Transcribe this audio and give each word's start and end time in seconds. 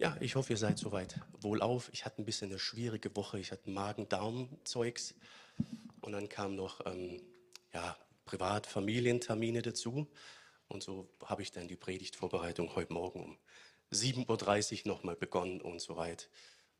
Ja, 0.00 0.16
ich 0.18 0.34
hoffe, 0.34 0.54
ihr 0.54 0.56
seid 0.56 0.78
soweit 0.78 1.20
wohlauf. 1.42 1.90
Ich 1.92 2.06
hatte 2.06 2.22
ein 2.22 2.24
bisschen 2.24 2.48
eine 2.48 2.58
schwierige 2.58 3.14
Woche. 3.16 3.38
Ich 3.38 3.52
hatte 3.52 3.68
Magen-Darm-Zeugs 3.68 5.14
und 6.00 6.12
dann 6.12 6.30
kamen 6.30 6.56
noch 6.56 6.86
ähm, 6.86 7.20
ja, 7.74 7.98
Privat-Familientermine 8.24 9.60
dazu. 9.60 10.10
Und 10.68 10.82
so 10.82 11.10
habe 11.26 11.42
ich 11.42 11.52
dann 11.52 11.68
die 11.68 11.76
Predigtvorbereitung 11.76 12.74
heute 12.76 12.94
Morgen 12.94 13.22
um 13.22 13.38
7.30 13.92 14.86
Uhr 14.86 14.88
nochmal 14.88 15.16
begonnen 15.16 15.60
und 15.60 15.82
soweit 15.82 16.30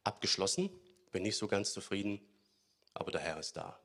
abgeschlossen. 0.03 0.71
Bin 1.13 1.23
nicht 1.23 1.37
so 1.37 1.47
ganz 1.47 1.75
zufrieden, 1.75 2.23
aber 2.95 3.13
der 3.13 3.21
Herr 3.21 3.39
ist 3.39 3.55
da. 3.55 3.79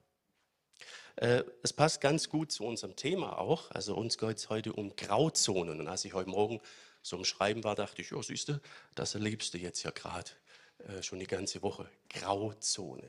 Äh, 1.17 1.43
es 1.61 1.73
passt 1.73 1.99
ganz 1.99 2.29
gut 2.29 2.54
zu 2.54 2.63
unserem 2.63 2.95
Thema 2.95 3.38
auch. 3.38 3.70
Also 3.71 3.97
uns 3.97 4.17
geht 4.17 4.38
es 4.38 4.49
heute 4.49 4.71
um 4.71 4.95
Grauzonen. 4.95 5.81
Und 5.81 5.89
als 5.89 6.05
ich 6.05 6.13
heute 6.13 6.29
Morgen 6.29 6.61
so 7.05 7.17
im 7.17 7.23
Schreiben 7.23 7.63
war, 7.63 7.75
dachte 7.75 8.01
ich, 8.01 8.11
siehst 8.21 8.49
du, 8.49 8.59
das 8.95 9.13
erlebst 9.13 9.54
du 9.54 9.59
jetzt 9.59 9.83
ja 9.83 9.91
gerade 9.91 10.31
äh, 10.79 11.04
schon 11.04 11.19
die 11.19 11.27
ganze 11.27 11.61
Woche. 11.61 11.87
Grauzone. 12.09 13.07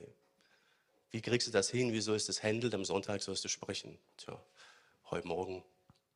Wie 1.11 1.23
kriegst 1.23 1.49
du 1.49 1.51
das 1.51 1.71
hin? 1.71 1.95
Wie 1.95 2.03
sollst 2.03 2.29
du 2.29 2.33
das 2.33 2.43
handeln? 2.43 2.75
Am 2.75 2.85
Sonntag 2.85 3.23
sollst 3.23 3.43
du 3.45 3.49
sprechen. 3.49 3.99
Tja, 4.19 4.39
heute 5.11 5.27
Morgen 5.27 5.65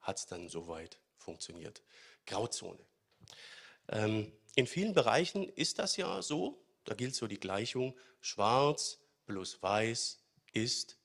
hat 0.03 0.19
es 0.19 0.27
dann 0.27 0.51
soweit 0.51 0.99
funktioniert. 1.17 1.83
Grauzone. 2.27 2.85
Ähm, 3.89 4.31
in 4.57 4.67
vielen 4.67 4.93
Bereichen 4.93 5.49
ist 5.49 5.79
das 5.79 5.97
ja 5.97 6.21
so. 6.21 6.63
Da 6.85 6.95
gilt 6.95 7.15
so 7.15 7.27
die 7.27 7.41
Gleichung, 7.41 7.97
schwarz 8.21 8.99
plus 9.25 9.63
weiß 9.63 10.19
ist 10.53 10.99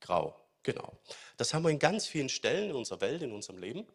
grau. 0.00 0.38
Genau. 0.62 0.98
Das 1.38 1.54
haben 1.54 1.62
wir 1.62 1.70
in 1.70 1.78
ganz 1.78 2.06
vielen 2.06 2.28
Stellen 2.28 2.70
in 2.70 2.76
unserer 2.76 3.00
Welt, 3.00 3.22
in 3.22 3.32
unserem 3.32 3.58
Leben. 3.58 3.86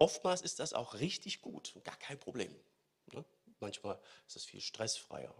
Oftmals 0.00 0.40
ist 0.40 0.60
das 0.60 0.72
auch 0.72 0.94
richtig 0.94 1.42
gut, 1.42 1.74
gar 1.84 1.96
kein 1.96 2.18
Problem. 2.18 2.56
Ne? 3.12 3.22
Manchmal 3.60 4.00
ist 4.26 4.34
es 4.34 4.46
viel 4.46 4.62
stressfreier. 4.62 5.34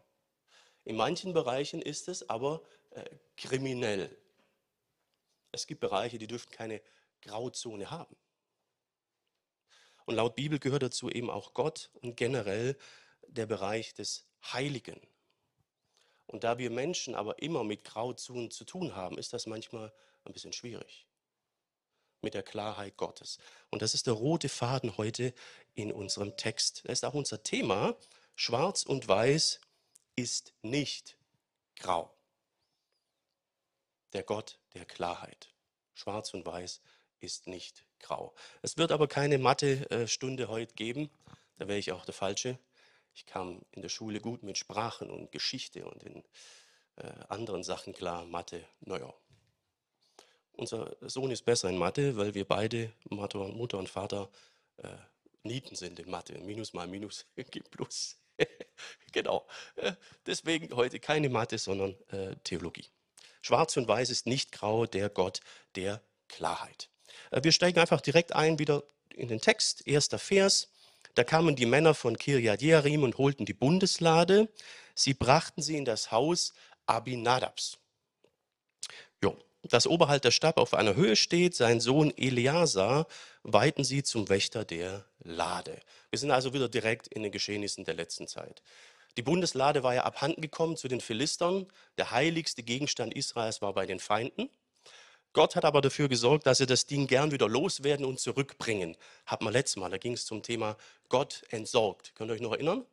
In 0.85 0.97
manchen 0.97 1.33
Bereichen 1.33 1.81
ist 1.81 2.09
es 2.09 2.29
aber 2.29 2.63
äh, 2.91 3.09
kriminell. 3.39 4.15
Es 5.51 5.67
gibt 5.67 5.81
Bereiche, 5.81 6.19
die 6.19 6.27
dürfen 6.27 6.51
keine 6.51 6.83
Grauzone 7.23 7.91
haben. 7.91 8.15
Und 10.05 10.17
laut 10.17 10.37
Bibel 10.37 10.59
gehört 10.59 10.83
dazu 10.83 11.09
eben 11.09 11.31
auch 11.31 11.55
Gott 11.55 11.89
und 12.03 12.17
generell 12.17 12.77
der 13.29 13.47
Bereich 13.47 13.95
des 13.95 14.27
Heiligen. 14.53 15.01
Und 16.27 16.45
da 16.45 16.59
wir 16.59 16.69
Menschen 16.69 17.15
aber 17.15 17.41
immer 17.41 17.65
mit 17.65 17.83
Grauzonen 17.83 18.51
zu 18.51 18.67
tun 18.67 18.95
haben, 18.95 19.17
ist 19.17 19.33
das 19.33 19.47
manchmal 19.47 19.91
ein 20.25 20.35
bisschen 20.35 20.53
schwierig 20.53 21.07
mit 22.23 22.35
der 22.35 22.43
Klarheit 22.43 22.97
Gottes. 22.97 23.39
Und 23.71 23.83
das 23.83 23.95
ist 23.95 24.07
der 24.07 24.15
rote 24.15 24.49
Faden 24.49 24.97
heute 24.97 25.35
in 25.75 25.93
unserem 25.93 26.37
Text. 26.37 26.83
Das 26.85 27.01
ist 27.01 27.05
auch 27.05 27.15
unser 27.15 27.43
Thema. 27.43 27.97
Schwarz 28.35 28.83
und 28.83 29.09
Weiß 29.09 29.61
ist 30.17 30.53
nicht 30.63 31.17
grau. 31.77 32.15
Der 34.13 34.23
Gott 34.23 34.59
der 34.75 34.85
Klarheit. 34.85 35.53
Schwarz 35.95 36.35
und 36.35 36.47
Weiß 36.47 36.81
ist 37.21 37.47
nicht 37.47 37.85
grau. 37.99 38.35
Es 38.63 38.77
wird 38.77 38.93
aber 38.93 39.09
keine 39.09 39.39
Mathe-Stunde 39.39 40.49
heute 40.49 40.75
geben. 40.75 41.11
Da 41.59 41.69
wäre 41.69 41.79
ich 41.79 41.93
auch 41.93 42.05
der 42.05 42.15
Falsche. 42.15 42.59
Ich 43.15 43.27
kam 43.27 43.61
in 43.73 43.83
der 43.83 43.89
Schule 43.89 44.21
gut 44.21 44.43
mit 44.43 44.57
Sprachen 44.57 45.11
und 45.11 45.33
Geschichte 45.33 45.85
und 45.85 46.03
in 46.03 46.25
äh, 46.97 47.13
anderen 47.29 47.63
Sachen 47.63 47.93
klar. 47.93 48.25
Mathe, 48.25 48.65
naja, 48.81 49.13
unser 50.61 50.95
Sohn 51.01 51.31
ist 51.31 51.45
besser 51.45 51.69
in 51.69 51.79
Mathe, 51.79 52.17
weil 52.17 52.35
wir 52.35 52.45
beide, 52.45 52.93
Mutter 53.09 53.79
und 53.79 53.89
Vater, 53.89 54.29
äh, 54.77 54.89
Nieten 55.43 55.75
sind 55.75 55.99
in 55.99 56.11
Mathe. 56.11 56.39
Minus 56.39 56.75
mal 56.75 56.87
Minus 56.87 57.27
gibt 57.51 57.71
Plus. 57.71 58.17
genau. 59.13 59.47
Äh, 59.77 59.93
deswegen 60.27 60.75
heute 60.77 61.01
keine 61.01 61.29
Mathe, 61.29 61.59
sondern 61.59 61.97
äh, 62.09 62.37
Theologie. 62.45 62.87
Schwarz 63.43 63.77
und 63.79 63.89
Weiß 63.89 64.11
ist 64.11 64.27
nicht 64.27 64.53
grau, 64.53 64.87
der 64.87 65.09
Gott 65.09 65.41
der 65.77 66.03
Klarheit. 66.29 66.91
Äh, 67.31 67.43
wir 67.43 67.53
steigen 67.53 67.79
einfach 67.79 68.03
direkt 68.03 68.35
ein 68.35 68.59
wieder 68.59 68.85
in 69.15 69.29
den 69.29 69.41
Text. 69.41 69.87
Erster 69.87 70.19
Vers. 70.19 70.69
Da 71.15 71.25
kamen 71.25 71.57
die 71.57 71.67
Männer 71.67 71.95
von 71.95 72.19
Kirjat 72.19 72.61
Jearim 72.61 73.03
und 73.03 73.17
holten 73.19 73.47
die 73.47 73.55
Bundeslade. 73.55 74.49
Sie 74.95 75.15
brachten 75.15 75.63
sie 75.63 75.77
in 75.77 75.87
das 75.87 76.13
Haus 76.13 76.53
Abinadabs. 76.87 77.80
Jo, 79.63 79.69
dass 79.69 79.87
oberhalb 79.87 80.23
der 80.23 80.31
Stab 80.31 80.59
auf 80.59 80.75
einer 80.75 80.95
Höhe 80.95 81.17
steht, 81.17 81.55
sein 81.55 81.81
Sohn 81.81 82.13
Eleazar, 82.17 83.07
weihten 83.43 83.85
sie 83.85 84.03
zum 84.03 84.29
Wächter 84.29 84.65
der 84.65 85.05
Lade. 85.19 85.81
Wir 86.11 86.19
sind 86.19 86.31
also 86.31 86.53
wieder 86.53 86.69
direkt 86.69 87.09
in 87.09 87.23
den 87.23 87.33
Geschehnissen 87.33 87.85
der 87.85 87.95
letzten 87.95 88.27
Zeit. 88.27 88.63
Die 89.17 89.23
Bundeslade 89.23 89.83
war 89.83 89.95
ja 89.95 90.05
abhanden 90.05 90.41
gekommen 90.41 90.77
zu 90.77 90.89
den 90.89 91.01
Philistern. 91.01 91.67
Der 91.99 92.11
heiligste 92.11 92.63
Gegenstand 92.63 93.15
Israels 93.15 93.61
war 93.61 93.75
bei 93.75 93.87
den 93.87 93.99
Feinden. 93.99 94.49
Gott 95.33 95.57
hat 95.57 95.65
aber 95.65 95.81
dafür 95.81 96.09
gesorgt, 96.09 96.47
dass 96.47 96.59
sie 96.59 96.67
das 96.67 96.87
Ding 96.87 97.07
gern 97.07 97.31
wieder 97.31 97.49
loswerden 97.49 98.05
und 98.05 98.19
zurückbringen. 98.19 98.97
Hat 99.27 99.43
man 99.43 99.53
letztes 99.53 99.77
Mal, 99.77 99.91
da 99.91 99.99
ging 99.99 100.15
es 100.15 100.25
zum 100.25 100.43
Thema 100.43 100.77
Gott 101.09 101.45
entsorgt. 101.51 102.15
Könnt 102.15 102.31
ihr 102.31 102.35
euch 102.35 102.41
noch 102.41 102.53
erinnern? 102.53 102.85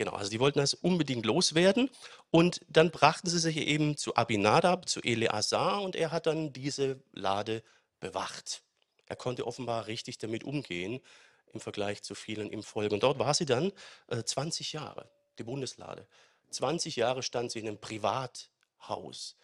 Genau, 0.00 0.12
also 0.12 0.30
die 0.30 0.40
wollten 0.40 0.60
das 0.60 0.72
unbedingt 0.72 1.26
loswerden 1.26 1.90
und 2.30 2.62
dann 2.70 2.90
brachten 2.90 3.28
sie 3.28 3.38
sich 3.38 3.58
eben 3.58 3.98
zu 3.98 4.16
Abinadab, 4.16 4.88
zu 4.88 5.02
Eleazar 5.02 5.82
und 5.82 5.94
er 5.94 6.10
hat 6.10 6.24
dann 6.24 6.54
diese 6.54 7.02
Lade 7.12 7.62
bewacht. 8.00 8.62
Er 9.04 9.16
konnte 9.16 9.46
offenbar 9.46 9.88
richtig 9.88 10.16
damit 10.16 10.42
umgehen 10.42 11.02
im 11.52 11.60
Vergleich 11.60 12.02
zu 12.02 12.14
vielen 12.14 12.48
im 12.48 12.62
Volk. 12.62 12.92
Und 12.92 13.02
dort 13.02 13.18
war 13.18 13.34
sie 13.34 13.44
dann 13.44 13.72
äh, 14.08 14.24
20 14.24 14.72
Jahre, 14.72 15.10
die 15.38 15.44
Bundeslade. 15.44 16.06
20 16.48 16.96
Jahre 16.96 17.22
stand 17.22 17.52
sie 17.52 17.58
in 17.58 17.68
einem 17.68 17.78
Privathaus, 17.78 19.36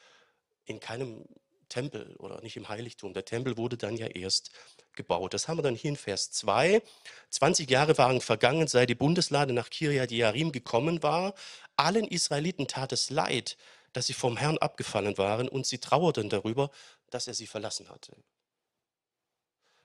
in 0.65 0.81
keinem 0.81 1.27
Tempel 1.69 2.15
oder 2.17 2.41
nicht 2.41 2.57
im 2.57 2.69
Heiligtum. 2.69 3.15
Der 3.15 3.25
Tempel 3.25 3.57
wurde 3.57 3.77
dann 3.77 3.97
ja 3.97 4.07
erst 4.07 4.51
gebaut. 4.95 5.35
Das 5.35 5.49
haben 5.49 5.59
wir 5.59 5.63
dann 5.63 5.75
hier 5.75 5.91
in 5.91 5.97
Vers 5.97 6.31
2. 6.33 6.83
20 7.31 7.71
Jahre 7.71 7.97
waren 7.99 8.21
vergangen, 8.21 8.69
seit 8.69 8.91
die 8.91 8.95
Bundeslade 8.95 9.53
nach 9.53 9.71
Kirjat 9.71 10.11
Jearim 10.11 10.53
gekommen 10.53 11.03
war. 11.03 11.35
Allen 11.77 12.07
Israeliten 12.07 12.67
tat 12.67 12.93
es 12.93 13.11
leid, 13.11 13.57
dass 13.93 14.07
sie 14.07 14.13
vom 14.15 14.37
Herrn 14.37 14.59
abgefallen 14.59 15.17
waren 15.19 15.49
und 15.49 15.67
sie 15.67 15.79
trauerten 15.79 16.29
darüber, 16.29 16.71
dass 17.11 17.29
er 17.29 17.35
sie 17.35 17.47
verlassen 17.47 17.89
hatte. 17.89 18.17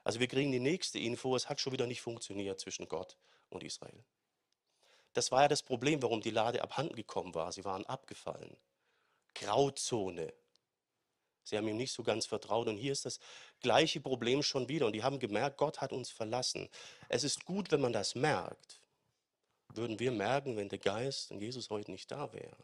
Also 0.04 0.20
wir 0.20 0.28
kriegen 0.28 0.52
die 0.52 0.60
nächste 0.60 1.00
Info, 1.00 1.36
es 1.36 1.48
hat 1.48 1.62
schon 1.62 1.74
wieder 1.74 1.88
nicht 1.88 2.02
funktioniert 2.02 2.60
zwischen 2.60 2.88
Gott 2.88 3.18
und 3.50 3.64
Israel. 3.64 4.04
Das 5.14 5.32
war 5.32 5.44
ja 5.44 5.48
das 5.48 5.62
Problem, 5.62 6.02
warum 6.02 6.22
die 6.22 6.30
Lade 6.30 6.62
abhanden 6.62 6.96
gekommen 6.96 7.36
war. 7.36 7.52
Sie 7.52 7.66
waren 7.66 7.86
abgefallen. 7.86 8.56
Grauzone. 9.36 10.34
Sie 11.44 11.58
haben 11.58 11.68
ihm 11.68 11.78
nicht 11.78 11.92
so 11.92 12.04
ganz 12.04 12.26
vertraut. 12.26 12.68
Und 12.68 12.78
hier 12.78 12.92
ist 12.92 13.06
das 13.06 13.20
gleiche 13.62 14.00
Problem 14.00 14.44
schon 14.44 14.70
wieder. 14.70 14.86
Und 14.86 14.94
die 14.94 15.04
haben 15.04 15.20
gemerkt, 15.20 15.58
Gott 15.58 15.82
hat 15.82 15.92
uns 15.94 16.10
verlassen. 16.10 16.70
Es 17.10 17.24
ist 17.24 17.46
gut, 17.46 17.72
wenn 17.72 17.82
man 17.82 17.94
das 17.94 18.16
merkt. 18.16 18.82
Würden 19.74 20.00
wir 20.00 20.12
merken, 20.12 20.58
wenn 20.58 20.70
der 20.70 20.80
Geist 20.80 21.32
und 21.32 21.40
Jesus 21.40 21.70
heute 21.70 21.92
nicht 21.92 22.12
da 22.12 22.34
wäre. 22.34 22.58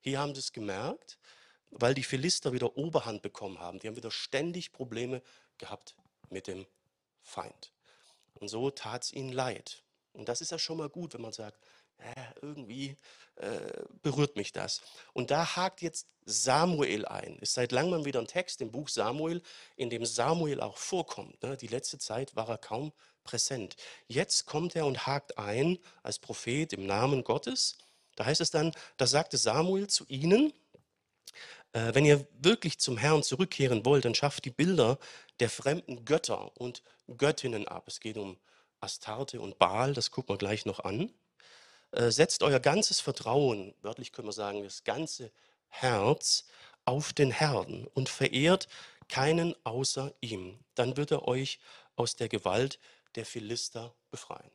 Hier 0.00 0.18
haben 0.18 0.34
sie 0.34 0.40
es 0.40 0.52
gemerkt, 0.52 1.18
weil 1.70 1.94
die 1.94 2.02
Philister 2.02 2.52
wieder 2.52 2.76
Oberhand 2.76 3.22
bekommen 3.22 3.58
haben. 3.58 3.78
Die 3.78 3.88
haben 3.88 3.96
wieder 3.96 4.10
ständig 4.10 4.72
Probleme 4.72 5.22
gehabt 5.58 5.96
mit 6.30 6.46
dem 6.46 6.66
Feind. 7.22 7.72
Und 8.34 8.48
so 8.48 8.70
tat 8.70 9.04
es 9.04 9.12
ihnen 9.12 9.32
leid. 9.32 9.82
Und 10.12 10.28
das 10.28 10.40
ist 10.40 10.52
ja 10.52 10.58
schon 10.58 10.78
mal 10.78 10.88
gut, 10.88 11.14
wenn 11.14 11.22
man 11.22 11.32
sagt, 11.32 11.60
irgendwie 12.42 12.96
äh, 13.36 13.84
berührt 14.02 14.36
mich 14.36 14.52
das. 14.52 14.82
Und 15.12 15.30
da 15.30 15.56
hakt 15.56 15.82
jetzt 15.82 16.08
Samuel 16.24 17.06
ein. 17.06 17.38
Ist 17.38 17.54
seit 17.54 17.72
langem 17.72 18.04
wieder 18.04 18.20
ein 18.20 18.26
Text 18.26 18.60
im 18.60 18.70
Buch 18.70 18.88
Samuel, 18.88 19.42
in 19.76 19.90
dem 19.90 20.04
Samuel 20.04 20.60
auch 20.60 20.76
vorkommt. 20.76 21.42
Ne? 21.42 21.56
Die 21.56 21.68
letzte 21.68 21.98
Zeit 21.98 22.34
war 22.36 22.48
er 22.48 22.58
kaum 22.58 22.92
präsent. 23.24 23.76
Jetzt 24.06 24.46
kommt 24.46 24.76
er 24.76 24.86
und 24.86 25.06
hakt 25.06 25.38
ein 25.38 25.78
als 26.02 26.18
Prophet 26.18 26.72
im 26.72 26.86
Namen 26.86 27.24
Gottes. 27.24 27.78
Da 28.16 28.24
heißt 28.24 28.40
es 28.40 28.50
dann, 28.50 28.72
da 28.96 29.06
sagte 29.06 29.36
Samuel 29.36 29.88
zu 29.88 30.04
ihnen, 30.08 30.52
äh, 31.72 31.94
wenn 31.94 32.04
ihr 32.04 32.26
wirklich 32.40 32.78
zum 32.78 32.96
Herrn 32.96 33.22
zurückkehren 33.22 33.84
wollt, 33.84 34.04
dann 34.04 34.14
schafft 34.14 34.44
die 34.44 34.50
Bilder 34.50 34.98
der 35.40 35.50
fremden 35.50 36.04
Götter 36.04 36.56
und 36.58 36.82
Göttinnen 37.16 37.68
ab. 37.68 37.84
Es 37.86 38.00
geht 38.00 38.16
um 38.16 38.38
Astarte 38.80 39.40
und 39.40 39.58
Baal, 39.58 39.94
das 39.94 40.10
gucken 40.10 40.34
wir 40.34 40.38
gleich 40.38 40.66
noch 40.66 40.80
an. 40.80 41.12
Äh, 41.96 42.10
setzt 42.10 42.42
euer 42.42 42.60
ganzes 42.60 43.00
Vertrauen, 43.00 43.74
wörtlich 43.80 44.12
können 44.12 44.28
wir 44.28 44.32
sagen, 44.32 44.62
das 44.62 44.84
ganze 44.84 45.32
Herz 45.68 46.44
auf 46.84 47.14
den 47.14 47.30
Herrn 47.30 47.86
und 47.94 48.10
verehrt 48.10 48.68
keinen 49.08 49.54
außer 49.64 50.12
ihm. 50.20 50.58
Dann 50.74 50.98
wird 50.98 51.10
er 51.10 51.26
euch 51.26 51.58
aus 51.96 52.14
der 52.14 52.28
Gewalt 52.28 52.78
der 53.14 53.24
Philister 53.24 53.94
befreien. 54.10 54.50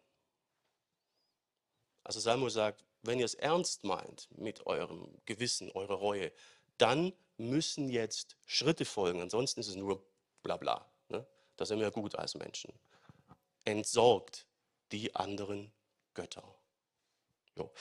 Also 2.03 2.19
Samuel 2.19 2.51
sagt, 2.51 2.85
wenn 3.01 3.17
ihr 3.17 3.25
es 3.25 3.33
ernst 3.33 3.83
meint 3.85 4.29
mit 4.37 4.67
eurem 4.67 5.07
Gewissen, 5.25 5.71
eurer 5.71 5.95
Reue, 5.95 6.31
dann 6.77 7.11
müssen 7.37 7.89
jetzt 7.89 8.37
Schritte 8.45 8.85
folgen. 8.85 9.19
Ansonsten 9.19 9.61
ist 9.61 9.67
es 9.67 9.75
nur 9.75 10.05
Blabla. 10.43 10.85
Ne? 11.09 11.25
Da 11.57 11.65
sind 11.65 11.79
wir 11.79 11.89
gut 11.89 12.13
als 12.15 12.35
Menschen. 12.35 12.71
Entsorgt 13.65 14.45
die 14.91 15.15
anderen 15.15 15.71
Götter. 16.13 16.43
So. 17.55 17.71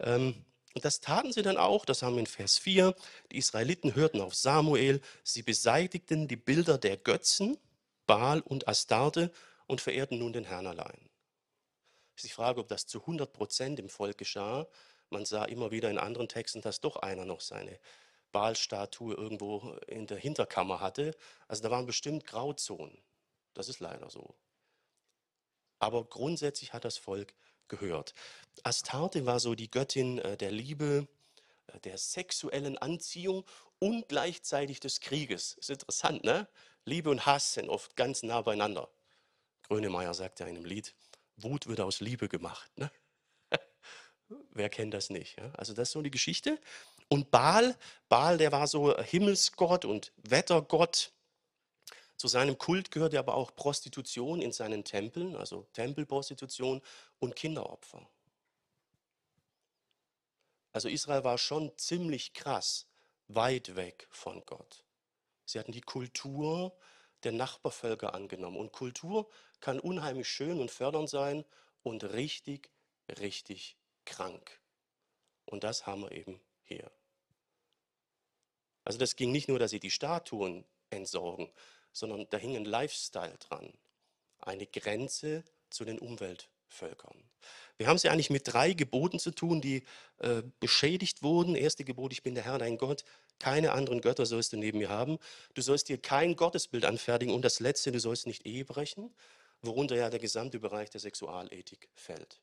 Ähm, 0.00 0.44
und 0.74 0.84
das 0.84 1.00
taten 1.00 1.32
sie 1.32 1.42
dann 1.42 1.56
auch, 1.56 1.84
das 1.84 2.02
haben 2.02 2.14
wir 2.14 2.20
in 2.20 2.26
Vers 2.26 2.58
4. 2.58 2.94
Die 3.32 3.38
Israeliten 3.38 3.94
hörten 3.94 4.20
auf 4.20 4.34
Samuel, 4.34 5.00
sie 5.24 5.42
beseitigten 5.42 6.28
die 6.28 6.36
Bilder 6.36 6.78
der 6.78 6.96
Götzen, 6.96 7.58
Baal 8.06 8.40
und 8.40 8.68
Astarte 8.68 9.32
und 9.66 9.80
verehrten 9.80 10.18
nun 10.18 10.32
den 10.32 10.44
Herrn 10.44 10.66
allein. 10.66 11.10
Ist 12.16 12.24
die 12.24 12.30
Frage, 12.30 12.60
ob 12.60 12.68
das 12.68 12.86
zu 12.86 13.00
100 13.00 13.32
Prozent 13.32 13.78
im 13.78 13.88
Volk 13.88 14.18
geschah. 14.18 14.66
Man 15.10 15.24
sah 15.24 15.44
immer 15.44 15.70
wieder 15.70 15.90
in 15.90 15.98
anderen 15.98 16.28
Texten, 16.28 16.60
dass 16.60 16.80
doch 16.80 16.96
einer 16.96 17.24
noch 17.24 17.40
seine 17.40 17.78
Baalstatue 18.32 19.14
irgendwo 19.14 19.76
in 19.86 20.06
der 20.06 20.18
Hinterkammer 20.18 20.80
hatte. 20.80 21.16
Also 21.46 21.62
da 21.62 21.70
waren 21.70 21.86
bestimmt 21.86 22.26
Grauzonen. 22.26 22.98
Das 23.54 23.68
ist 23.68 23.80
leider 23.80 24.10
so. 24.10 24.34
Aber 25.78 26.04
grundsätzlich 26.04 26.72
hat 26.72 26.84
das 26.84 26.98
Volk 26.98 27.34
gehört. 27.68 28.14
Astarte 28.62 29.26
war 29.26 29.40
so 29.40 29.54
die 29.54 29.70
Göttin 29.70 30.18
äh, 30.18 30.36
der 30.36 30.50
Liebe, 30.50 31.08
äh, 31.68 31.80
der 31.80 31.98
sexuellen 31.98 32.78
Anziehung 32.78 33.44
und 33.78 34.08
gleichzeitig 34.08 34.80
des 34.80 35.00
Krieges. 35.00 35.54
Ist 35.54 35.70
interessant, 35.70 36.24
ne? 36.24 36.48
Liebe 36.84 37.10
und 37.10 37.26
Hass 37.26 37.54
sind 37.54 37.68
oft 37.68 37.96
ganz 37.96 38.22
nah 38.22 38.40
beieinander. 38.42 38.88
Grönemeyer 39.64 40.14
sagt 40.14 40.40
ja 40.40 40.46
in 40.46 40.56
einem 40.56 40.64
Lied, 40.64 40.94
Wut 41.36 41.66
wird 41.66 41.80
aus 41.80 42.00
Liebe 42.00 42.28
gemacht. 42.28 42.70
Ne? 42.76 42.90
Wer 44.50 44.70
kennt 44.70 44.94
das 44.94 45.10
nicht? 45.10 45.38
Ja? 45.38 45.52
Also 45.56 45.74
das 45.74 45.88
ist 45.88 45.92
so 45.92 46.02
die 46.02 46.10
Geschichte. 46.10 46.58
Und 47.08 47.30
Baal, 47.30 47.76
Baal, 48.08 48.38
der 48.38 48.52
war 48.52 48.66
so 48.66 48.96
Himmelsgott 48.98 49.84
und 49.84 50.12
Wettergott. 50.16 51.12
Zu 52.18 52.28
seinem 52.28 52.58
Kult 52.58 52.90
gehörte 52.90 53.18
aber 53.18 53.34
auch 53.34 53.54
Prostitution 53.54 54.42
in 54.42 54.52
seinen 54.52 54.84
Tempeln, 54.84 55.36
also 55.36 55.66
Tempelprostitution 55.72 56.82
und 57.20 57.36
Kinderopfer. 57.36 58.06
Also 60.72 60.88
Israel 60.88 61.24
war 61.24 61.38
schon 61.38 61.72
ziemlich 61.78 62.34
krass 62.34 62.86
weit 63.28 63.76
weg 63.76 64.08
von 64.10 64.44
Gott. 64.44 64.84
Sie 65.44 65.58
hatten 65.58 65.72
die 65.72 65.80
Kultur 65.80 66.76
der 67.22 67.32
Nachbarvölker 67.32 68.14
angenommen. 68.14 68.56
Und 68.56 68.72
Kultur 68.72 69.30
kann 69.60 69.80
unheimlich 69.80 70.28
schön 70.28 70.60
und 70.60 70.70
fördernd 70.70 71.08
sein 71.08 71.44
und 71.82 72.04
richtig, 72.04 72.70
richtig 73.20 73.76
krank. 74.04 74.60
Und 75.44 75.64
das 75.64 75.86
haben 75.86 76.02
wir 76.02 76.12
eben 76.12 76.40
hier. 76.64 76.90
Also 78.84 78.98
das 78.98 79.16
ging 79.16 79.30
nicht 79.30 79.48
nur, 79.48 79.58
dass 79.58 79.70
sie 79.70 79.80
die 79.80 79.90
Statuen 79.90 80.64
entsorgen, 80.90 81.50
sondern 81.92 82.26
da 82.30 82.36
hing 82.36 82.56
ein 82.56 82.64
Lifestyle 82.64 83.36
dran, 83.38 83.72
eine 84.38 84.66
Grenze 84.66 85.44
zu 85.70 85.84
den 85.84 85.98
Umweltvölkern. 85.98 87.28
Wir 87.76 87.86
haben 87.86 87.96
es 87.96 88.02
ja 88.02 88.10
eigentlich 88.10 88.30
mit 88.30 88.52
drei 88.52 88.72
Geboten 88.72 89.20
zu 89.20 89.30
tun, 89.30 89.60
die 89.60 89.84
äh, 90.18 90.42
beschädigt 90.58 91.22
wurden. 91.22 91.54
Erste 91.54 91.84
Gebot, 91.84 92.12
ich 92.12 92.22
bin 92.22 92.34
der 92.34 92.44
Herr, 92.44 92.58
dein 92.58 92.76
Gott. 92.76 93.04
Keine 93.38 93.72
anderen 93.72 94.00
Götter 94.00 94.26
sollst 94.26 94.52
du 94.52 94.56
neben 94.56 94.78
mir 94.78 94.88
haben. 94.88 95.18
Du 95.54 95.62
sollst 95.62 95.88
dir 95.88 95.98
kein 95.98 96.34
Gottesbild 96.34 96.84
anfertigen. 96.84 97.32
Und 97.32 97.42
das 97.42 97.60
Letzte, 97.60 97.92
du 97.92 98.00
sollst 98.00 98.26
nicht 98.26 98.44
Ehe 98.46 98.64
brechen, 98.64 99.14
worunter 99.62 99.94
ja 99.94 100.10
der 100.10 100.18
gesamte 100.18 100.58
Bereich 100.58 100.90
der 100.90 101.00
Sexualethik 101.00 101.88
fällt. 101.94 102.40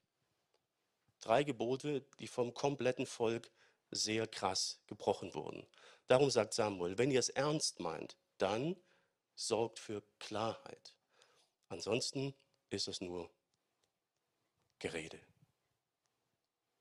Drei 1.19 1.44
Gebote, 1.44 2.06
die 2.19 2.27
vom 2.27 2.53
kompletten 2.53 3.06
Volk 3.06 3.51
sehr 3.92 4.27
krass 4.27 4.80
gebrochen 4.88 5.33
wurden. 5.33 5.65
Darum 6.07 6.30
sagt 6.30 6.53
Samuel, 6.53 6.97
wenn 6.97 7.12
ihr 7.12 7.19
es 7.19 7.30
ernst 7.30 7.80
meint, 7.80 8.15
dann 8.38 8.75
sorgt 9.36 9.80
für 9.80 10.02
Klarheit. 10.20 10.96
Ansonsten 11.70 12.34
ist 12.70 12.88
es 12.88 13.02
nur 13.02 13.30
Gerede. 14.80 15.20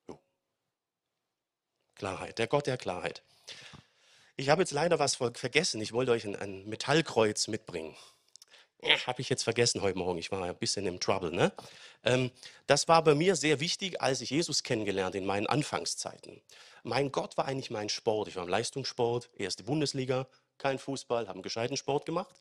Jo. 0.09 0.21
Klarheit, 1.95 2.39
der 2.39 2.47
Gott 2.47 2.67
der 2.67 2.79
Klarheit. 2.79 3.23
Ich 4.37 4.49
habe 4.49 4.63
jetzt 4.63 4.73
leider 4.73 4.99
was 4.99 5.15
vergessen. 5.15 5.81
Ich 5.81 5.93
wollte 5.93 6.13
euch 6.13 6.25
ein, 6.25 6.35
ein 6.37 6.69
Metallkreuz 6.69 7.47
mitbringen. 7.49 7.97
Habe 9.07 9.23
ich 9.23 9.29
jetzt 9.31 9.45
vergessen 9.45 9.81
heute 9.81 9.97
Morgen. 9.97 10.19
Ich 10.19 10.31
war 10.31 10.43
ein 10.43 10.57
bisschen 10.57 10.87
im 10.87 11.01
Trouble. 11.01 11.31
Ne? 11.31 11.53
Ähm, 12.03 12.31
das 12.67 12.87
war 12.89 13.03
bei 13.03 13.15
mir 13.15 13.35
sehr 13.37 13.61
wichtig, 13.61 14.03
als 14.03 14.21
ich 14.21 14.31
Jesus 14.31 14.63
kennengelernt 14.63 15.15
in 15.15 15.25
meinen 15.25 15.47
Anfangszeiten. 15.47 16.43
Mein 16.83 17.11
Gott 17.11 17.37
war 17.39 17.47
eigentlich 17.47 17.71
mein 17.71 17.89
Sport. 17.89 18.29
Ich 18.29 18.37
war 18.37 18.43
im 18.43 18.49
Leistungssport, 18.51 19.31
erste 19.37 19.63
Bundesliga, 19.63 20.27
kein 20.59 20.79
Fußball, 20.79 21.23
habe 21.23 21.35
einen 21.35 21.43
gescheiten 21.43 21.77
Sport 21.77 22.07
gemacht. 22.07 22.35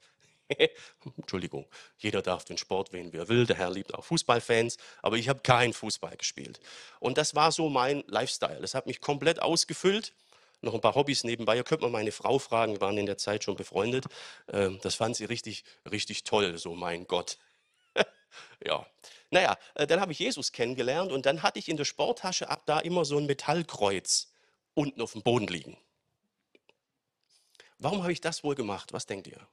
Entschuldigung, 1.18 1.65
jeder 1.98 2.21
darf 2.21 2.45
den 2.45 2.57
Sport 2.57 2.94
wählen, 2.94 3.13
wie 3.13 3.18
er 3.18 3.30
will. 3.30 3.45
Der 3.45 3.57
Herr 3.57 3.71
liebt 3.71 3.94
auch 3.94 4.04
Fußballfans, 4.04 4.77
aber 5.01 5.18
ich 5.18 5.30
habe 5.30 5.39
keinen 5.39 5.74
Fußball 5.74 6.18
gespielt. 6.18 6.60
Und 7.00 7.18
das 7.18 7.36
war 7.36 7.51
so 7.51 7.69
mein 7.69 8.04
Lifestyle. 8.07 8.60
Das 8.60 8.75
hat 8.75 8.88
mich 8.88 9.01
komplett 9.01 9.42
ausgefüllt. 9.42 10.13
Noch 10.62 10.74
ein 10.74 10.81
paar 10.81 10.95
Hobbys 10.95 11.24
nebenbei. 11.24 11.57
Ihr 11.57 11.63
könnt 11.63 11.81
mal 11.81 11.89
meine 11.89 12.12
Frau 12.12 12.39
fragen, 12.39 12.74
wir 12.74 12.81
waren 12.81 12.98
in 12.98 13.06
der 13.06 13.18
Zeit 13.18 13.44
schon 13.44 13.56
befreundet. 13.56 14.06
Ähm, 14.51 14.80
das 14.81 14.95
fand 14.95 15.16
sie 15.16 15.25
richtig, 15.25 15.66
richtig 15.89 16.24
toll, 16.24 16.57
so 16.57 16.74
mein 16.74 17.06
Gott. 17.06 17.38
ja, 18.66 18.86
naja, 19.30 19.57
äh, 19.75 19.88
dann 19.88 20.00
habe 20.00 20.13
ich 20.13 20.19
Jesus 20.19 20.51
kennengelernt 20.51 21.12
und 21.12 21.25
dann 21.25 21.44
hatte 21.44 21.59
ich 21.59 21.68
in 21.68 21.75
der 21.75 21.86
Sporttasche 21.86 22.50
ab 22.50 22.63
da 22.66 22.80
immer 22.80 23.04
so 23.04 23.18
ein 23.18 23.25
Metallkreuz 23.25 24.31
unten 24.74 25.01
auf 25.01 25.13
dem 25.13 25.21
Boden 25.21 25.48
liegen. 25.48 25.77
Warum 27.83 28.01
habe 28.01 28.13
ich 28.13 28.21
das 28.21 28.45
wohl 28.45 28.56
gemacht? 28.56 28.94
Was 28.94 29.06
denkt 29.06 29.27
ihr? 29.27 29.45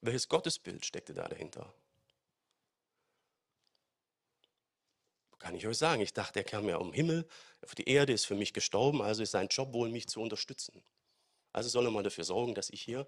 Welches 0.00 0.28
Gottesbild 0.28 0.84
steckte 0.84 1.14
da 1.14 1.28
dahinter? 1.28 1.72
Kann 5.38 5.54
ich 5.54 5.64
euch 5.64 5.78
sagen. 5.78 6.02
Ich 6.02 6.12
dachte, 6.12 6.40
er 6.40 6.44
kam 6.44 6.68
ja 6.68 6.78
um 6.78 6.92
Himmel, 6.92 7.24
auf 7.62 7.76
die 7.76 7.88
Erde, 7.88 8.12
ist 8.12 8.24
für 8.24 8.34
mich 8.34 8.52
gestorben, 8.52 9.00
also 9.00 9.22
ist 9.22 9.30
sein 9.30 9.46
Job 9.46 9.72
wohl, 9.72 9.90
mich 9.90 10.08
zu 10.08 10.20
unterstützen. 10.20 10.82
Also 11.52 11.68
soll 11.68 11.84
er 11.84 11.92
mal 11.92 12.02
dafür 12.02 12.24
sorgen, 12.24 12.56
dass 12.56 12.68
ich 12.68 12.82
hier 12.82 13.06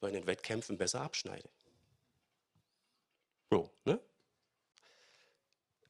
bei 0.00 0.10
den 0.10 0.26
Wettkämpfen 0.26 0.76
besser 0.76 1.02
abschneide. 1.02 1.48
So, 3.52 3.70
ne? 3.84 4.00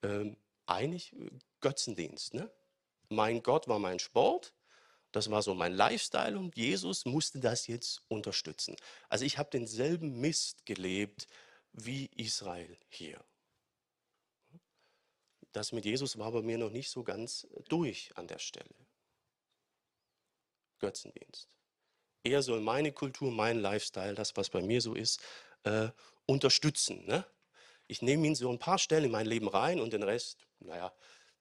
Ähm, 0.02 0.36
eigentlich 0.66 1.16
Götzendienst, 1.60 2.34
ne? 2.34 2.50
Mein 3.08 3.42
Gott 3.42 3.66
war 3.66 3.78
mein 3.78 3.98
Sport, 3.98 4.52
das 5.16 5.30
war 5.30 5.40
so 5.40 5.54
mein 5.54 5.72
Lifestyle 5.72 6.38
und 6.38 6.54
Jesus 6.58 7.06
musste 7.06 7.40
das 7.40 7.66
jetzt 7.68 8.02
unterstützen. 8.08 8.76
Also 9.08 9.24
ich 9.24 9.38
habe 9.38 9.48
denselben 9.48 10.20
Mist 10.20 10.66
gelebt 10.66 11.26
wie 11.72 12.10
Israel 12.16 12.76
hier. 12.90 13.24
Das 15.52 15.72
mit 15.72 15.86
Jesus 15.86 16.18
war 16.18 16.32
bei 16.32 16.42
mir 16.42 16.58
noch 16.58 16.68
nicht 16.68 16.90
so 16.90 17.02
ganz 17.02 17.46
durch 17.70 18.10
an 18.14 18.26
der 18.26 18.38
Stelle. 18.38 18.74
Götzendienst. 20.80 21.48
Er 22.22 22.42
soll 22.42 22.60
meine 22.60 22.92
Kultur, 22.92 23.30
mein 23.30 23.58
Lifestyle, 23.58 24.14
das, 24.14 24.36
was 24.36 24.50
bei 24.50 24.60
mir 24.60 24.82
so 24.82 24.92
ist, 24.92 25.22
äh, 25.62 25.88
unterstützen. 26.26 27.06
Ne? 27.06 27.24
Ich 27.86 28.02
nehme 28.02 28.26
ihn 28.26 28.34
so 28.34 28.50
ein 28.50 28.58
paar 28.58 28.78
Stellen 28.78 29.04
in 29.04 29.12
mein 29.12 29.24
Leben 29.24 29.48
rein 29.48 29.80
und 29.80 29.94
den 29.94 30.02
Rest, 30.02 30.46
naja, 30.58 30.92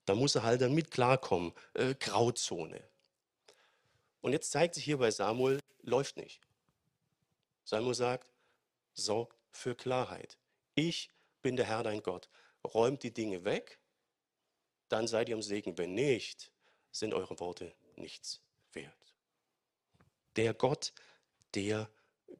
da 0.05 0.15
muss 0.15 0.35
er 0.35 0.43
halt 0.43 0.61
dann 0.61 0.73
mit 0.73 0.91
klarkommen. 0.91 1.51
Äh, 1.73 1.95
Grauzone. 1.95 2.94
Und 4.25 4.31
jetzt 4.31 4.49
zeigt 4.49 4.73
sich 4.73 4.83
hier 4.83 4.97
bei 4.97 5.11
Samuel, 5.11 5.59
läuft 5.83 6.17
nicht. 6.17 6.41
Samuel 7.63 7.93
sagt, 7.93 8.33
sorgt 8.95 9.37
für 9.51 9.75
Klarheit. 9.75 10.39
Ich 10.73 11.11
bin 11.43 11.55
der 11.55 11.67
Herr 11.67 11.83
dein 11.83 12.01
Gott. 12.01 12.27
Räumt 12.63 13.03
die 13.03 13.13
Dinge 13.13 13.45
weg, 13.45 13.79
dann 14.89 15.07
seid 15.07 15.29
ihr 15.29 15.35
am 15.35 15.43
Segen. 15.43 15.77
Wenn 15.77 15.93
nicht, 15.93 16.51
sind 16.91 17.13
eure 17.13 17.39
Worte 17.39 17.71
nichts 17.97 18.41
wert. 18.73 19.13
Der 20.37 20.55
Gott 20.55 20.91
der 21.53 21.87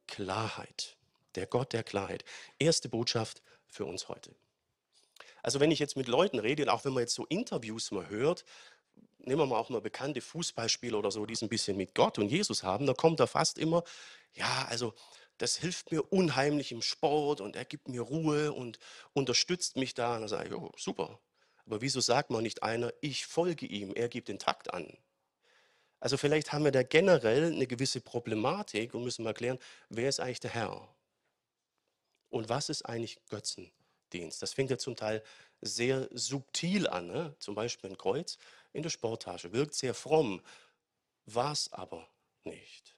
Klarheit. 0.08 0.96
Der 1.36 1.46
Gott 1.46 1.72
der 1.72 1.84
Klarheit. 1.84 2.24
Erste 2.58 2.88
Botschaft 2.88 3.42
für 3.68 3.84
uns 3.84 4.08
heute. 4.08 4.34
Also 5.40 5.60
wenn 5.60 5.70
ich 5.70 5.78
jetzt 5.78 5.96
mit 5.96 6.08
Leuten 6.08 6.40
rede 6.40 6.64
und 6.64 6.68
auch 6.68 6.84
wenn 6.84 6.94
man 6.94 7.02
jetzt 7.02 7.14
so 7.14 7.26
Interviews 7.26 7.92
mal 7.92 8.08
hört, 8.08 8.44
nehmen 9.26 9.40
wir 9.40 9.46
mal 9.46 9.58
auch 9.58 9.70
mal 9.70 9.80
bekannte 9.80 10.20
Fußballspieler 10.20 10.98
oder 10.98 11.10
so, 11.10 11.26
die 11.26 11.34
es 11.34 11.42
ein 11.42 11.48
bisschen 11.48 11.76
mit 11.76 11.94
Gott 11.94 12.18
und 12.18 12.28
Jesus 12.28 12.62
haben, 12.62 12.86
da 12.86 12.94
kommt 12.94 13.20
da 13.20 13.26
fast 13.26 13.58
immer, 13.58 13.84
ja, 14.34 14.66
also 14.68 14.94
das 15.38 15.56
hilft 15.56 15.92
mir 15.92 16.12
unheimlich 16.12 16.72
im 16.72 16.82
Sport 16.82 17.40
und 17.40 17.56
er 17.56 17.64
gibt 17.64 17.88
mir 17.88 18.00
Ruhe 18.00 18.52
und 18.52 18.78
unterstützt 19.12 19.76
mich 19.76 19.94
da. 19.94 20.14
Und 20.14 20.22
dann 20.22 20.28
sage 20.28 20.48
ich, 20.48 20.54
oh, 20.54 20.72
super. 20.76 21.20
Aber 21.66 21.80
wieso 21.80 22.00
sagt 22.00 22.30
man 22.30 22.42
nicht 22.42 22.62
einer, 22.62 22.92
ich 23.00 23.26
folge 23.26 23.66
ihm, 23.66 23.92
er 23.94 24.08
gibt 24.08 24.28
den 24.28 24.38
Takt 24.38 24.72
an? 24.72 24.96
Also 26.00 26.16
vielleicht 26.16 26.52
haben 26.52 26.64
wir 26.64 26.72
da 26.72 26.82
generell 26.82 27.52
eine 27.52 27.66
gewisse 27.66 28.00
Problematik 28.00 28.94
und 28.94 29.02
müssen 29.04 29.24
mal 29.24 29.34
klären, 29.34 29.58
wer 29.88 30.08
ist 30.08 30.20
eigentlich 30.20 30.40
der 30.40 30.52
Herr? 30.52 30.88
Und 32.28 32.48
was 32.48 32.68
ist 32.68 32.82
eigentlich 32.82 33.18
Götzendienst? 33.28 34.40
Das 34.42 34.52
fängt 34.52 34.70
ja 34.70 34.78
zum 34.78 34.96
Teil 34.96 35.22
sehr 35.60 36.08
subtil 36.12 36.86
an, 36.86 37.06
ne? 37.06 37.34
zum 37.38 37.54
Beispiel 37.54 37.90
ein 37.90 37.98
Kreuz 37.98 38.38
in 38.72 38.82
der 38.82 38.90
Sporttasche, 38.90 39.52
wirkt 39.52 39.74
sehr 39.74 39.94
fromm, 39.94 40.42
war 41.26 41.52
es 41.52 41.72
aber 41.72 42.08
nicht. 42.44 42.96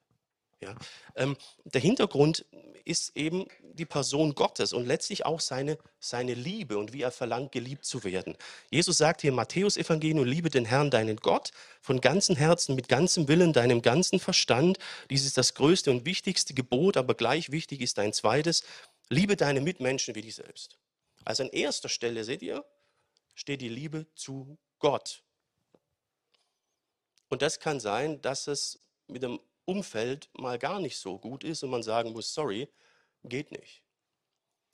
Ja? 0.61 0.75
Ähm, 1.15 1.37
der 1.65 1.81
Hintergrund 1.81 2.45
ist 2.85 3.17
eben 3.17 3.47
die 3.62 3.85
Person 3.85 4.35
Gottes 4.35 4.73
und 4.73 4.87
letztlich 4.87 5.27
auch 5.27 5.41
seine, 5.41 5.79
seine 6.00 6.35
Liebe 6.35 6.79
und 6.79 6.93
wie 6.93 7.03
er 7.03 7.11
verlangt, 7.11 7.53
geliebt 7.53 7.85
zu 7.85 8.03
werden. 8.03 8.37
Jesus 8.71 8.99
sagt 8.99 9.21
hier 9.21 9.29
im 9.29 9.37
Matthäus-Evangelium, 9.37 10.25
liebe 10.25 10.50
den 10.50 10.65
Herrn, 10.65 10.91
deinen 10.91 11.17
Gott, 11.17 11.53
von 11.81 12.00
ganzem 12.00 12.35
Herzen, 12.35 12.75
mit 12.75 12.88
ganzem 12.88 13.29
Willen, 13.29 13.53
deinem 13.53 13.83
ganzen 13.83 14.19
Verstand. 14.19 14.79
Dies 15.11 15.27
ist 15.27 15.38
das 15.38 15.55
größte 15.55 15.91
und 15.91 16.07
wichtigste 16.07 16.55
Gebot, 16.55 16.97
aber 16.97 17.15
gleich 17.15 17.53
wichtig 17.53 17.81
ist 17.81 17.99
ein 17.99 18.12
zweites, 18.12 18.65
liebe 19.11 19.37
deine 19.37 19.61
Mitmenschen 19.61 20.15
wie 20.15 20.23
dich 20.23 20.35
selbst. 20.35 20.79
Also 21.28 21.42
an 21.42 21.50
erster 21.50 21.90
Stelle, 21.90 22.25
seht 22.25 22.40
ihr, 22.40 22.64
steht 23.35 23.61
die 23.61 23.68
Liebe 23.68 24.06
zu 24.14 24.56
Gott. 24.78 25.23
Und 27.28 27.42
das 27.42 27.61
kann 27.61 27.80
sein, 27.80 28.23
dass 28.23 28.47
es 28.47 28.80
mit 29.08 29.23
dem 29.23 29.38
Umfeld 29.66 30.30
mal 30.32 30.58
gar 30.58 30.80
nicht 30.80 30.97
so 30.97 31.18
gut 31.18 31.44
ist 31.44 31.62
und 31.62 31.68
man 31.68 31.82
sagen 31.82 32.14
muss, 32.14 32.32
sorry, 32.32 32.66
geht 33.25 33.52
nicht. 33.52 33.82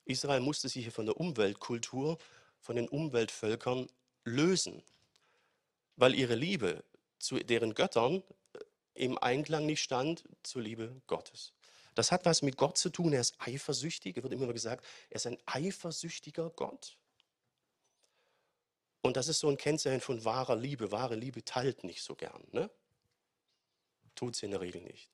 Israel 0.05 0.39
musste 0.39 0.69
sich 0.69 0.85
hier 0.85 0.93
von 0.93 1.07
der 1.07 1.17
Umweltkultur, 1.17 2.19
von 2.61 2.77
den 2.77 2.89
Umweltvölkern 2.89 3.89
lösen, 4.23 4.85
weil 5.97 6.15
ihre 6.15 6.37
Liebe 6.37 6.85
zu 7.19 7.37
deren 7.41 7.75
Göttern 7.75 8.23
im 8.95 9.19
Einklang 9.19 9.67
nicht 9.67 9.83
stand 9.83 10.23
zur 10.45 10.63
Liebe 10.63 11.03
Gottes. 11.09 11.53
Das 11.95 12.11
hat 12.11 12.25
was 12.25 12.43
mit 12.43 12.57
Gott 12.57 12.77
zu 12.77 12.91
tun. 12.91 13.13
Er 13.13 13.21
ist 13.21 13.35
eifersüchtig. 13.39 14.17
Er 14.17 14.23
wird 14.23 14.33
immer 14.33 14.53
gesagt, 14.53 14.85
er 15.11 15.17
ist 15.17 15.27
ein 15.27 15.39
eifersüchtiger 15.47 16.51
Gott. 16.51 16.99
Und 19.03 19.17
das 19.17 19.29
ist 19.29 19.41
so 19.41 19.49
ein 19.49 19.57
Kennzeichen 19.57 20.01
von 20.01 20.25
wahrer 20.25 20.57
Liebe. 20.57 20.91
Wahre 20.91 21.15
Liebe 21.15 21.45
teilt 21.45 21.85
nicht 21.85 22.03
so 22.03 22.15
gern. 22.15 22.43
Ne? 22.53 22.71
Tut 24.15 24.35
sie 24.35 24.47
in 24.47 24.53
der 24.53 24.61
Regel 24.61 24.81
nicht. 24.83 25.11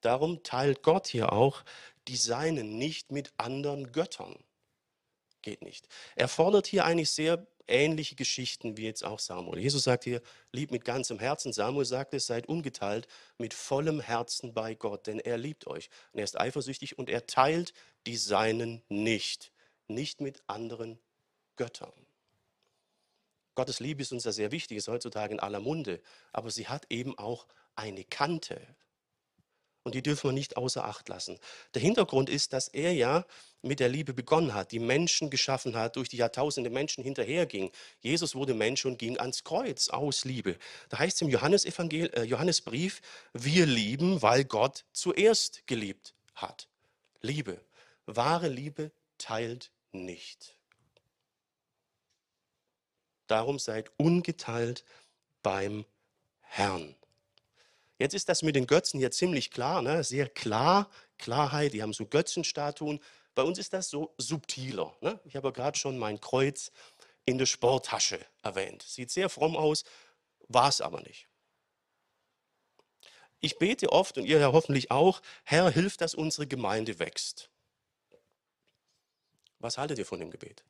Darum 0.00 0.42
teilt 0.42 0.82
Gott 0.82 1.08
hier 1.08 1.32
auch 1.32 1.64
die 2.06 2.16
Seinen 2.16 2.78
nicht 2.78 3.10
mit 3.10 3.32
anderen 3.36 3.90
Göttern. 3.92 4.36
Geht 5.42 5.62
nicht. 5.62 5.88
Er 6.14 6.28
fordert 6.28 6.66
hier 6.66 6.84
eigentlich 6.84 7.10
sehr 7.10 7.46
ähnliche 7.68 8.14
Geschichten 8.14 8.76
wie 8.76 8.84
jetzt 8.84 9.04
auch 9.04 9.18
Samuel. 9.18 9.60
Jesus 9.60 9.84
sagt 9.84 10.04
hier, 10.04 10.22
lieb 10.52 10.70
mit 10.70 10.84
ganzem 10.84 11.18
Herzen. 11.18 11.52
Samuel 11.52 11.84
sagt 11.84 12.14
es, 12.14 12.26
seid 12.26 12.48
ungeteilt 12.48 13.06
mit 13.38 13.54
vollem 13.54 14.00
Herzen 14.00 14.54
bei 14.54 14.74
Gott, 14.74 15.06
denn 15.06 15.20
er 15.20 15.38
liebt 15.38 15.66
euch. 15.66 15.90
Und 16.12 16.18
er 16.18 16.24
ist 16.24 16.38
eifersüchtig 16.38 16.98
und 16.98 17.08
er 17.08 17.26
teilt 17.26 17.72
die 18.06 18.16
Seinen 18.16 18.82
nicht. 18.88 19.52
Nicht 19.88 20.20
mit 20.20 20.42
anderen 20.46 20.98
Göttern. 21.56 21.92
Gottes 23.54 23.80
Liebe 23.80 24.02
ist 24.02 24.12
uns 24.12 24.24
ja 24.24 24.32
sehr 24.32 24.52
wichtig, 24.52 24.76
ist 24.76 24.88
heutzutage 24.88 25.32
in 25.32 25.40
aller 25.40 25.60
Munde, 25.60 26.00
aber 26.32 26.50
sie 26.50 26.68
hat 26.68 26.86
eben 26.90 27.16
auch 27.18 27.46
eine 27.74 28.04
Kante. 28.04 28.60
Und 29.86 29.94
die 29.94 30.02
dürfen 30.02 30.30
wir 30.30 30.32
nicht 30.32 30.56
außer 30.56 30.84
Acht 30.84 31.08
lassen. 31.08 31.38
Der 31.74 31.80
Hintergrund 31.80 32.28
ist, 32.28 32.52
dass 32.52 32.66
er 32.66 32.92
ja 32.92 33.24
mit 33.62 33.78
der 33.78 33.88
Liebe 33.88 34.14
begonnen 34.14 34.52
hat, 34.52 34.72
die 34.72 34.80
Menschen 34.80 35.30
geschaffen 35.30 35.76
hat, 35.76 35.94
durch 35.94 36.08
die 36.08 36.16
Jahrtausende 36.16 36.70
Menschen 36.70 37.04
hinterherging. 37.04 37.70
Jesus 38.00 38.34
wurde 38.34 38.52
Mensch 38.52 38.84
und 38.84 38.98
ging 38.98 39.16
ans 39.16 39.44
Kreuz 39.44 39.88
aus 39.88 40.24
Liebe. 40.24 40.58
Da 40.88 40.98
heißt 40.98 41.18
es 41.18 41.22
im 41.22 41.28
Johannesevangel 41.28 42.10
äh, 42.14 42.22
Johannesbrief, 42.24 43.00
wir 43.32 43.64
lieben, 43.64 44.22
weil 44.22 44.44
Gott 44.44 44.84
zuerst 44.92 45.64
geliebt 45.68 46.16
hat. 46.34 46.66
Liebe, 47.20 47.60
wahre 48.06 48.48
Liebe 48.48 48.90
teilt 49.18 49.70
nicht. 49.92 50.56
Darum 53.28 53.60
seid 53.60 53.92
ungeteilt 53.98 54.84
beim 55.44 55.84
Herrn. 56.40 56.96
Jetzt 57.98 58.14
ist 58.14 58.28
das 58.28 58.42
mit 58.42 58.56
den 58.56 58.66
Götzen 58.66 58.98
hier 58.98 59.10
ziemlich 59.10 59.50
klar, 59.50 59.80
ne? 59.80 60.04
sehr 60.04 60.28
klar, 60.28 60.90
Klarheit, 61.18 61.72
die 61.72 61.82
haben 61.82 61.94
so 61.94 62.04
Götzenstatuen. 62.04 63.00
Bei 63.34 63.42
uns 63.42 63.58
ist 63.58 63.72
das 63.72 63.88
so 63.88 64.14
subtiler. 64.18 64.94
Ne? 65.00 65.18
Ich 65.24 65.36
habe 65.36 65.48
ja 65.48 65.52
gerade 65.52 65.78
schon 65.78 65.98
mein 65.98 66.20
Kreuz 66.20 66.72
in 67.24 67.38
der 67.38 67.46
Sporttasche 67.46 68.18
erwähnt. 68.42 68.82
Sieht 68.82 69.10
sehr 69.10 69.28
fromm 69.28 69.56
aus, 69.56 69.84
war 70.48 70.68
es 70.68 70.80
aber 70.80 71.00
nicht. 71.00 71.28
Ich 73.40 73.58
bete 73.58 73.92
oft 73.92 74.18
und 74.18 74.24
ihr 74.24 74.38
ja 74.38 74.52
hoffentlich 74.52 74.90
auch, 74.90 75.22
Herr, 75.44 75.70
hilf, 75.70 75.96
dass 75.96 76.14
unsere 76.14 76.46
Gemeinde 76.46 76.98
wächst. 76.98 77.50
Was 79.58 79.78
haltet 79.78 79.98
ihr 79.98 80.06
von 80.06 80.20
dem 80.20 80.30
Gebet? 80.30 80.64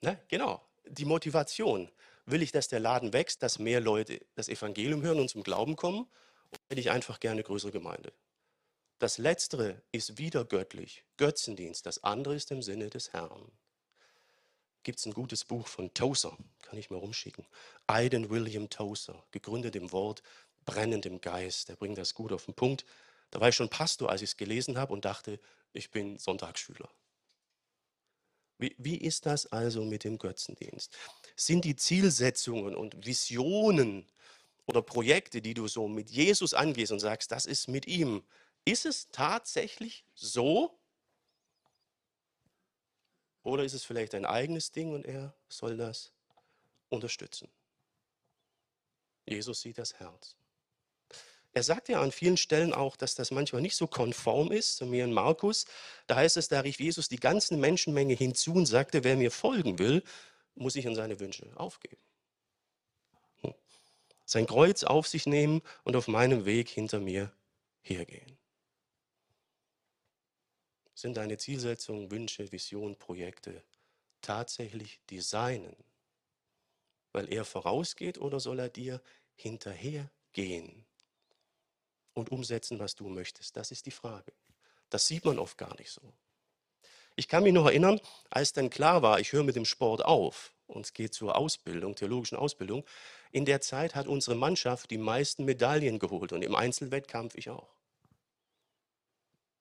Ne? 0.00 0.22
Genau, 0.28 0.62
die 0.86 1.04
Motivation. 1.04 1.90
Will 2.30 2.42
ich, 2.42 2.52
dass 2.52 2.68
der 2.68 2.78
Laden 2.78 3.14
wächst, 3.14 3.42
dass 3.42 3.58
mehr 3.58 3.80
Leute 3.80 4.20
das 4.34 4.50
Evangelium 4.50 5.00
hören 5.00 5.18
und 5.18 5.30
zum 5.30 5.42
Glauben 5.42 5.76
kommen? 5.76 6.00
Oder 6.50 6.60
hätte 6.68 6.80
ich 6.82 6.90
einfach 6.90 7.20
gerne 7.20 7.42
größere 7.42 7.72
Gemeinde? 7.72 8.12
Das 8.98 9.16
Letztere 9.16 9.80
ist 9.92 10.18
wieder 10.18 10.44
göttlich, 10.44 11.04
Götzendienst. 11.16 11.86
Das 11.86 12.04
andere 12.04 12.34
ist 12.34 12.50
im 12.50 12.60
Sinne 12.60 12.90
des 12.90 13.14
Herrn. 13.14 13.50
Gibt 14.82 14.98
es 14.98 15.06
ein 15.06 15.14
gutes 15.14 15.46
Buch 15.46 15.68
von 15.68 15.94
Tozer, 15.94 16.36
kann 16.60 16.78
ich 16.78 16.90
mal 16.90 16.98
rumschicken. 16.98 17.46
Aiden 17.86 18.28
William 18.28 18.68
Tozer, 18.68 19.24
gegründet 19.30 19.74
im 19.74 19.90
Wort, 19.92 20.22
brennend 20.66 21.06
im 21.06 21.22
Geist. 21.22 21.70
Der 21.70 21.76
bringt 21.76 21.96
das 21.96 22.12
gut 22.12 22.32
auf 22.32 22.44
den 22.44 22.52
Punkt. 22.52 22.84
Da 23.30 23.40
war 23.40 23.48
ich 23.48 23.54
schon 23.54 23.70
Pastor, 23.70 24.10
als 24.10 24.20
ich 24.20 24.30
es 24.30 24.36
gelesen 24.36 24.76
habe 24.76 24.92
und 24.92 25.06
dachte, 25.06 25.40
ich 25.72 25.90
bin 25.90 26.18
Sonntagsschüler. 26.18 26.90
Wie, 28.58 28.74
wie 28.78 28.96
ist 28.96 29.26
das 29.26 29.46
also 29.46 29.84
mit 29.84 30.04
dem 30.04 30.18
Götzendienst? 30.18 30.96
Sind 31.36 31.64
die 31.64 31.76
Zielsetzungen 31.76 32.74
und 32.74 33.06
Visionen 33.06 34.06
oder 34.66 34.82
Projekte, 34.82 35.40
die 35.40 35.54
du 35.54 35.68
so 35.68 35.88
mit 35.88 36.10
Jesus 36.10 36.54
angehst 36.54 36.92
und 36.92 36.98
sagst, 36.98 37.30
das 37.30 37.46
ist 37.46 37.68
mit 37.68 37.86
ihm, 37.86 38.22
ist 38.64 38.84
es 38.84 39.08
tatsächlich 39.10 40.04
so? 40.14 40.78
Oder 43.44 43.64
ist 43.64 43.72
es 43.72 43.84
vielleicht 43.84 44.14
ein 44.14 44.26
eigenes 44.26 44.72
Ding 44.72 44.92
und 44.92 45.06
er 45.06 45.34
soll 45.48 45.76
das 45.76 46.12
unterstützen? 46.90 47.48
Jesus 49.24 49.62
sieht 49.62 49.78
das 49.78 49.94
Herz. 49.94 50.36
Er 51.52 51.62
sagt 51.62 51.88
ja 51.88 52.00
an 52.00 52.12
vielen 52.12 52.36
Stellen 52.36 52.72
auch, 52.72 52.96
dass 52.96 53.14
das 53.14 53.30
manchmal 53.30 53.62
nicht 53.62 53.76
so 53.76 53.86
konform 53.86 54.52
ist, 54.52 54.76
zu 54.76 54.86
mir 54.86 55.04
in 55.04 55.12
Markus. 55.12 55.66
Da 56.06 56.16
heißt 56.16 56.36
es, 56.36 56.48
da 56.48 56.60
rief 56.60 56.78
Jesus 56.78 57.08
die 57.08 57.18
ganze 57.18 57.56
Menschenmenge 57.56 58.14
hinzu 58.14 58.54
und 58.54 58.66
sagte, 58.66 59.02
wer 59.02 59.16
mir 59.16 59.30
folgen 59.30 59.78
will, 59.78 60.02
muss 60.54 60.74
sich 60.74 60.86
an 60.86 60.94
seine 60.94 61.18
Wünsche 61.20 61.50
aufgeben. 61.56 62.02
Hm. 63.40 63.54
Sein 64.24 64.46
Kreuz 64.46 64.84
auf 64.84 65.08
sich 65.08 65.26
nehmen 65.26 65.62
und 65.84 65.96
auf 65.96 66.06
meinem 66.06 66.44
Weg 66.44 66.68
hinter 66.68 67.00
mir 67.00 67.32
hergehen. 67.80 68.38
Sind 70.94 71.16
deine 71.16 71.38
Zielsetzungen, 71.38 72.10
Wünsche, 72.10 72.50
Visionen, 72.50 72.96
Projekte 72.96 73.62
tatsächlich 74.20 75.00
die 75.10 75.20
seinen? 75.20 75.76
Weil 77.12 77.32
er 77.32 77.44
vorausgeht 77.44 78.18
oder 78.18 78.40
soll 78.40 78.58
er 78.58 78.68
dir 78.68 79.00
hinterhergehen? 79.34 80.87
Und 82.18 82.30
umsetzen, 82.30 82.78
was 82.78 82.94
du 82.94 83.08
möchtest? 83.08 83.56
Das 83.56 83.70
ist 83.70 83.86
die 83.86 83.90
Frage. 83.90 84.32
Das 84.90 85.06
sieht 85.06 85.24
man 85.24 85.38
oft 85.38 85.58
gar 85.58 85.76
nicht 85.78 85.90
so. 85.90 86.02
Ich 87.16 87.28
kann 87.28 87.42
mich 87.42 87.52
noch 87.52 87.66
erinnern, 87.66 88.00
als 88.30 88.52
dann 88.52 88.70
klar 88.70 89.02
war, 89.02 89.18
ich 89.18 89.32
höre 89.32 89.42
mit 89.42 89.56
dem 89.56 89.64
Sport 89.64 90.04
auf 90.04 90.52
und 90.66 90.86
es 90.86 90.92
geht 90.92 91.14
zur 91.14 91.36
Ausbildung, 91.36 91.96
theologischen 91.96 92.38
Ausbildung. 92.38 92.84
In 93.32 93.44
der 93.44 93.60
Zeit 93.60 93.94
hat 93.94 94.06
unsere 94.06 94.36
Mannschaft 94.36 94.90
die 94.90 94.98
meisten 94.98 95.44
Medaillen 95.44 95.98
geholt 95.98 96.32
und 96.32 96.42
im 96.42 96.54
Einzelwettkampf 96.54 97.34
ich 97.34 97.50
auch. 97.50 97.68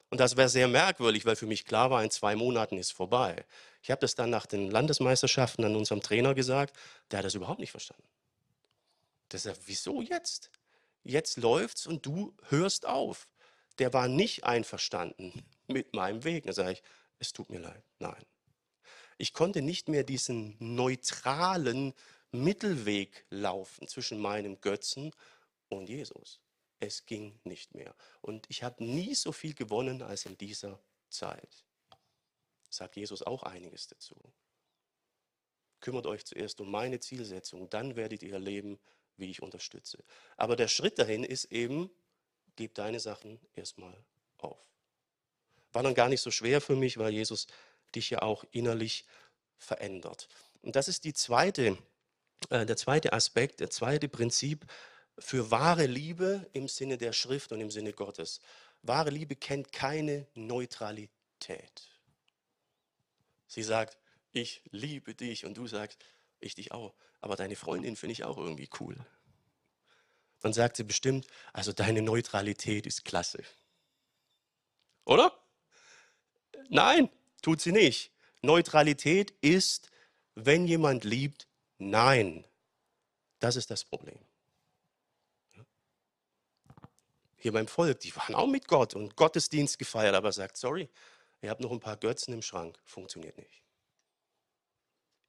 Und 0.09 0.19
das 0.19 0.37
wäre 0.37 0.49
sehr 0.49 0.67
merkwürdig, 0.67 1.25
weil 1.25 1.35
für 1.35 1.47
mich 1.47 1.65
klar 1.65 1.89
war, 1.89 2.03
in 2.03 2.11
zwei 2.11 2.35
Monaten 2.35 2.77
ist 2.77 2.93
vorbei. 2.93 3.43
Ich 3.81 3.91
habe 3.91 3.99
das 3.99 4.15
dann 4.15 4.29
nach 4.29 4.45
den 4.45 4.71
Landesmeisterschaften 4.71 5.65
an 5.65 5.75
unserem 5.75 6.01
Trainer 6.01 6.33
gesagt, 6.33 6.77
der 7.11 7.19
hat 7.19 7.25
das 7.25 7.35
überhaupt 7.35 7.59
nicht 7.59 7.71
verstanden. 7.71 8.07
Der 9.31 9.39
sagt, 9.39 9.59
wieso 9.65 10.01
jetzt? 10.01 10.49
Jetzt 11.03 11.37
läuft's 11.37 11.87
und 11.87 12.05
du 12.05 12.35
hörst 12.49 12.85
auf. 12.85 13.27
Der 13.79 13.93
war 13.93 14.07
nicht 14.07 14.43
einverstanden 14.43 15.45
mit 15.67 15.93
meinem 15.93 16.23
Weg. 16.23 16.45
Da 16.45 16.53
sage 16.53 16.73
ich, 16.73 16.83
es 17.19 17.33
tut 17.33 17.49
mir 17.49 17.59
leid. 17.59 17.83
Nein. 17.99 18.25
Ich 19.17 19.33
konnte 19.33 19.61
nicht 19.61 19.89
mehr 19.89 20.03
diesen 20.03 20.55
neutralen 20.59 21.93
Mittelweg 22.31 23.25
laufen 23.29 23.87
zwischen 23.87 24.19
meinem 24.19 24.61
Götzen 24.61 25.11
und 25.69 25.89
Jesus. 25.89 26.39
Es 26.79 27.05
ging 27.05 27.39
nicht 27.43 27.73
mehr. 27.73 27.95
Und 28.21 28.45
ich 28.49 28.63
habe 28.63 28.83
nie 28.83 29.15
so 29.15 29.31
viel 29.31 29.55
gewonnen 29.55 30.03
als 30.03 30.25
in 30.25 30.37
dieser 30.37 30.79
Zeit. 31.09 31.65
Sagt 32.69 32.95
Jesus 32.95 33.23
auch 33.23 33.43
einiges 33.43 33.87
dazu. 33.87 34.15
Kümmert 35.79 36.05
euch 36.05 36.25
zuerst 36.25 36.59
um 36.61 36.69
meine 36.69 36.99
Zielsetzung, 36.99 37.69
dann 37.69 37.95
werdet 37.95 38.23
ihr 38.23 38.39
leben, 38.39 38.79
wie 39.17 39.29
ich 39.29 39.41
unterstütze. 39.41 40.03
Aber 40.35 40.55
der 40.55 40.67
Schritt 40.67 40.99
dahin 40.99 41.23
ist 41.23 41.45
eben, 41.45 41.89
gib 42.55 42.75
deine 42.75 42.99
Sachen 42.99 43.39
erstmal 43.55 43.95
auf. 44.37 44.59
War 45.73 45.83
dann 45.83 45.95
gar 45.95 46.09
nicht 46.09 46.21
so 46.21 46.31
schwer 46.31 46.61
für 46.61 46.75
mich, 46.75 46.97
weil 46.97 47.13
Jesus 47.13 47.47
dich 47.95 48.09
ja 48.09 48.21
auch 48.21 48.43
innerlich 48.51 49.05
verändert. 49.57 50.27
Und 50.61 50.75
das 50.75 50.87
ist 50.87 51.03
die 51.03 51.13
zweite, 51.13 51.77
äh, 52.49 52.65
der 52.65 52.77
zweite 52.77 53.13
Aspekt, 53.13 53.59
der 53.59 53.69
zweite 53.69 54.07
Prinzip, 54.07 54.65
für 55.19 55.49
wahre 55.49 55.87
Liebe 55.87 56.47
im 56.53 56.67
Sinne 56.67 56.97
der 56.97 57.11
Schrift 57.13 57.51
und 57.51 57.59
im 57.59 57.71
Sinne 57.71 57.93
Gottes. 57.93 58.39
Wahre 58.83 59.09
Liebe 59.09 59.35
kennt 59.35 59.71
keine 59.71 60.27
Neutralität. 60.35 61.89
Sie 63.47 63.63
sagt, 63.63 63.97
ich 64.31 64.61
liebe 64.71 65.15
dich 65.15 65.45
und 65.45 65.57
du 65.57 65.67
sagst, 65.67 65.97
ich 66.39 66.53
dich 66.53 66.71
auch. 66.71 66.93
Aber 67.21 67.35
deine 67.35 67.55
Freundin 67.55 67.95
finde 67.95 68.13
ich 68.13 68.23
auch 68.23 68.37
irgendwie 68.37 68.69
cool. 68.79 68.95
Dann 70.41 70.53
sagt 70.53 70.77
sie 70.77 70.83
bestimmt, 70.83 71.27
also 71.53 71.73
deine 71.73 72.01
Neutralität 72.01 72.85
ist 72.85 73.05
klasse. 73.05 73.43
Oder? 75.05 75.37
Nein, 76.69 77.09
tut 77.41 77.61
sie 77.61 77.71
nicht. 77.71 78.11
Neutralität 78.41 79.31
ist, 79.41 79.89
wenn 80.35 80.67
jemand 80.67 81.03
liebt, 81.03 81.47
nein. 81.77 82.43
Das 83.39 83.55
ist 83.55 83.71
das 83.71 83.83
Problem. 83.83 84.19
Hier 87.37 87.51
beim 87.51 87.67
Volk, 87.67 87.99
die 88.01 88.15
waren 88.15 88.35
auch 88.35 88.47
mit 88.47 88.67
Gott 88.67 88.93
und 88.95 89.15
Gottesdienst 89.15 89.79
gefeiert, 89.79 90.15
aber 90.15 90.31
sagt, 90.31 90.57
sorry, 90.57 90.89
ihr 91.41 91.49
habt 91.49 91.61
noch 91.61 91.71
ein 91.71 91.79
paar 91.79 91.97
Götzen 91.97 92.33
im 92.33 92.41
Schrank, 92.41 92.77
funktioniert 92.83 93.37
nicht. 93.37 93.63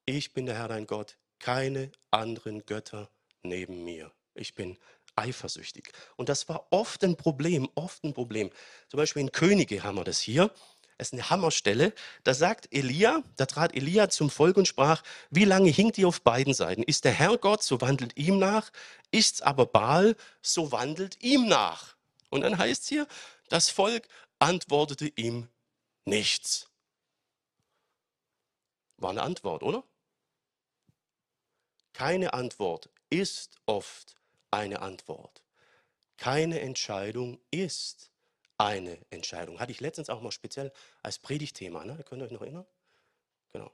Ich 0.07 0.33
bin 0.33 0.47
der 0.47 0.57
Herr 0.57 0.69
dein 0.69 0.87
Gott, 0.87 1.19
keine 1.39 1.91
anderen 2.11 2.65
Götter 2.67 3.11
neben 3.43 3.85
mir. 3.85 4.13
Ich 4.35 4.55
bin 4.55 4.79
eifersüchtig. 5.17 5.91
Und 6.17 6.29
das 6.29 6.49
war 6.49 6.67
oft 6.71 7.03
ein 7.05 7.17
Problem, 7.17 7.69
oft 7.75 8.05
ein 8.05 8.15
Problem. 8.15 8.51
Zum 8.89 8.99
Beispiel 8.99 9.23
in 9.23 9.33
Könige 9.33 9.83
haben 9.83 9.97
wir 9.97 10.05
das 10.05 10.21
hier. 10.21 10.51
Das 10.97 11.09
ist 11.09 11.13
eine 11.13 11.31
Hammerstelle. 11.31 11.93
Da 12.25 12.35
sagt 12.35 12.73
Elia, 12.73 13.23
da 13.37 13.47
trat 13.47 13.75
Elia 13.75 14.09
zum 14.09 14.31
Volk 14.31 14.57
und 14.57 14.67
sprach, 14.67 15.03
wie 15.31 15.45
lange 15.45 15.71
hinkt 15.71 15.97
ihr 15.99 16.09
auf 16.09 16.23
beiden 16.23 16.55
Seiten? 16.55 16.83
Ist 16.83 17.05
der 17.05 17.13
Herr 17.13 17.39
Gott, 17.39 17.63
so 17.63 17.81
wandelt 17.81 18.17
ihm 18.17 18.39
nach. 18.39 18.71
Ist's 19.11 19.41
aber 19.43 19.67
Baal, 19.67 20.17
so 20.43 20.73
wandelt 20.73 21.23
ihm 21.23 21.47
nach. 21.47 21.97
Und 22.31 22.41
dann 22.43 22.59
heißt 22.59 22.83
es 22.83 22.89
hier, 22.89 23.07
das 23.49 23.71
Volk 23.71 24.09
antwortete 24.41 25.11
ihm 25.15 25.49
nichts. 26.05 26.69
War 28.97 29.11
eine 29.11 29.23
Antwort, 29.23 29.63
oder? 29.63 29.85
Keine 31.99 32.33
Antwort 32.33 32.91
ist 33.11 33.57
oft 33.67 34.15
eine 34.53 34.83
Antwort. 34.83 35.43
Keine 36.17 36.61
Entscheidung 36.61 37.41
ist 37.51 38.13
eine 38.57 39.05
Entscheidung. 39.11 39.59
Hatte 39.59 39.73
ich 39.73 39.81
letztens 39.81 40.09
auch 40.09 40.21
mal 40.21 40.31
speziell 40.31 40.73
als 41.03 41.19
Predigtthema, 41.19 41.85
ne? 41.85 42.01
Könnt 42.05 42.23
ihr 42.23 42.27
euch 42.27 42.31
noch 42.31 42.43
erinnern? 42.43 42.67
Genau. 43.51 43.73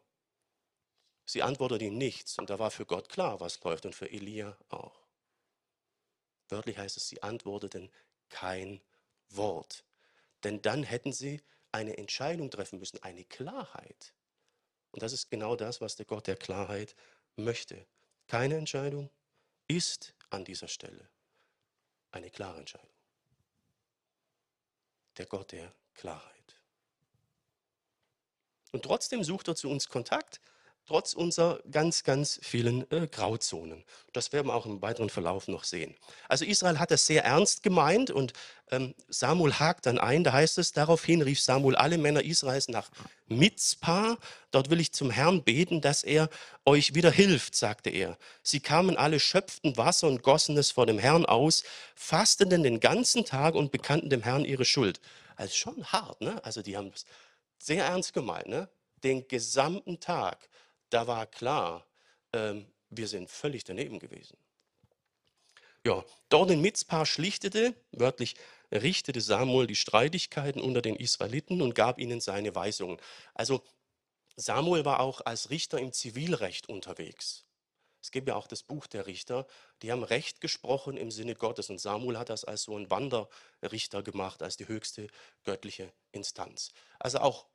Sie 1.27 1.43
antwortet 1.43 1.83
ihm 1.83 1.99
nichts 1.99 2.39
und 2.39 2.49
da 2.49 2.59
war 2.59 2.71
für 2.71 2.87
Gott 2.87 3.11
klar, 3.11 3.41
was 3.41 3.63
läuft 3.63 3.85
und 3.85 3.95
für 3.95 4.11
Elia 4.11 4.57
auch. 4.71 5.05
Wörtlich 6.49 6.79
heißt 6.79 6.97
es, 6.97 7.07
sie 7.07 7.23
antworteten 7.23 7.91
kein 8.31 8.81
Wort. 9.29 9.85
Denn 10.45 10.63
dann 10.63 10.83
hätten 10.83 11.13
sie 11.13 11.43
eine 11.73 11.99
Entscheidung 11.99 12.51
treffen 12.51 12.79
müssen, 12.79 13.03
eine 13.03 13.27
Klarheit. 13.27 14.15
Und 14.93 15.03
das 15.03 15.13
ist 15.13 15.29
genau 15.29 15.57
das, 15.57 15.83
was 15.83 15.97
der 15.97 16.07
Gott 16.07 16.27
der 16.27 16.37
Klarheit 16.37 16.97
möchte. 17.37 17.87
Keine 18.35 18.57
Entscheidung 18.57 19.11
ist 19.69 20.13
an 20.31 20.45
dieser 20.45 20.67
Stelle 20.67 21.09
eine 22.11 22.33
klare 22.33 22.59
Entscheidung. 22.59 22.91
Der 25.17 25.27
Gott 25.27 25.53
der 25.53 25.73
Klarheit. 25.95 26.61
Und 28.73 28.83
trotzdem 28.83 29.23
sucht 29.23 29.47
er 29.47 29.55
zu 29.55 29.71
uns 29.71 29.89
Kontakt 29.89 30.41
trotz 30.87 31.15
unserer 31.15 31.61
ganz, 31.71 32.05
ganz 32.05 32.39
vielen 32.43 32.91
äh, 32.91 33.07
Grauzonen. 33.07 33.85
Das 34.13 34.33
werden 34.33 34.49
wir 34.49 34.55
auch 34.55 34.67
im 34.67 34.83
weiteren 34.83 35.09
Verlauf 35.09 35.49
noch 35.49 35.65
sehen. 35.65 35.95
Also 36.29 36.45
Israel 36.45 36.79
hat 36.79 36.91
das 36.91 37.07
sehr 37.07 37.25
ernst 37.25 37.63
gemeint 37.63 38.11
und 38.11 38.33
ähm, 38.71 38.95
Samuel 39.09 39.55
hakt 39.55 39.87
dann 39.87 39.99
ein, 39.99 40.25
da 40.25 40.33
heißt 40.33 40.59
es, 40.59 40.73
daraufhin 40.73 41.23
rief 41.23 41.41
Samuel 41.41 41.77
alle 41.77 41.99
Männer 41.99 42.23
Israels 42.23 42.69
nach 42.69 42.91
Mitzpah, 43.27 44.19
dort 44.51 44.71
will 44.71 44.81
ich 44.81 44.93
zum 44.93 45.11
Herrn 45.11 45.43
beten, 45.43 45.81
dass 45.81 46.03
er 46.03 46.29
euch 46.67 46.95
wieder 46.95 47.11
hilft, 47.11 47.55
sagte 47.55 47.91
er. 47.91 48.19
Sie 48.43 48.61
kamen 48.61 48.97
alle, 48.97 49.21
schöpften 49.21 49.77
Wasser 49.77 50.09
und 50.09 50.23
gossen 50.23 50.57
es 50.59 50.71
vor 50.71 50.87
dem 50.87 50.99
Herrn 50.99 51.25
aus, 51.25 51.65
fasteten 51.95 52.63
den 52.63 52.81
ganzen 52.81 53.25
Tag 53.25 53.55
und 53.55 53.73
bekannten 53.73 54.11
dem 54.11 54.23
Herrn 54.23 54.45
ihre 54.45 54.65
Schuld. 54.65 55.01
Also 55.37 55.55
schon 55.55 55.85
hart, 55.87 56.21
ne? 56.21 56.45
Also 56.45 56.63
die 56.63 56.77
haben 56.77 56.93
es 56.95 57.05
sehr 57.59 57.85
ernst 57.85 58.13
gemeint, 58.13 58.49
ne? 58.49 58.69
Den 59.03 59.27
gesamten 59.29 60.01
Tag 60.01 60.49
da 60.91 61.07
war 61.07 61.27
klar, 61.27 61.87
ähm, 62.33 62.67
wir 62.91 63.09
sind 63.09 63.31
völlig 63.31 63.65
daneben 63.65 63.99
gewesen. 63.99 64.37
Ja, 65.87 66.03
dort 66.31 66.51
in 66.51 66.63
Mitzpah 66.63 67.05
schlichtete, 67.05 67.75
wörtlich 67.93 68.37
richtete 68.73 69.21
Samuel 69.21 69.67
die 69.67 69.77
Streitigkeiten 69.77 70.61
unter 70.61 70.81
den 70.81 70.97
Israeliten 70.97 71.61
und 71.61 71.75
gab 71.75 71.99
ihnen 71.99 72.21
seine 72.21 72.55
Weisungen. 72.55 72.99
Also 73.35 73.63
Samuel 74.37 74.85
war 74.85 75.01
auch 75.01 75.21
als 75.21 75.51
Richter 75.51 75.79
im 75.79 75.93
Zivilrecht 75.93 76.69
unterwegs. 76.69 77.45
Es 78.01 78.11
gibt 78.11 78.29
ja 78.29 78.35
auch 78.35 78.47
das 78.47 78.63
Buch 78.63 78.87
der 78.87 79.07
Richter, 79.07 79.47
die 79.81 79.91
haben 79.91 80.05
Recht 80.05 80.41
gesprochen 80.41 80.97
im 80.97 81.11
Sinne 81.11 81.35
Gottes 81.35 81.71
und 81.71 81.79
Samuel 81.79 82.19
hat 82.19 82.29
das 82.29 82.45
als 82.45 82.65
so 82.65 82.77
ein 82.77 82.91
Wanderrichter 82.91 84.03
gemacht, 84.03 84.43
als 84.43 84.57
die 84.57 84.69
höchste 84.69 85.07
göttliche 85.45 85.93
Instanz. 86.13 86.73
Also 86.99 87.21
auch 87.21 87.47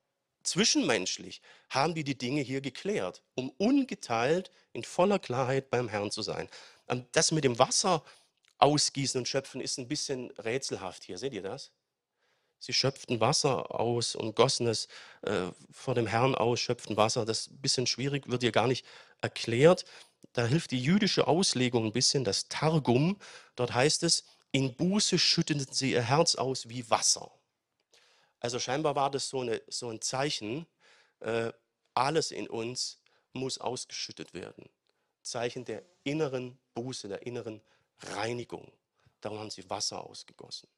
Zwischenmenschlich 0.44 1.42
haben 1.70 1.96
die 1.96 2.04
die 2.04 2.18
Dinge 2.18 2.42
hier 2.42 2.62
geklärt, 2.62 3.24
um 3.36 3.50
ungeteilt 3.58 4.52
in 4.74 4.84
voller 4.84 5.20
Klarheit 5.20 5.70
beim 5.70 5.88
Herrn 5.88 6.12
zu 6.12 6.22
sein. 6.22 6.50
Ähm, 6.88 7.06
das 7.12 7.32
mit 7.32 7.44
dem 7.44 7.60
Wasser 7.60 8.04
ausgießen 8.58 9.20
und 9.20 9.28
schöpfen 9.28 9.62
ist 9.62 9.78
ein 9.78 9.88
bisschen 9.88 10.32
rätselhaft 10.32 11.04
hier. 11.04 11.18
Seht 11.18 11.34
ihr 11.34 11.44
das? 11.44 11.72
Sie 12.60 12.74
schöpften 12.74 13.22
Wasser 13.22 13.80
aus 13.80 14.16
und 14.16 14.36
gossen 14.36 14.68
es 14.68 14.90
äh, 15.22 15.48
vor 15.72 15.96
dem 15.96 16.08
Herrn 16.08 16.36
aus, 16.36 16.60
schöpften 16.60 16.98
Wasser. 16.98 17.26
Das 17.26 17.42
ist 17.42 17.52
ein 17.52 17.62
bisschen 17.62 17.88
schwierig, 17.88 18.30
wird 18.30 18.42
hier 18.42 18.52
gar 18.52 18.68
nicht 18.68 18.86
erklärt. 19.22 19.86
Da 20.34 20.46
hilft 20.46 20.72
die 20.72 20.84
jüdische 20.84 21.28
Auslegung 21.28 21.86
ein 21.86 21.94
bisschen, 21.94 22.26
das 22.26 22.50
Targum. 22.50 23.18
Dort 23.56 23.74
heißt 23.74 24.04
es, 24.04 24.26
in 24.52 24.76
Buße 24.76 25.18
schütteten 25.20 25.66
sie 25.72 25.92
ihr 25.92 26.02
Herz 26.02 26.36
aus 26.36 26.68
wie 26.68 26.90
Wasser. 26.90 27.32
Also 28.40 28.60
scheinbar 28.60 28.96
war 28.96 29.12
das 29.12 29.30
so, 29.30 29.42
eine, 29.42 29.62
so 29.68 29.90
ein 29.90 30.02
Zeichen, 30.02 30.66
äh, 31.20 31.52
alles 31.94 32.32
in 32.32 32.50
uns 32.50 33.02
muss 33.34 33.58
ausgeschüttet 33.58 34.34
werden. 34.34 34.70
Zeichen 35.22 35.66
der 35.66 35.84
inneren 36.04 36.58
Buße, 36.74 37.08
der 37.08 37.26
inneren 37.26 37.62
Reinigung. 38.00 38.72
Darum 39.22 39.40
haben 39.40 39.52
sie 39.52 39.70
Wasser 39.70 40.02
ausgegossen. 40.04 40.70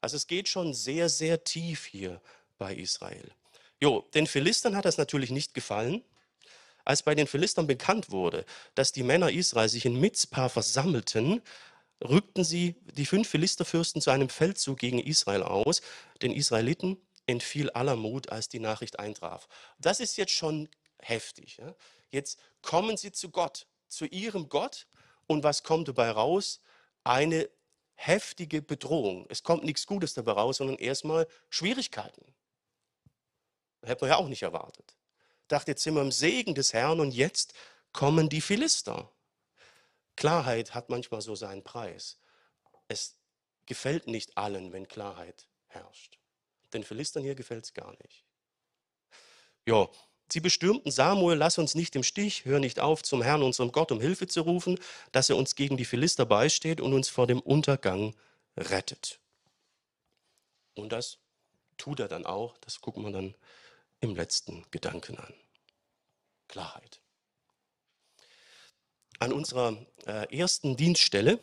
Also 0.00 0.16
es 0.16 0.26
geht 0.26 0.48
schon 0.48 0.74
sehr, 0.74 1.08
sehr 1.08 1.44
tief 1.44 1.86
hier 1.86 2.20
bei 2.58 2.74
Israel. 2.74 3.30
Jo, 3.80 4.00
den 4.14 4.26
Philistern 4.26 4.76
hat 4.76 4.84
das 4.84 4.98
natürlich 4.98 5.30
nicht 5.30 5.54
gefallen. 5.54 6.04
Als 6.84 7.02
bei 7.02 7.14
den 7.14 7.26
Philistern 7.26 7.66
bekannt 7.66 8.10
wurde, 8.10 8.44
dass 8.74 8.92
die 8.92 9.02
Männer 9.02 9.30
Israel 9.30 9.70
sich 9.70 9.86
in 9.86 9.98
Mitzpah 9.98 10.50
versammelten, 10.50 11.40
rückten 12.02 12.44
sie 12.44 12.76
die 12.96 13.06
fünf 13.06 13.28
Philisterfürsten 13.28 14.00
zu 14.00 14.10
einem 14.10 14.28
Feldzug 14.28 14.78
gegen 14.78 14.98
Israel 14.98 15.42
aus. 15.42 15.80
Den 16.22 16.32
Israeliten 16.32 16.98
entfiel 17.26 17.70
aller 17.70 17.96
Mut, 17.96 18.30
als 18.30 18.48
die 18.48 18.60
Nachricht 18.60 18.98
eintraf. 18.98 19.48
Das 19.78 20.00
ist 20.00 20.16
jetzt 20.16 20.32
schon 20.32 20.68
heftig. 20.98 21.56
Ja? 21.58 21.74
Jetzt 22.10 22.38
kommen 22.62 22.96
sie 22.96 23.12
zu 23.12 23.30
Gott, 23.30 23.66
zu 23.88 24.06
ihrem 24.06 24.48
Gott. 24.48 24.86
Und 25.26 25.42
was 25.42 25.62
kommt 25.62 25.88
dabei 25.88 26.10
raus? 26.10 26.60
Eine 27.02 27.48
heftige 27.94 28.60
Bedrohung. 28.60 29.26
Es 29.30 29.42
kommt 29.42 29.64
nichts 29.64 29.86
Gutes 29.86 30.14
dabei 30.14 30.32
raus, 30.32 30.58
sondern 30.58 30.76
erstmal 30.76 31.26
Schwierigkeiten. 31.48 32.34
Hätte 33.82 34.04
man 34.04 34.10
ja 34.10 34.16
auch 34.16 34.28
nicht 34.28 34.42
erwartet. 34.42 34.96
Dachte, 35.48 35.72
jetzt 35.72 35.82
sind 35.82 35.94
wir 35.94 36.02
im 36.02 36.12
Segen 36.12 36.54
des 36.54 36.72
Herrn 36.72 37.00
und 37.00 37.12
jetzt 37.12 37.54
kommen 37.92 38.28
die 38.28 38.40
Philister. 38.40 39.10
Klarheit 40.16 40.74
hat 40.74 40.90
manchmal 40.90 41.20
so 41.20 41.34
seinen 41.34 41.64
Preis. 41.64 42.18
Es 42.88 43.16
gefällt 43.66 44.06
nicht 44.06 44.36
allen, 44.36 44.72
wenn 44.72 44.88
Klarheit 44.88 45.48
herrscht. 45.66 46.18
Den 46.72 46.84
Philistern 46.84 47.22
hier 47.22 47.34
gefällt 47.34 47.64
es 47.64 47.74
gar 47.74 47.92
nicht. 48.02 48.24
Ja, 49.66 49.88
sie 50.30 50.40
bestürmten 50.40 50.92
Samuel, 50.92 51.38
lass 51.38 51.58
uns 51.58 51.74
nicht 51.74 51.96
im 51.96 52.02
Stich, 52.02 52.44
hör 52.44 52.60
nicht 52.60 52.80
auf, 52.80 53.02
zum 53.02 53.22
Herrn, 53.22 53.42
unserem 53.42 53.72
Gott, 53.72 53.92
um 53.92 54.00
Hilfe 54.00 54.26
zu 54.26 54.42
rufen, 54.42 54.78
dass 55.12 55.30
er 55.30 55.36
uns 55.36 55.54
gegen 55.54 55.76
die 55.76 55.84
Philister 55.84 56.26
beisteht 56.26 56.80
und 56.80 56.92
uns 56.92 57.08
vor 57.08 57.26
dem 57.26 57.40
Untergang 57.40 58.14
rettet. 58.56 59.20
Und 60.74 60.90
das 60.90 61.18
tut 61.76 62.00
er 62.00 62.08
dann 62.08 62.26
auch, 62.26 62.58
das 62.58 62.80
gucken 62.80 63.04
wir 63.04 63.12
dann 63.12 63.34
im 64.00 64.14
letzten 64.14 64.64
Gedanken 64.70 65.16
an. 65.18 65.34
Klarheit 66.48 67.00
an 69.18 69.32
unserer 69.32 69.76
äh, 70.06 70.36
ersten 70.36 70.76
Dienststelle, 70.76 71.38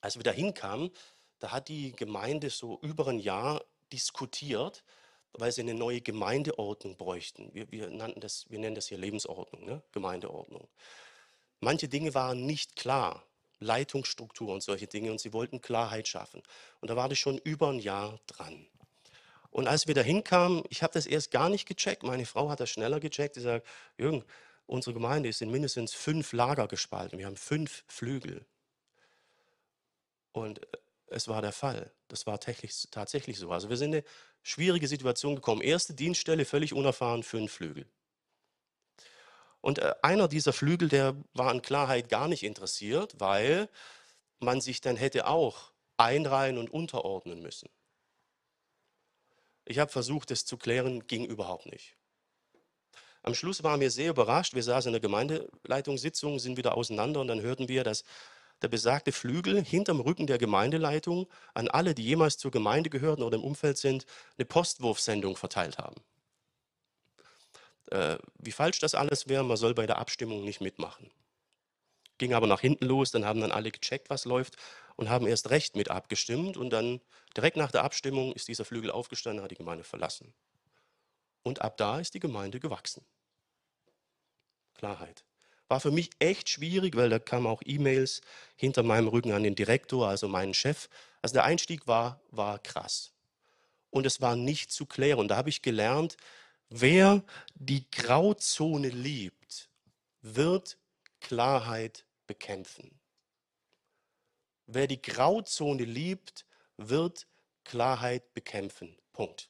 als 0.00 0.16
wir 0.16 0.22
da 0.22 0.30
hinkamen, 0.30 0.90
da 1.38 1.52
hat 1.52 1.68
die 1.68 1.92
Gemeinde 1.92 2.50
so 2.50 2.78
über 2.82 3.08
ein 3.08 3.18
Jahr 3.18 3.62
diskutiert, 3.92 4.84
weil 5.32 5.52
sie 5.52 5.60
eine 5.60 5.74
neue 5.74 6.00
Gemeindeordnung 6.00 6.96
bräuchten. 6.96 7.52
Wir, 7.54 7.70
wir, 7.70 7.90
nannten 7.90 8.20
das, 8.20 8.46
wir 8.48 8.58
nennen 8.58 8.74
das 8.74 8.88
hier 8.88 8.98
Lebensordnung, 8.98 9.64
ne? 9.64 9.82
Gemeindeordnung. 9.92 10.68
Manche 11.60 11.88
Dinge 11.88 12.14
waren 12.14 12.46
nicht 12.46 12.76
klar. 12.76 13.24
Leitungsstruktur 13.60 14.52
und 14.52 14.62
solche 14.62 14.86
Dinge 14.86 15.10
und 15.10 15.20
sie 15.20 15.32
wollten 15.32 15.60
Klarheit 15.60 16.06
schaffen. 16.06 16.42
Und 16.80 16.90
da 16.90 16.96
war 16.96 17.10
ich 17.10 17.18
schon 17.18 17.38
über 17.38 17.70
ein 17.70 17.80
Jahr 17.80 18.20
dran. 18.28 18.66
Und 19.50 19.66
als 19.66 19.88
wir 19.88 19.94
da 19.94 20.00
hinkamen, 20.00 20.62
ich 20.68 20.82
habe 20.82 20.92
das 20.92 21.06
erst 21.06 21.30
gar 21.30 21.48
nicht 21.48 21.66
gecheckt, 21.66 22.02
meine 22.02 22.26
Frau 22.26 22.50
hat 22.50 22.60
das 22.60 22.70
schneller 22.70 23.00
gecheckt, 23.00 23.34
sie 23.34 23.40
sagt, 23.40 23.66
Jürgen, 23.96 24.24
unsere 24.68 24.94
Gemeinde 24.94 25.28
ist 25.28 25.42
in 25.42 25.50
mindestens 25.50 25.94
fünf 25.94 26.32
Lager 26.32 26.68
gespalten, 26.68 27.18
wir 27.18 27.26
haben 27.26 27.36
fünf 27.36 27.84
Flügel. 27.88 28.46
Und 30.32 30.62
äh, 30.62 30.78
es 31.06 31.26
war 31.26 31.42
der 31.42 31.52
Fall, 31.52 31.90
das 32.08 32.26
war 32.26 32.38
tatsächlich, 32.38 33.38
so. 33.38 33.50
Also 33.50 33.70
wir 33.70 33.76
sind 33.76 33.92
in 33.92 33.98
eine 33.98 34.04
schwierige 34.42 34.86
Situation 34.86 35.34
gekommen. 35.34 35.62
Erste 35.62 35.94
Dienststelle, 35.94 36.44
völlig 36.44 36.74
unerfahren, 36.74 37.22
fünf 37.22 37.52
Flügel. 37.52 37.86
Und 39.60 39.78
äh, 39.78 39.94
einer 40.02 40.28
dieser 40.28 40.52
Flügel, 40.52 40.88
der 40.88 41.16
war 41.32 41.48
an 41.48 41.62
Klarheit 41.62 42.08
gar 42.08 42.28
nicht 42.28 42.42
interessiert, 42.42 43.14
weil 43.18 43.68
man 44.38 44.60
sich 44.60 44.80
dann 44.80 44.96
hätte 44.96 45.26
auch 45.26 45.72
einreihen 45.96 46.58
und 46.58 46.70
unterordnen 46.70 47.42
müssen. 47.42 47.68
Ich 49.64 49.78
habe 49.78 49.90
versucht, 49.90 50.30
das 50.30 50.44
zu 50.44 50.56
klären, 50.56 51.06
ging 51.06 51.26
überhaupt 51.26 51.66
nicht. 51.66 51.97
Am 53.28 53.34
Schluss 53.34 53.62
waren 53.62 53.80
wir 53.80 53.90
sehr 53.90 54.10
überrascht. 54.10 54.54
Wir 54.54 54.62
saßen 54.62 54.88
in 54.88 54.94
der 54.94 55.00
Gemeindeleitungssitzung, 55.00 56.38
sind 56.38 56.56
wieder 56.56 56.76
auseinander 56.76 57.20
und 57.20 57.28
dann 57.28 57.42
hörten 57.42 57.68
wir, 57.68 57.84
dass 57.84 58.02
der 58.62 58.68
besagte 58.68 59.12
Flügel 59.12 59.62
hinterm 59.62 60.00
Rücken 60.00 60.26
der 60.26 60.38
Gemeindeleitung 60.38 61.28
an 61.54 61.68
alle, 61.68 61.94
die 61.94 62.04
jemals 62.04 62.38
zur 62.38 62.50
Gemeinde 62.50 62.90
gehörten 62.90 63.22
oder 63.22 63.36
im 63.36 63.44
Umfeld 63.44 63.76
sind, 63.78 64.06
eine 64.38 64.46
Postwurfsendung 64.46 65.36
verteilt 65.36 65.78
haben 65.78 66.00
äh, 67.90 68.18
wie 68.38 68.52
falsch 68.52 68.78
das 68.78 68.94
alles 68.94 69.28
wäre, 69.28 69.44
man 69.44 69.56
soll 69.56 69.74
bei 69.74 69.86
der 69.86 69.98
Abstimmung 69.98 70.44
nicht 70.44 70.60
mitmachen. 70.60 71.10
Ging 72.18 72.34
aber 72.34 72.46
nach 72.46 72.60
hinten 72.60 72.86
los, 72.86 73.10
dann 73.10 73.24
haben 73.24 73.40
dann 73.40 73.52
alle 73.52 73.70
gecheckt, 73.70 74.10
was 74.10 74.24
läuft 74.24 74.56
und 74.96 75.08
haben 75.08 75.26
erst 75.26 75.50
recht 75.50 75.76
mit 75.76 75.90
abgestimmt 75.90 76.56
und 76.56 76.70
dann 76.70 77.00
direkt 77.36 77.56
nach 77.56 77.70
der 77.70 77.84
Abstimmung 77.84 78.32
ist 78.32 78.48
dieser 78.48 78.64
Flügel 78.64 78.90
aufgestanden, 78.90 79.42
hat 79.42 79.50
die 79.50 79.56
Gemeinde 79.56 79.84
verlassen. 79.84 80.34
Und 81.42 81.62
ab 81.62 81.76
da 81.76 82.00
ist 82.00 82.14
die 82.14 82.20
Gemeinde 82.20 82.60
gewachsen. 82.60 83.04
Klarheit. 84.78 85.24
War 85.68 85.80
für 85.80 85.90
mich 85.90 86.10
echt 86.18 86.48
schwierig, 86.48 86.96
weil 86.96 87.10
da 87.10 87.18
kamen 87.18 87.46
auch 87.46 87.60
E-Mails 87.66 88.22
hinter 88.56 88.82
meinem 88.82 89.08
Rücken 89.08 89.32
an 89.32 89.42
den 89.42 89.54
Direktor, 89.54 90.08
also 90.08 90.26
meinen 90.26 90.54
Chef. 90.54 90.88
Also 91.20 91.34
der 91.34 91.44
Einstieg 91.44 91.86
war, 91.86 92.20
war 92.30 92.58
krass. 92.58 93.12
Und 93.90 94.06
es 94.06 94.22
war 94.22 94.34
nicht 94.34 94.72
zu 94.72 94.86
klären. 94.86 95.18
Und 95.18 95.28
da 95.28 95.36
habe 95.36 95.50
ich 95.50 95.60
gelernt, 95.60 96.16
Wer 96.70 97.24
die 97.54 97.90
Grauzone 97.90 98.88
liebt, 98.88 99.70
wird 100.20 100.78
Klarheit 101.20 102.04
bekämpfen. 102.26 103.00
Wer 104.66 104.86
die 104.86 105.00
Grauzone 105.00 105.84
liebt, 105.84 106.44
wird 106.76 107.26
Klarheit 107.64 108.34
bekämpfen. 108.34 108.98
Punkt. 109.12 109.48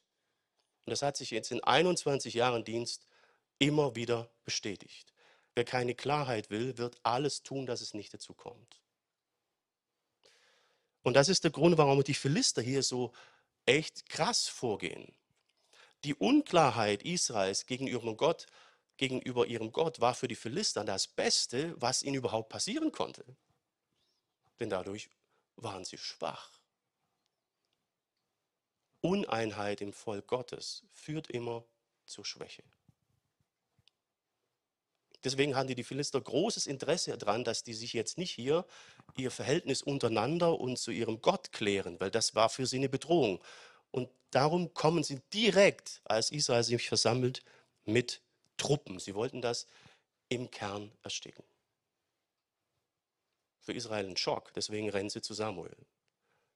Und 0.86 0.92
das 0.92 1.02
hat 1.02 1.16
sich 1.16 1.30
jetzt 1.30 1.50
in 1.50 1.62
21 1.62 2.34
Jahren 2.34 2.64
Dienst 2.64 3.08
immer 3.58 3.96
wieder 3.96 4.30
bestätigt. 4.44 5.12
Wer 5.58 5.64
keine 5.64 5.96
Klarheit 5.96 6.50
will, 6.50 6.78
wird 6.78 7.00
alles 7.02 7.42
tun, 7.42 7.66
dass 7.66 7.80
es 7.80 7.92
nicht 7.92 8.14
dazu 8.14 8.32
kommt. 8.32 8.80
Und 11.02 11.14
das 11.14 11.28
ist 11.28 11.42
der 11.42 11.50
Grund, 11.50 11.76
warum 11.76 12.00
die 12.04 12.14
Philister 12.14 12.62
hier 12.62 12.84
so 12.84 13.12
echt 13.66 14.08
krass 14.08 14.46
vorgehen. 14.46 15.12
Die 16.04 16.14
Unklarheit 16.14 17.02
Israels 17.02 17.66
gegenüber 17.66 18.14
Gott, 18.14 18.46
gegenüber 18.98 19.48
ihrem 19.48 19.72
Gott 19.72 19.98
war 20.00 20.14
für 20.14 20.28
die 20.28 20.36
Philister 20.36 20.84
das 20.84 21.08
Beste, 21.08 21.74
was 21.76 22.04
ihnen 22.04 22.14
überhaupt 22.14 22.50
passieren 22.50 22.92
konnte. 22.92 23.24
Denn 24.60 24.70
dadurch 24.70 25.10
waren 25.56 25.84
sie 25.84 25.98
schwach. 25.98 26.52
Uneinheit 29.00 29.80
im 29.80 29.92
Volk 29.92 30.28
Gottes 30.28 30.84
führt 30.92 31.28
immer 31.30 31.64
zur 32.06 32.24
Schwäche. 32.24 32.62
Deswegen 35.24 35.56
haben 35.56 35.66
die, 35.66 35.82
Philister 35.82 36.20
großes 36.20 36.66
Interesse 36.66 37.16
daran, 37.18 37.44
dass 37.44 37.64
die 37.64 37.74
sich 37.74 37.92
jetzt 37.92 38.18
nicht 38.18 38.30
hier 38.30 38.64
ihr 39.16 39.30
Verhältnis 39.30 39.82
untereinander 39.82 40.58
und 40.60 40.78
zu 40.78 40.92
ihrem 40.92 41.20
Gott 41.20 41.52
klären, 41.52 41.98
weil 41.98 42.10
das 42.10 42.34
war 42.34 42.48
für 42.48 42.66
sie 42.66 42.76
eine 42.76 42.88
Bedrohung. 42.88 43.42
Und 43.90 44.08
darum 44.30 44.74
kommen 44.74 45.02
sie 45.02 45.20
direkt, 45.32 46.00
als 46.04 46.30
Israel 46.30 46.62
sich 46.62 46.86
versammelt, 46.86 47.42
mit 47.84 48.20
Truppen. 48.56 48.98
Sie 49.00 49.14
wollten 49.14 49.42
das 49.42 49.66
im 50.28 50.50
Kern 50.50 50.92
ersticken. 51.02 51.44
Für 53.60 53.72
Israel 53.72 54.06
ein 54.06 54.16
Schock, 54.16 54.52
deswegen 54.54 54.88
rennen 54.88 55.10
sie 55.10 55.20
zu 55.20 55.34
Samuel. 55.34 55.76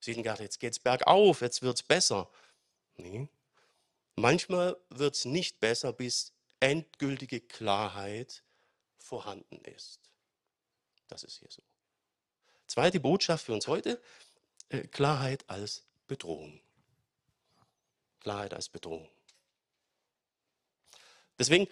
Sie 0.01 0.12
denken 0.12 0.25
gerade, 0.25 0.42
jetzt 0.42 0.61
geht 0.61 0.72
es 0.72 0.79
bergauf, 0.79 1.40
jetzt 1.40 1.62
wird 1.62 1.77
es 1.77 1.83
besser. 1.83 2.29
Nee. 2.96 3.29
Manchmal 4.16 4.77
es 4.98 5.25
nicht 5.25 5.59
besser, 5.59 5.92
bis 5.92 6.33
endgültige 6.61 7.40
Klarheit 7.40 8.44
vorhanden 9.02 9.60
ist. 9.64 10.00
Das 11.08 11.24
ist 11.24 11.38
hier 11.38 11.50
so. 11.50 11.62
Zweite 12.66 13.00
Botschaft 13.00 13.46
für 13.46 13.52
uns 13.52 13.66
heute, 13.66 14.00
äh, 14.70 14.86
Klarheit 14.88 15.44
als 15.48 15.84
Bedrohung. 16.06 16.60
Klarheit 18.20 18.54
als 18.54 18.68
Bedrohung. 18.68 19.08
Deswegen 21.38 21.68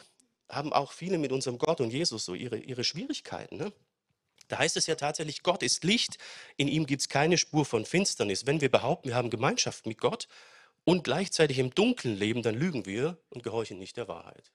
haben 0.49 0.73
auch 0.73 0.93
viele 0.93 1.19
mit 1.19 1.33
unserem 1.33 1.59
Gott 1.59 1.81
und 1.81 1.91
Jesus 1.91 2.25
so 2.25 2.35
ihre, 2.35 2.59
ihre 2.59 2.85
Schwierigkeiten. 2.85 3.57
Ne? 3.57 3.73
Da 4.49 4.59
heißt 4.59 4.77
es 4.77 4.87
ja 4.87 4.97
tatsächlich, 4.97 5.43
Gott 5.43 5.63
ist 5.63 5.85
Licht, 5.85 6.19
in 6.57 6.67
ihm 6.67 6.87
gibt 6.87 7.03
es 7.03 7.09
keine 7.09 7.39
Spur 7.39 7.65
von 7.65 7.87
Finsternis. 7.87 8.47
Wenn 8.47 8.61
wir 8.61 8.71
behaupten, 8.71 9.09
wir 9.09 9.15
haben 9.15 9.31
Gemeinschaft 9.31 9.87
mit 9.87 9.99
Gott 9.99 10.27
und 10.85 11.05
gleichzeitig 11.05 11.59
im 11.61 11.73
Dunkeln 11.73 12.17
leben, 12.17 12.43
dann 12.43 12.57
lügen 12.57 12.85
wir 12.85 13.17
und 13.29 13.45
gehorchen 13.45 13.79
nicht 13.79 13.97
der 13.97 14.09
Wahrheit. 14.09 14.51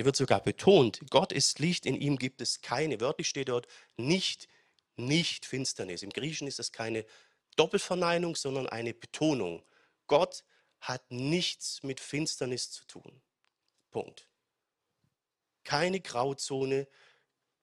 Hier 0.00 0.06
wird 0.06 0.16
sogar 0.16 0.40
betont, 0.40 1.02
Gott 1.10 1.30
ist 1.30 1.58
Licht, 1.58 1.84
in 1.84 1.94
ihm 1.94 2.16
gibt 2.16 2.40
es 2.40 2.62
keine, 2.62 3.02
wörtlich 3.02 3.28
steht 3.28 3.50
dort, 3.50 3.66
nicht, 3.98 4.48
nicht 4.96 5.44
Finsternis. 5.44 6.02
Im 6.02 6.08
Griechischen 6.08 6.48
ist 6.48 6.58
das 6.58 6.72
keine 6.72 7.04
Doppelverneinung, 7.56 8.34
sondern 8.34 8.66
eine 8.66 8.94
Betonung. 8.94 9.62
Gott 10.06 10.42
hat 10.80 11.02
nichts 11.10 11.82
mit 11.82 12.00
Finsternis 12.00 12.70
zu 12.70 12.86
tun. 12.86 13.20
Punkt. 13.90 14.26
Keine 15.64 16.00
Grauzone, 16.00 16.88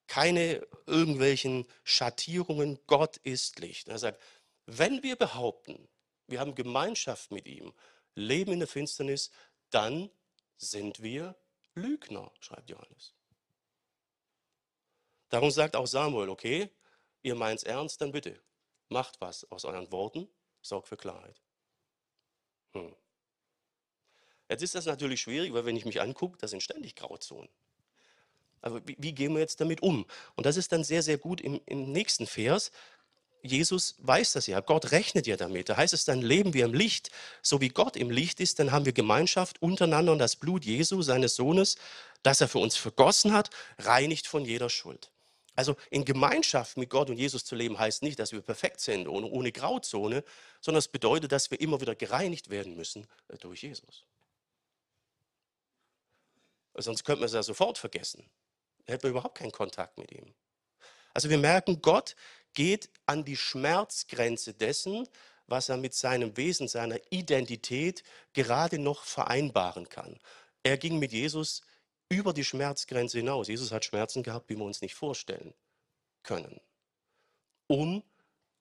keine 0.05 0.63
irgendwelchen 0.85 1.65
Schattierungen. 1.83 2.77
Gott 2.85 3.17
ist 3.17 3.57
Licht. 3.57 3.87
Er 3.87 3.97
sagt, 3.97 4.21
wenn 4.67 5.01
wir 5.01 5.15
behaupten, 5.15 5.87
wir 6.27 6.39
haben 6.39 6.53
Gemeinschaft 6.53 7.31
mit 7.31 7.47
ihm, 7.47 7.73
leben 8.13 8.53
in 8.53 8.59
der 8.59 8.67
Finsternis, 8.67 9.31
dann 9.71 10.11
sind 10.59 11.01
wir 11.01 11.35
Lügner, 11.77 12.31
schreibt 12.39 12.69
Johannes. 12.69 13.13
Darum 15.29 15.51
sagt 15.51 15.75
auch 15.75 15.87
Samuel, 15.87 16.29
okay, 16.29 16.69
ihr 17.21 17.35
meint 17.35 17.59
es 17.59 17.63
ernst, 17.63 18.01
dann 18.01 18.11
bitte, 18.11 18.41
macht 18.89 19.19
was 19.21 19.49
aus 19.51 19.65
euren 19.65 19.91
Worten, 19.91 20.27
sorgt 20.61 20.87
für 20.87 20.97
Klarheit. 20.97 21.41
Hm. 22.73 22.95
Jetzt 24.49 24.63
ist 24.63 24.75
das 24.75 24.85
natürlich 24.85 25.21
schwierig, 25.21 25.53
weil 25.53 25.65
wenn 25.65 25.75
ich 25.75 25.85
mich 25.85 25.99
angucke, 25.99 26.37
da 26.37 26.47
sind 26.47 26.63
ständig 26.63 26.95
Grauzonen. 26.95 27.49
Aber 28.61 28.85
wie, 28.87 28.95
wie, 28.97 29.13
gehen 29.13 29.33
wir 29.33 29.39
jetzt 29.39 29.61
damit 29.61 29.81
um? 29.81 30.05
Und 30.35 30.45
das 30.45 30.57
ist 30.57 30.71
dann 30.71 30.83
sehr, 30.83 31.03
sehr 31.03 31.17
gut 31.17 31.41
im, 31.41 31.61
im 31.65 31.91
nächsten 31.91 32.25
Vers. 32.25 32.71
Jesus 33.51 33.95
weiß 33.99 34.33
das 34.33 34.47
ja, 34.47 34.59
Gott 34.59 34.91
rechnet 34.91 35.27
ja 35.27 35.37
damit. 35.37 35.69
Da 35.69 35.77
heißt 35.77 35.93
es 35.93 36.05
dann, 36.05 36.21
leben 36.21 36.53
wir 36.53 36.65
im 36.65 36.73
Licht, 36.73 37.09
so 37.41 37.61
wie 37.61 37.69
Gott 37.69 37.95
im 37.95 38.09
Licht 38.09 38.39
ist, 38.39 38.59
dann 38.59 38.71
haben 38.71 38.85
wir 38.85 38.93
Gemeinschaft 38.93 39.61
untereinander 39.61 40.11
und 40.11 40.19
das 40.19 40.35
Blut 40.35 40.65
Jesu, 40.65 41.01
seines 41.01 41.35
Sohnes, 41.35 41.77
das 42.23 42.41
er 42.41 42.47
für 42.47 42.59
uns 42.59 42.75
vergossen 42.75 43.33
hat, 43.33 43.49
reinigt 43.79 44.27
von 44.27 44.45
jeder 44.45 44.69
Schuld. 44.69 45.11
Also 45.55 45.75
in 45.89 46.05
Gemeinschaft 46.05 46.77
mit 46.77 46.89
Gott 46.91 47.09
und 47.09 47.17
Jesus 47.17 47.43
zu 47.43 47.55
leben, 47.55 47.79
heißt 47.79 48.03
nicht, 48.03 48.19
dass 48.19 48.31
wir 48.31 48.41
perfekt 48.41 48.79
sind, 48.79 49.07
ohne, 49.07 49.25
ohne 49.25 49.51
Grauzone, 49.51 50.23
sondern 50.61 50.79
es 50.79 50.87
bedeutet, 50.87 51.31
dass 51.31 51.49
wir 51.49 51.59
immer 51.59 51.81
wieder 51.81 51.95
gereinigt 51.95 52.51
werden 52.51 52.75
müssen 52.75 53.07
äh, 53.29 53.37
durch 53.37 53.63
Jesus. 53.63 54.05
Sonst 56.75 57.03
könnte 57.03 57.21
man 57.21 57.25
es 57.25 57.33
ja 57.33 57.41
sofort 57.41 57.79
vergessen. 57.79 58.29
Hätten 58.85 59.03
wir 59.03 59.09
überhaupt 59.09 59.39
keinen 59.39 59.51
Kontakt 59.51 59.97
mit 59.97 60.11
ihm. 60.11 60.35
Also 61.15 61.31
wir 61.31 61.39
merken, 61.39 61.81
Gott 61.81 62.15
geht 62.57 62.89
an 63.05 63.23
die 63.23 63.37
Schmerzgrenze 63.37 64.55
dessen, 64.55 65.07
was 65.45 65.69
er 65.69 65.77
mit 65.77 65.93
seinem 65.93 66.35
Wesen, 66.37 66.67
seiner 66.67 66.99
Identität 67.11 68.01
gerade 68.33 68.79
noch 68.79 69.03
vereinbaren 69.03 69.89
kann. 69.89 70.19
Er 70.63 70.79
ging 70.79 70.97
mit 70.97 71.11
Jesus 71.11 71.61
über 72.09 72.33
die 72.33 72.43
Schmerzgrenze 72.43 73.19
hinaus. 73.19 73.47
Jesus 73.47 73.71
hat 73.71 73.85
Schmerzen 73.85 74.23
gehabt, 74.23 74.49
wie 74.49 74.55
wir 74.55 74.65
uns 74.65 74.81
nicht 74.81 74.95
vorstellen 74.95 75.53
können, 76.23 76.59
um 77.67 78.03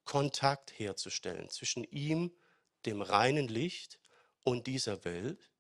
Kontakt 0.05 0.79
herzustellen 0.79 1.49
zwischen 1.49 1.83
ihm, 1.85 2.37
dem 2.85 3.01
reinen 3.01 3.49
Licht, 3.49 3.99
und 4.45 4.67
dieser 4.67 5.05
Welt, 5.07 5.51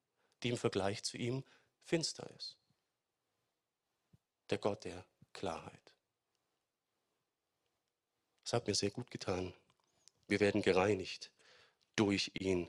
die 0.42 0.50
im 0.50 0.58
Vergleich 0.58 1.02
zu 1.02 1.16
ihm 1.16 1.42
finster 1.84 2.28
ist. 2.36 2.58
Der 4.50 4.58
Gott 4.58 4.84
der 4.84 5.06
Klarheit. 5.32 5.85
Das 8.46 8.52
hat 8.52 8.68
mir 8.68 8.76
sehr 8.76 8.92
gut 8.92 9.10
getan. 9.10 9.52
Wir 10.28 10.38
werden 10.38 10.62
gereinigt 10.62 11.32
durch 11.96 12.30
ihn. 12.34 12.68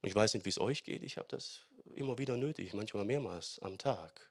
Ich 0.00 0.14
weiß 0.14 0.32
nicht, 0.32 0.46
wie 0.46 0.48
es 0.48 0.58
euch 0.58 0.82
geht. 0.82 1.02
Ich 1.02 1.18
habe 1.18 1.28
das 1.28 1.66
immer 1.94 2.16
wieder 2.16 2.38
nötig, 2.38 2.72
manchmal 2.72 3.04
mehrmals 3.04 3.58
am 3.58 3.76
Tag. 3.76 4.30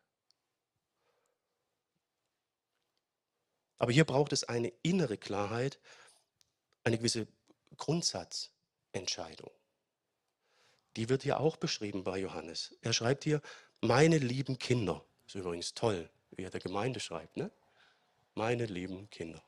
Aber 3.77 3.91
hier 3.91 4.03
braucht 4.03 4.33
es 4.33 4.45
eine 4.45 4.73
innere 4.81 5.19
Klarheit, 5.19 5.79
eine 6.83 6.97
gewisse 6.97 7.27
Grundsatzentscheidung. 7.77 9.51
Die 10.95 11.07
wird 11.07 11.21
hier 11.21 11.39
auch 11.39 11.55
beschrieben 11.55 12.03
bei 12.03 12.17
Johannes. 12.17 12.75
Er 12.81 12.93
schreibt 12.93 13.25
hier, 13.25 13.43
meine 13.79 14.17
lieben 14.17 14.57
Kinder. 14.57 15.05
Das 15.25 15.35
ist 15.35 15.41
übrigens 15.41 15.75
toll, 15.75 16.09
wie 16.31 16.45
er 16.45 16.49
der 16.49 16.61
Gemeinde 16.61 16.99
schreibt, 16.99 17.37
ne? 17.37 17.51
Meine 18.33 18.65
lieben 18.65 19.07
Kinder. 19.11 19.43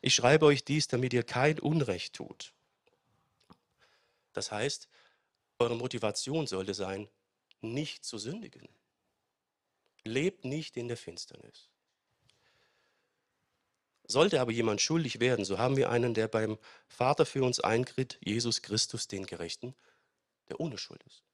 Ich 0.00 0.14
schreibe 0.14 0.46
euch 0.46 0.64
dies, 0.64 0.88
damit 0.88 1.12
ihr 1.12 1.22
kein 1.22 1.58
Unrecht 1.58 2.14
tut. 2.14 2.52
Das 4.32 4.50
heißt, 4.50 4.88
eure 5.58 5.76
Motivation 5.76 6.46
sollte 6.46 6.74
sein, 6.74 7.08
nicht 7.60 8.04
zu 8.04 8.18
sündigen. 8.18 8.68
Lebt 10.04 10.44
nicht 10.44 10.76
in 10.76 10.88
der 10.88 10.96
Finsternis. 10.96 11.70
Sollte 14.06 14.40
aber 14.40 14.52
jemand 14.52 14.82
schuldig 14.82 15.20
werden, 15.20 15.46
so 15.46 15.58
haben 15.58 15.78
wir 15.78 15.88
einen, 15.88 16.12
der 16.12 16.28
beim 16.28 16.58
Vater 16.88 17.24
für 17.24 17.42
uns 17.42 17.60
einkriegt, 17.60 18.18
Jesus 18.22 18.60
Christus, 18.60 19.08
den 19.08 19.24
Gerechten, 19.24 19.74
der 20.50 20.60
ohne 20.60 20.76
Schuld 20.76 21.02
ist. 21.04 21.24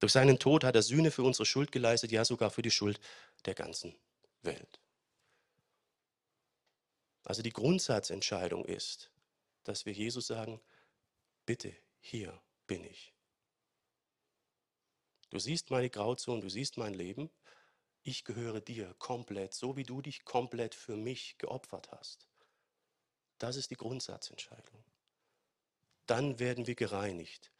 Durch 0.00 0.12
seinen 0.12 0.38
Tod 0.38 0.64
hat 0.64 0.74
er 0.74 0.82
Sühne 0.82 1.10
für 1.10 1.22
unsere 1.22 1.46
Schuld 1.46 1.70
geleistet, 1.70 2.10
ja 2.10 2.24
sogar 2.24 2.50
für 2.50 2.62
die 2.62 2.70
Schuld 2.70 2.98
der 3.44 3.54
ganzen 3.54 3.94
Welt. 4.42 4.80
Also 7.24 7.42
die 7.42 7.52
Grundsatzentscheidung 7.52 8.64
ist, 8.64 9.10
dass 9.64 9.86
wir 9.86 9.92
Jesus 9.92 10.26
sagen, 10.26 10.60
bitte, 11.46 11.74
hier 12.00 12.40
bin 12.66 12.84
ich. 12.84 13.14
Du 15.30 15.38
siehst 15.38 15.70
meine 15.70 15.90
Grauzone, 15.90 16.40
du 16.40 16.48
siehst 16.48 16.76
mein 16.76 16.94
Leben, 16.94 17.30
ich 18.02 18.24
gehöre 18.24 18.60
dir 18.60 18.94
komplett, 18.98 19.54
so 19.54 19.76
wie 19.76 19.84
du 19.84 20.00
dich 20.00 20.24
komplett 20.24 20.74
für 20.74 20.96
mich 20.96 21.36
geopfert 21.38 21.92
hast. 21.92 22.28
Das 23.38 23.56
ist 23.56 23.70
die 23.70 23.76
Grundsatzentscheidung. 23.76 24.84
Dann 26.06 26.38
werden 26.38 26.66
wir 26.66 26.74
gereinigt, 26.74 27.52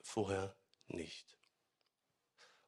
vorher 0.00 0.56
nicht. 0.86 1.36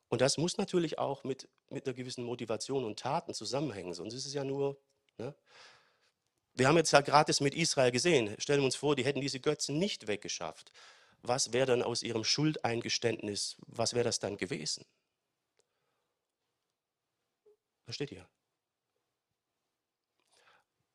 Und 0.08 0.20
das 0.20 0.36
muss 0.36 0.58
natürlich 0.58 0.98
auch 0.98 1.24
mit, 1.24 1.48
mit 1.70 1.86
einer 1.86 1.94
gewissen 1.94 2.24
Motivation 2.24 2.84
und 2.84 2.98
Taten 2.98 3.32
zusammenhängen, 3.32 3.94
sonst 3.94 4.14
ist 4.14 4.26
es 4.26 4.34
ja 4.34 4.44
nur. 4.44 4.78
Ne? 5.16 5.34
Wir 6.54 6.68
haben 6.68 6.76
jetzt 6.76 6.92
ja 6.92 7.00
gerade 7.00 7.28
das 7.28 7.40
mit 7.40 7.54
Israel 7.54 7.90
gesehen. 7.90 8.34
Stellen 8.38 8.60
wir 8.60 8.66
uns 8.66 8.76
vor, 8.76 8.94
die 8.94 9.04
hätten 9.04 9.20
diese 9.20 9.40
Götzen 9.40 9.78
nicht 9.78 10.06
weggeschafft. 10.06 10.70
Was 11.22 11.52
wäre 11.52 11.66
dann 11.66 11.82
aus 11.82 12.02
ihrem 12.02 12.24
Schuldeingeständnis, 12.24 13.56
was 13.66 13.94
wäre 13.94 14.04
das 14.04 14.18
dann 14.18 14.36
gewesen? 14.36 14.84
Versteht 17.84 18.12
ihr? 18.12 18.28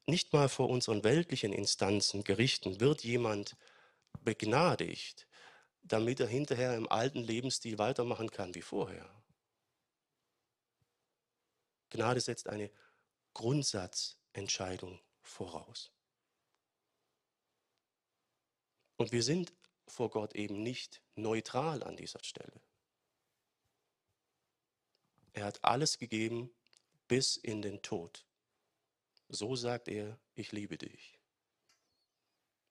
Nicht 0.05 0.31
mal 0.31 0.47
vor 0.47 0.69
unseren 0.69 1.03
weltlichen 1.03 1.53
Instanzen, 1.53 2.23
Gerichten 2.23 2.79
wird 2.79 3.03
jemand 3.03 3.57
begnadigt, 4.21 5.27
damit 5.81 6.19
er 6.19 6.27
hinterher 6.27 6.75
im 6.75 6.89
alten 6.89 7.19
Lebensstil 7.19 7.77
weitermachen 7.77 8.29
kann 8.31 8.55
wie 8.55 8.61
vorher. 8.61 9.09
Gnade 11.89 12.19
setzt 12.19 12.47
eine 12.47 12.69
Grundsatzentscheidung 13.33 14.99
voraus. 15.27 15.91
Und 18.97 19.11
wir 19.11 19.23
sind 19.23 19.53
vor 19.87 20.09
Gott 20.09 20.35
eben 20.35 20.63
nicht 20.63 21.01
neutral 21.15 21.83
an 21.83 21.95
dieser 21.95 22.23
Stelle. 22.23 22.61
Er 25.33 25.45
hat 25.45 25.63
alles 25.63 25.97
gegeben 25.97 26.51
bis 27.07 27.37
in 27.37 27.61
den 27.61 27.81
Tod. 27.81 28.25
So 29.29 29.55
sagt 29.55 29.87
er, 29.87 30.19
ich 30.33 30.51
liebe 30.51 30.77
dich. 30.77 31.19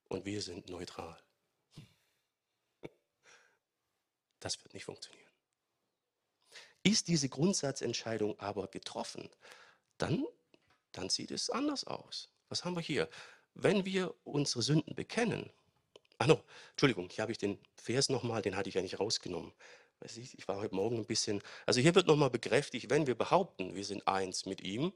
Und 0.08 0.24
wir 0.24 0.42
sind 0.42 0.68
neutral. 0.68 1.22
Das 4.40 4.62
wird 4.62 4.74
nicht 4.74 4.84
funktionieren. 4.84 5.26
Ist 6.82 7.08
diese 7.08 7.28
Grundsatzentscheidung 7.28 8.38
aber 8.38 8.68
getroffen, 8.68 9.28
dann, 9.98 10.24
dann 10.92 11.08
sieht 11.08 11.32
es 11.32 11.50
anders 11.50 11.84
aus. 11.84 12.28
Was 12.48 12.64
haben 12.64 12.76
wir 12.76 12.82
hier? 12.82 13.08
Wenn 13.54 13.84
wir 13.84 14.14
unsere 14.24 14.62
Sünden 14.62 14.94
bekennen, 14.94 15.50
ah 16.18 16.26
no, 16.26 16.40
Entschuldigung, 16.70 17.08
hier 17.08 17.22
habe 17.22 17.32
ich 17.32 17.38
den 17.38 17.58
Vers 17.74 18.08
nochmal, 18.08 18.42
den 18.42 18.56
hatte 18.56 18.68
ich 18.68 18.74
ja 18.74 18.82
nicht 18.82 19.00
rausgenommen. 19.00 19.52
Ich 20.14 20.46
war 20.46 20.58
heute 20.58 20.74
Morgen 20.74 20.98
ein 20.98 21.06
bisschen, 21.06 21.42
also 21.64 21.80
hier 21.80 21.94
wird 21.94 22.06
nochmal 22.06 22.30
bekräftigt, 22.30 22.90
wenn 22.90 23.06
wir 23.06 23.14
behaupten, 23.14 23.74
wir 23.74 23.84
sind 23.84 24.06
eins 24.06 24.44
mit 24.44 24.60
ihm, 24.60 24.92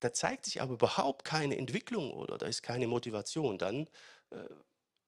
da 0.00 0.12
zeigt 0.12 0.46
sich 0.46 0.60
aber 0.60 0.74
überhaupt 0.74 1.24
keine 1.24 1.56
Entwicklung 1.56 2.12
oder 2.12 2.38
da 2.38 2.46
ist 2.46 2.62
keine 2.62 2.86
Motivation, 2.86 3.58
dann 3.58 3.88
äh, 4.30 4.36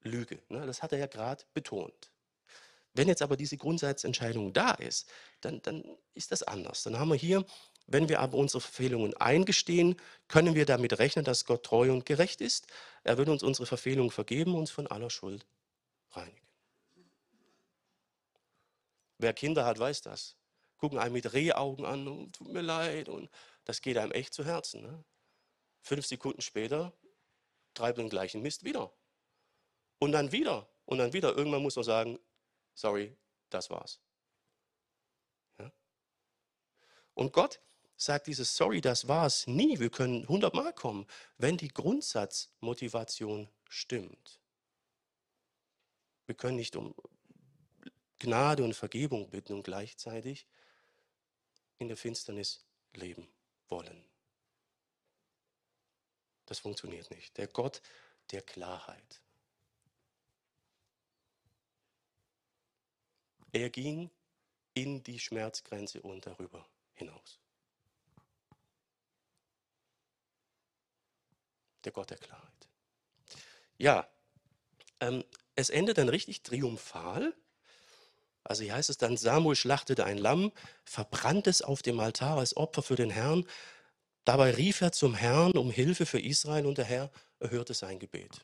Lüge. 0.01 0.41
Ne? 0.49 0.65
Das 0.65 0.81
hat 0.83 0.91
er 0.91 0.99
ja 0.99 1.07
gerade 1.07 1.43
betont. 1.53 2.11
Wenn 2.93 3.07
jetzt 3.07 3.21
aber 3.21 3.37
diese 3.37 3.57
Grundsatzentscheidung 3.57 4.53
da 4.53 4.71
ist, 4.71 5.09
dann, 5.41 5.61
dann 5.61 5.83
ist 6.13 6.31
das 6.31 6.43
anders. 6.43 6.83
Dann 6.83 6.97
haben 6.97 7.09
wir 7.09 7.15
hier, 7.15 7.45
wenn 7.87 8.09
wir 8.09 8.19
aber 8.19 8.37
unsere 8.37 8.59
Verfehlungen 8.59 9.15
eingestehen, 9.15 9.95
können 10.27 10.55
wir 10.55 10.65
damit 10.65 10.99
rechnen, 10.99 11.23
dass 11.23 11.45
Gott 11.45 11.63
treu 11.63 11.91
und 11.91 12.05
gerecht 12.05 12.41
ist. 12.41 12.67
Er 13.03 13.17
wird 13.17 13.29
uns 13.29 13.43
unsere 13.43 13.65
Verfehlungen 13.65 14.11
vergeben 14.11 14.53
und 14.53 14.59
uns 14.61 14.71
von 14.71 14.87
aller 14.87 15.09
Schuld 15.09 15.45
reinigen. 16.11 16.47
Wer 19.17 19.33
Kinder 19.33 19.65
hat, 19.65 19.79
weiß 19.79 20.01
das. 20.01 20.35
Gucken 20.77 20.99
einen 20.99 21.13
mit 21.13 21.33
Rehaugen 21.33 21.85
an 21.85 22.07
und 22.07 22.35
tut 22.35 22.49
mir 22.49 22.61
leid 22.61 23.09
und 23.09 23.29
das 23.63 23.81
geht 23.81 23.97
einem 23.97 24.11
echt 24.11 24.33
zu 24.33 24.45
Herzen. 24.45 24.81
Ne? 24.81 25.03
Fünf 25.81 26.05
Sekunden 26.05 26.41
später 26.41 26.93
treibt 27.73 27.97
den 27.97 28.09
gleichen 28.09 28.41
Mist 28.41 28.63
wieder. 28.63 28.91
Und 29.99 30.11
dann 30.11 30.31
wieder. 30.31 30.69
Und 30.85 30.99
dann 30.99 31.13
wieder. 31.13 31.35
Irgendwann 31.35 31.63
muss 31.63 31.75
man 31.75 31.85
sagen, 31.85 32.19
sorry, 32.75 33.17
das 33.49 33.69
war's. 33.69 33.99
Ja? 35.57 35.71
Und 37.15 37.33
Gott 37.33 37.61
sagt 37.97 38.27
dieses 38.27 38.55
Sorry, 38.55 38.79
das 38.79 39.07
war's 39.07 39.47
nie. 39.47 39.79
Wir 39.79 39.89
können 39.89 40.27
hundertmal 40.27 40.71
kommen, 40.73 41.05
wenn 41.37 41.57
die 41.57 41.67
Grundsatzmotivation 41.67 43.49
stimmt. 43.67 44.39
Wir 46.27 46.35
können 46.35 46.57
nicht 46.57 46.75
um 46.75 46.95
Gnade 48.19 48.63
und 48.63 48.75
Vergebung 48.75 49.29
bitten 49.29 49.53
und 49.53 49.63
gleichzeitig 49.63 50.47
in 51.79 51.87
der 51.87 51.97
Finsternis 51.97 52.65
leben 52.93 53.27
wollen. 53.67 54.05
Das 56.45 56.59
funktioniert 56.59 57.11
nicht. 57.11 57.37
Der 57.37 57.47
Gott 57.47 57.81
der 58.31 58.41
Klarheit. 58.41 59.21
Er 63.51 63.69
ging 63.69 64.09
in 64.73 65.03
die 65.03 65.19
Schmerzgrenze 65.19 66.01
und 66.01 66.25
darüber 66.25 66.67
hinaus. 66.93 67.39
Der 71.87 71.93
Gott 71.93 72.09
der 72.09 72.17
Klarheit. 72.17 72.67
Ja, 73.77 74.09
ähm, 74.99 75.23
es 75.55 75.69
endet 75.69 75.97
dann 75.97 76.09
richtig 76.09 76.43
triumphal. 76.43 77.33
Also 78.43 78.63
hier 78.63 78.73
heißt 78.73 78.89
es 78.89 78.97
dann, 78.97 79.15
Samuel 79.15 79.55
schlachtete 79.55 80.03
ein 80.03 80.17
Lamm, 80.17 80.51
verbrannte 80.83 81.49
es 81.49 81.61
auf 81.61 81.81
dem 81.83 82.01
Altar 82.01 82.39
als 82.39 82.57
Opfer 82.57 82.83
für 82.83 82.97
den 82.97 83.09
Herrn. 83.09 83.47
Dabei 84.25 84.51
rief 84.51 84.81
er 84.81 84.91
zum 84.91 85.15
Herrn 85.15 85.53
um 85.53 85.71
Hilfe 85.71 86.05
für 86.05 86.19
Israel 86.19 86.65
und 86.65 86.77
der 86.77 86.83
Herr 86.83 87.09
erhörte 87.39 87.73
sein 87.73 87.99
Gebet. 87.99 88.41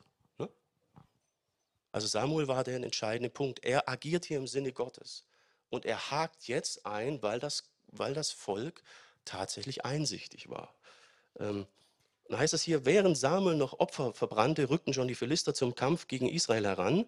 Also 1.91 2.07
Samuel 2.07 2.47
war 2.47 2.63
der 2.63 2.77
entscheidende 2.77 3.29
Punkt. 3.29 3.65
Er 3.65 3.89
agiert 3.89 4.23
hier 4.23 4.37
im 4.37 4.47
Sinne 4.47 4.71
Gottes. 4.71 5.25
Und 5.69 5.85
er 5.85 6.11
hakt 6.11 6.47
jetzt 6.47 6.85
ein, 6.85 7.21
weil 7.21 7.41
das, 7.41 7.65
weil 7.87 8.13
das 8.13 8.31
Volk 8.31 8.83
tatsächlich 9.25 9.83
einsichtig 9.83 10.49
war. 10.49 10.73
Ähm, 11.39 11.67
dann 12.27 12.39
heißt 12.39 12.53
es 12.53 12.63
hier, 12.63 12.85
während 12.85 13.17
Samuel 13.17 13.55
noch 13.55 13.79
Opfer 13.79 14.13
verbrannte, 14.13 14.69
rückten 14.69 14.93
schon 14.93 15.07
die 15.07 15.15
Philister 15.15 15.53
zum 15.53 15.75
Kampf 15.75 16.07
gegen 16.07 16.29
Israel 16.29 16.65
heran. 16.65 17.05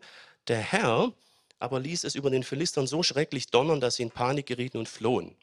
Der 0.47 0.59
Herr 0.59 1.13
aber 1.59 1.79
ließ 1.79 2.03
es 2.03 2.15
über 2.15 2.29
den 2.29 2.43
Philistern 2.43 2.87
so 2.87 3.03
schrecklich 3.03 3.47
donnern, 3.47 3.79
dass 3.79 3.95
sie 3.95 4.03
in 4.03 4.11
Panik 4.11 4.45
gerieten 4.45 4.77
und 4.77 4.89
flohen. 4.89 5.35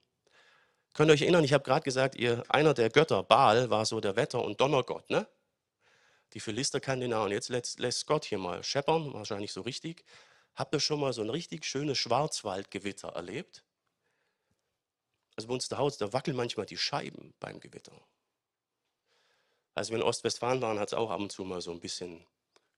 Könnt 0.93 1.11
ihr 1.11 1.15
euch 1.15 1.23
erinnern, 1.23 1.45
ich 1.45 1.53
habe 1.53 1.65
gerade 1.65 1.85
gesagt, 1.85 2.17
ihr, 2.17 2.45
einer 2.49 2.75
der 2.75 2.91
Götter, 2.91 3.23
Baal, 3.23 3.71
war 3.71 3.87
so 3.87 3.99
der 4.01 4.15
Wetter- 4.17 4.45
und 4.45 4.61
Donnergott. 4.61 5.09
Ne? 5.09 5.27
Die 6.35 6.41
Philister 6.41 6.81
kannten 6.81 7.07
ihn 7.07 7.15
auch. 7.15 7.25
Und 7.25 7.33
jetzt 7.33 7.49
lässt, 7.49 7.79
lässt 7.79 8.07
Gott 8.07 8.25
hier 8.27 8.39
mal 8.39 8.63
scheppern, 8.63 9.13
wahrscheinlich 9.15 9.53
so 9.53 9.63
richtig. 9.63 10.05
Habt 10.55 10.75
ihr 10.75 10.81
schon 10.81 11.01
mal 11.01 11.15
so 11.15 11.23
ein 11.23 11.31
richtig 11.31 11.65
schönes 11.65 11.97
Schwarzwaldgewitter 11.97 13.09
erlebt? 13.09 13.65
Also 15.35 15.49
bei 15.49 15.55
uns 15.55 15.69
zu 15.69 15.79
Hause, 15.79 15.99
da 15.99 16.13
wackeln 16.13 16.37
manchmal 16.37 16.67
die 16.67 16.77
Scheiben 16.77 17.33
beim 17.41 17.59
Gewitter. 17.59 17.99
Als 19.75 19.91
wir 19.91 19.97
in 19.97 20.03
Ostwestfalen 20.03 20.61
waren, 20.61 20.79
hat 20.79 20.89
es 20.89 20.95
auch 20.95 21.11
ab 21.11 21.21
und 21.21 21.33
zu 21.33 21.45
mal 21.45 21.61
so 21.61 21.71
ein 21.71 21.81
bisschen 21.81 22.25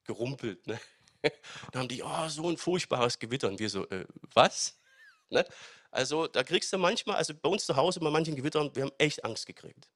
gerumpelt. 0.05 0.65
Ne? 0.67 0.79
Dann 1.71 1.81
haben 1.81 1.87
die, 1.89 2.03
oh, 2.03 2.27
so 2.29 2.49
ein 2.49 2.57
furchtbares 2.57 3.19
Gewitter. 3.19 3.47
Und 3.47 3.59
wir 3.59 3.69
so, 3.69 3.87
äh, 3.89 4.05
was? 4.33 4.79
Ne? 5.31 5.43
Also 5.89 6.27
da 6.27 6.43
kriegst 6.43 6.71
du 6.71 6.77
manchmal, 6.77 7.15
also 7.15 7.33
bei 7.33 7.49
uns 7.49 7.65
zu 7.65 7.75
Hause 7.75 7.99
bei 7.99 8.11
manchen 8.11 8.35
Gewittern, 8.35 8.69
wir 8.75 8.83
haben 8.83 8.91
echt 8.99 9.25
Angst 9.25 9.47
gekriegt. 9.47 9.89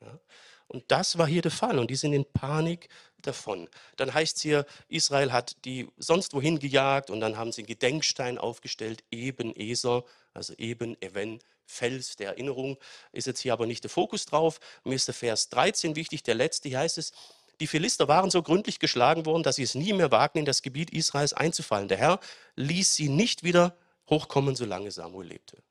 Ja? 0.00 0.18
Und 0.66 0.90
das 0.90 1.18
war 1.18 1.26
hier 1.26 1.42
der 1.42 1.50
Fall. 1.50 1.78
Und 1.78 1.90
die 1.90 1.96
sind 1.96 2.12
in 2.12 2.24
Panik 2.32 2.88
davon. 3.22 3.68
Dann 3.96 4.12
heißt 4.12 4.36
es 4.36 4.42
hier, 4.42 4.66
Israel 4.88 5.32
hat 5.32 5.64
die 5.64 5.88
sonst 5.96 6.34
wohin 6.34 6.58
gejagt 6.58 7.10
und 7.10 7.20
dann 7.20 7.36
haben 7.36 7.52
sie 7.52 7.60
einen 7.60 7.68
Gedenkstein 7.68 8.38
aufgestellt, 8.38 9.04
Eben 9.10 9.54
Eser, 9.54 10.04
also 10.32 10.54
Eben, 10.54 10.96
Even, 11.00 11.38
Fels 11.66 12.16
der 12.16 12.30
Erinnerung. 12.30 12.78
Ist 13.12 13.26
jetzt 13.26 13.40
hier 13.40 13.52
aber 13.52 13.66
nicht 13.66 13.84
der 13.84 13.90
Fokus 13.90 14.26
drauf. 14.26 14.60
Mir 14.84 14.94
ist 14.94 15.08
der 15.08 15.14
Vers 15.14 15.48
13 15.48 15.96
wichtig, 15.96 16.22
der 16.22 16.34
letzte. 16.34 16.68
Hier 16.68 16.80
heißt 16.80 16.98
es, 16.98 17.12
die 17.60 17.66
Philister 17.66 18.08
waren 18.08 18.30
so 18.30 18.42
gründlich 18.42 18.80
geschlagen 18.80 19.26
worden, 19.26 19.42
dass 19.42 19.56
sie 19.56 19.62
es 19.62 19.74
nie 19.74 19.92
mehr 19.92 20.10
wagten, 20.10 20.38
in 20.38 20.44
das 20.44 20.62
Gebiet 20.62 20.90
Israels 20.90 21.32
einzufallen. 21.32 21.88
Der 21.88 21.98
Herr 21.98 22.20
ließ 22.56 22.94
sie 22.96 23.08
nicht 23.08 23.44
wieder 23.44 23.76
hochkommen, 24.10 24.56
solange 24.56 24.90
Samuel 24.90 25.28
lebte. 25.28 25.62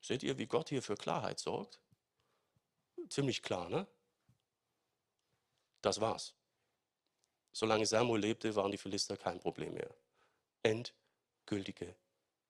Seht 0.00 0.22
ihr, 0.22 0.38
wie 0.38 0.46
Gott 0.46 0.68
hier 0.68 0.82
für 0.82 0.96
Klarheit 0.96 1.38
sorgt? 1.38 1.80
Ziemlich 3.08 3.42
klar, 3.42 3.68
ne? 3.68 3.86
Das 5.82 6.00
war's. 6.00 6.34
Solange 7.52 7.86
Samuel 7.86 8.20
lebte, 8.20 8.54
waren 8.54 8.70
die 8.70 8.78
Philister 8.78 9.16
kein 9.16 9.40
Problem 9.40 9.74
mehr. 9.74 9.94
Endgültige 10.62 11.94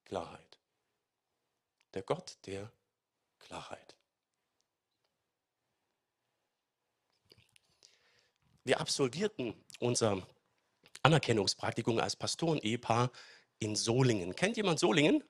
Klarheit. 0.04 0.49
Der 1.94 2.02
Gott 2.02 2.38
der 2.46 2.72
Klarheit. 3.38 3.96
Wir 8.64 8.80
absolvierten 8.80 9.54
unser 9.80 10.26
Anerkennungspraktikum 11.02 11.98
als 11.98 12.14
Pastoren-Ehepaar 12.14 13.10
in 13.58 13.74
Solingen. 13.74 14.36
Kennt 14.36 14.56
jemand 14.56 14.78
Solingen? 14.78 15.24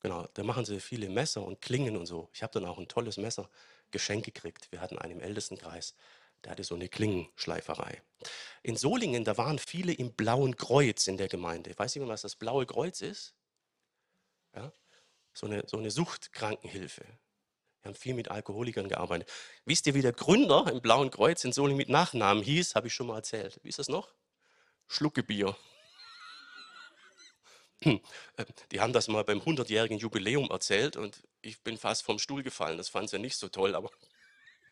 Genau, 0.00 0.26
da 0.34 0.42
machen 0.42 0.64
sie 0.64 0.80
viele 0.80 1.08
Messer 1.08 1.44
und 1.44 1.60
Klingen 1.60 1.96
und 1.96 2.06
so. 2.06 2.28
Ich 2.32 2.42
habe 2.42 2.52
dann 2.52 2.64
auch 2.64 2.78
ein 2.78 2.88
tolles 2.88 3.18
Messer 3.18 3.48
geschenkt 3.92 4.24
gekriegt. 4.24 4.72
Wir 4.72 4.80
hatten 4.80 4.98
einen 4.98 5.12
im 5.12 5.20
Ältestenkreis, 5.20 5.94
der 6.42 6.52
hatte 6.52 6.64
so 6.64 6.74
eine 6.74 6.88
Klingenschleiferei. 6.88 8.02
In 8.64 8.76
Solingen, 8.76 9.24
da 9.24 9.36
waren 9.36 9.60
viele 9.60 9.92
im 9.92 10.12
Blauen 10.12 10.56
Kreuz 10.56 11.06
in 11.06 11.18
der 11.18 11.28
Gemeinde. 11.28 11.72
Weiß 11.78 11.94
jemand, 11.94 12.10
was 12.10 12.22
das 12.22 12.34
Blaue 12.34 12.66
Kreuz 12.66 13.00
ist? 13.00 13.36
Ja? 14.54 14.72
So, 15.32 15.46
eine, 15.46 15.64
so 15.66 15.78
eine 15.78 15.90
Suchtkrankenhilfe. 15.90 17.04
Wir 17.82 17.88
haben 17.88 17.94
viel 17.94 18.14
mit 18.14 18.30
Alkoholikern 18.30 18.88
gearbeitet. 18.88 19.28
Wisst 19.64 19.86
ihr, 19.86 19.94
wie 19.94 20.02
der 20.02 20.12
Gründer 20.12 20.66
im 20.70 20.80
Blauen 20.80 21.10
Kreuz 21.10 21.44
in 21.44 21.52
Solingen 21.52 21.78
mit 21.78 21.88
Nachnamen 21.88 22.42
hieß? 22.42 22.74
Habe 22.74 22.86
ich 22.86 22.94
schon 22.94 23.08
mal 23.08 23.16
erzählt. 23.16 23.58
Wie 23.62 23.68
ist 23.68 23.78
das 23.78 23.88
noch? 23.88 24.14
Schluckebier. 24.86 25.56
Hm, 27.82 28.00
äh, 28.36 28.44
die 28.70 28.80
haben 28.80 28.92
das 28.92 29.08
mal 29.08 29.24
beim 29.24 29.40
100-jährigen 29.40 29.98
Jubiläum 29.98 30.50
erzählt 30.50 30.96
und 30.96 31.22
ich 31.40 31.62
bin 31.62 31.76
fast 31.76 32.04
vom 32.04 32.20
Stuhl 32.20 32.44
gefallen. 32.44 32.78
Das 32.78 32.88
fand 32.88 33.10
sie 33.10 33.18
nicht 33.18 33.36
so 33.36 33.48
toll, 33.48 33.74
aber 33.74 33.90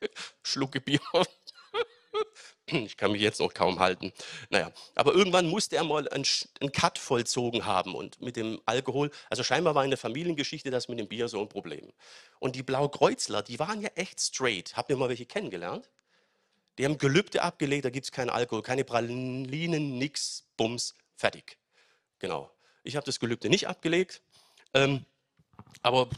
Schlucke 0.45 0.81
Bier. 0.81 1.01
Ich 2.67 2.97
kann 2.97 3.13
mich 3.13 3.21
jetzt 3.21 3.41
noch 3.41 3.53
kaum 3.53 3.81
halten. 3.81 4.13
Naja, 4.49 4.71
aber 4.95 5.13
irgendwann 5.13 5.49
musste 5.49 5.77
er 5.77 5.85
mal 5.85 6.09
einen, 6.09 6.25
einen 6.61 6.73
Cut 6.73 6.99
vollzogen 6.99 7.65
haben 7.67 7.95
und 7.95 8.21
mit 8.21 8.37
dem 8.37 8.61
Alkohol, 8.65 9.11
also 9.29 9.43
scheinbar 9.43 9.75
war 9.75 9.85
in 9.85 9.91
der 9.91 9.99
Familiengeschichte 9.99 10.71
das 10.71 10.89
mit 10.89 10.99
dem 10.99 11.09
Bier 11.09 11.29
so 11.29 11.41
ein 11.41 11.49
Problem. 11.49 11.93
Und 12.39 12.55
die 12.55 12.63
Blaukreuzler, 12.63 13.43
die 13.43 13.59
waren 13.59 13.81
ja 13.81 13.89
echt 13.97 14.21
straight. 14.21 14.77
Habt 14.77 14.91
ihr 14.91 14.97
mal 14.97 15.09
welche 15.09 15.27
kennengelernt? 15.27 15.91
Die 16.79 16.85
haben 16.85 16.99
Gelübde 16.99 17.43
abgelegt, 17.43 17.85
da 17.85 17.91
gibt 17.91 18.07
es 18.07 18.13
keinen 18.13 18.31
Alkohol, 18.31 18.63
keine 18.63 18.85
Pralinen, 18.85 19.99
nix, 19.99 20.47
Bums, 20.57 20.95
fertig. 21.17 21.59
Genau. 22.19 22.51
Ich 22.85 22.97
habe 22.97 23.05
das 23.05 23.21
Gelübde 23.21 23.51
nicht 23.51 23.69
abgelegt, 23.69 24.23
ähm, 24.75 25.05
aber 25.83 26.09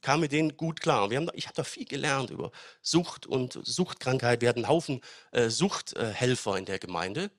kam 0.00 0.20
mit 0.20 0.32
denen 0.32 0.56
gut 0.56 0.80
klar. 0.80 1.10
Wir 1.10 1.18
haben, 1.18 1.28
ich 1.34 1.46
habe 1.46 1.56
da 1.56 1.64
viel 1.64 1.84
gelernt 1.84 2.30
über 2.30 2.50
Sucht 2.82 3.26
und 3.26 3.58
Suchtkrankheit. 3.62 4.40
Wir 4.40 4.48
hatten 4.48 4.60
einen 4.60 4.68
Haufen 4.68 5.00
äh, 5.32 5.48
Suchthelfer 5.48 6.56
in 6.56 6.64
der 6.64 6.78
Gemeinde. 6.78 7.30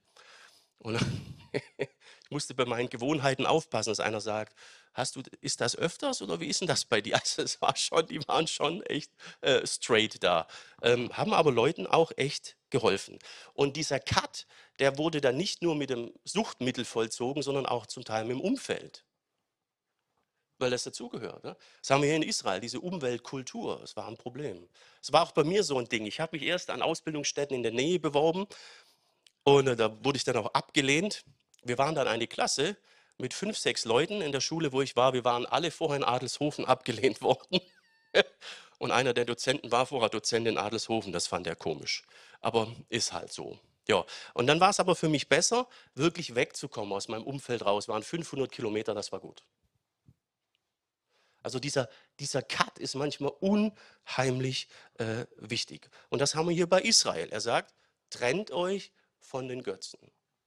Und 0.79 0.99
ich 1.79 2.29
musste 2.29 2.53
bei 2.55 2.65
meinen 2.65 2.89
Gewohnheiten 2.89 3.45
aufpassen, 3.45 3.91
dass 3.91 3.99
einer 3.99 4.21
sagt, 4.21 4.55
hast 4.93 5.15
du, 5.15 5.21
ist 5.41 5.61
das 5.61 5.75
öfters 5.75 6.21
oder 6.21 6.39
wie 6.39 6.47
ist 6.47 6.61
denn 6.61 6.67
das 6.67 6.85
bei 6.85 7.01
dir? 7.01 7.15
Also 7.21 7.41
es 7.43 7.61
war 7.61 7.75
schon, 7.75 8.05
die 8.07 8.25
waren 8.27 8.47
schon 8.47 8.81
echt 8.83 9.11
äh, 9.41 9.65
straight 9.65 10.23
da, 10.23 10.47
ähm, 10.81 11.15
haben 11.15 11.33
aber 11.33 11.51
Leuten 11.51 11.87
auch 11.87 12.11
echt 12.17 12.57
geholfen. 12.69 13.19
Und 13.53 13.77
dieser 13.77 13.99
Cut, 13.99 14.47
der 14.79 14.97
wurde 14.97 15.21
dann 15.21 15.37
nicht 15.37 15.61
nur 15.61 15.75
mit 15.75 15.89
dem 15.89 16.13
Suchtmittel 16.23 16.85
vollzogen, 16.85 17.43
sondern 17.43 17.65
auch 17.65 17.85
zum 17.85 18.03
Teil 18.03 18.25
mit 18.25 18.37
dem 18.37 18.41
Umfeld. 18.41 19.05
Weil 20.61 20.69
das 20.69 20.83
dazugehört. 20.83 21.43
Ne? 21.43 21.57
Das 21.79 21.89
haben 21.89 22.03
wir 22.03 22.07
hier 22.09 22.17
in 22.17 22.21
Israel, 22.21 22.61
diese 22.61 22.79
Umweltkultur. 22.79 23.79
Das 23.81 23.95
war 23.95 24.07
ein 24.07 24.15
Problem. 24.15 24.67
Es 25.01 25.11
war 25.11 25.23
auch 25.23 25.31
bei 25.31 25.43
mir 25.43 25.63
so 25.63 25.79
ein 25.79 25.89
Ding. 25.89 26.05
Ich 26.05 26.19
habe 26.19 26.37
mich 26.37 26.45
erst 26.45 26.69
an 26.69 26.83
Ausbildungsstätten 26.83 27.55
in 27.55 27.63
der 27.63 27.71
Nähe 27.71 27.99
beworben 27.99 28.45
und 29.43 29.67
äh, 29.67 29.75
da 29.75 29.91
wurde 30.05 30.17
ich 30.17 30.23
dann 30.23 30.37
auch 30.37 30.53
abgelehnt. 30.53 31.25
Wir 31.63 31.79
waren 31.79 31.95
dann 31.95 32.07
eine 32.07 32.27
Klasse 32.27 32.77
mit 33.17 33.33
fünf, 33.33 33.57
sechs 33.57 33.85
Leuten 33.85 34.21
in 34.21 34.31
der 34.31 34.39
Schule, 34.39 34.71
wo 34.71 34.83
ich 34.83 34.95
war. 34.95 35.13
Wir 35.13 35.25
waren 35.25 35.47
alle 35.47 35.71
vorher 35.71 35.97
in 35.97 36.03
Adelshofen 36.03 36.65
abgelehnt 36.67 37.23
worden. 37.23 37.59
Und 38.77 38.91
einer 38.91 39.15
der 39.15 39.25
Dozenten 39.25 39.71
war 39.71 39.87
vorher 39.87 40.09
Dozent 40.09 40.47
in 40.47 40.59
Adelshofen. 40.59 41.11
Das 41.11 41.25
fand 41.25 41.47
er 41.47 41.55
komisch. 41.55 42.03
Aber 42.39 42.71
ist 42.89 43.13
halt 43.13 43.31
so. 43.31 43.57
Ja, 43.87 44.05
und 44.35 44.45
dann 44.45 44.59
war 44.59 44.69
es 44.69 44.79
aber 44.79 44.95
für 44.95 45.09
mich 45.09 45.27
besser, 45.27 45.67
wirklich 45.95 46.35
wegzukommen 46.35 46.93
aus 46.93 47.07
meinem 47.07 47.23
Umfeld 47.23 47.65
raus. 47.65 47.87
Waren 47.87 48.03
500 48.03 48.51
Kilometer, 48.51 48.93
das 48.93 49.11
war 49.11 49.19
gut. 49.19 49.43
Also 51.43 51.59
dieser, 51.59 51.89
dieser 52.19 52.41
Cut 52.41 52.77
ist 52.79 52.95
manchmal 52.95 53.31
unheimlich 53.39 54.67
äh, 54.97 55.25
wichtig. 55.37 55.89
Und 56.09 56.19
das 56.19 56.35
haben 56.35 56.47
wir 56.47 56.55
hier 56.55 56.67
bei 56.67 56.81
Israel. 56.81 57.29
Er 57.29 57.41
sagt, 57.41 57.73
trennt 58.09 58.51
euch 58.51 58.91
von 59.19 59.47
den 59.47 59.63
Götzen. 59.63 59.99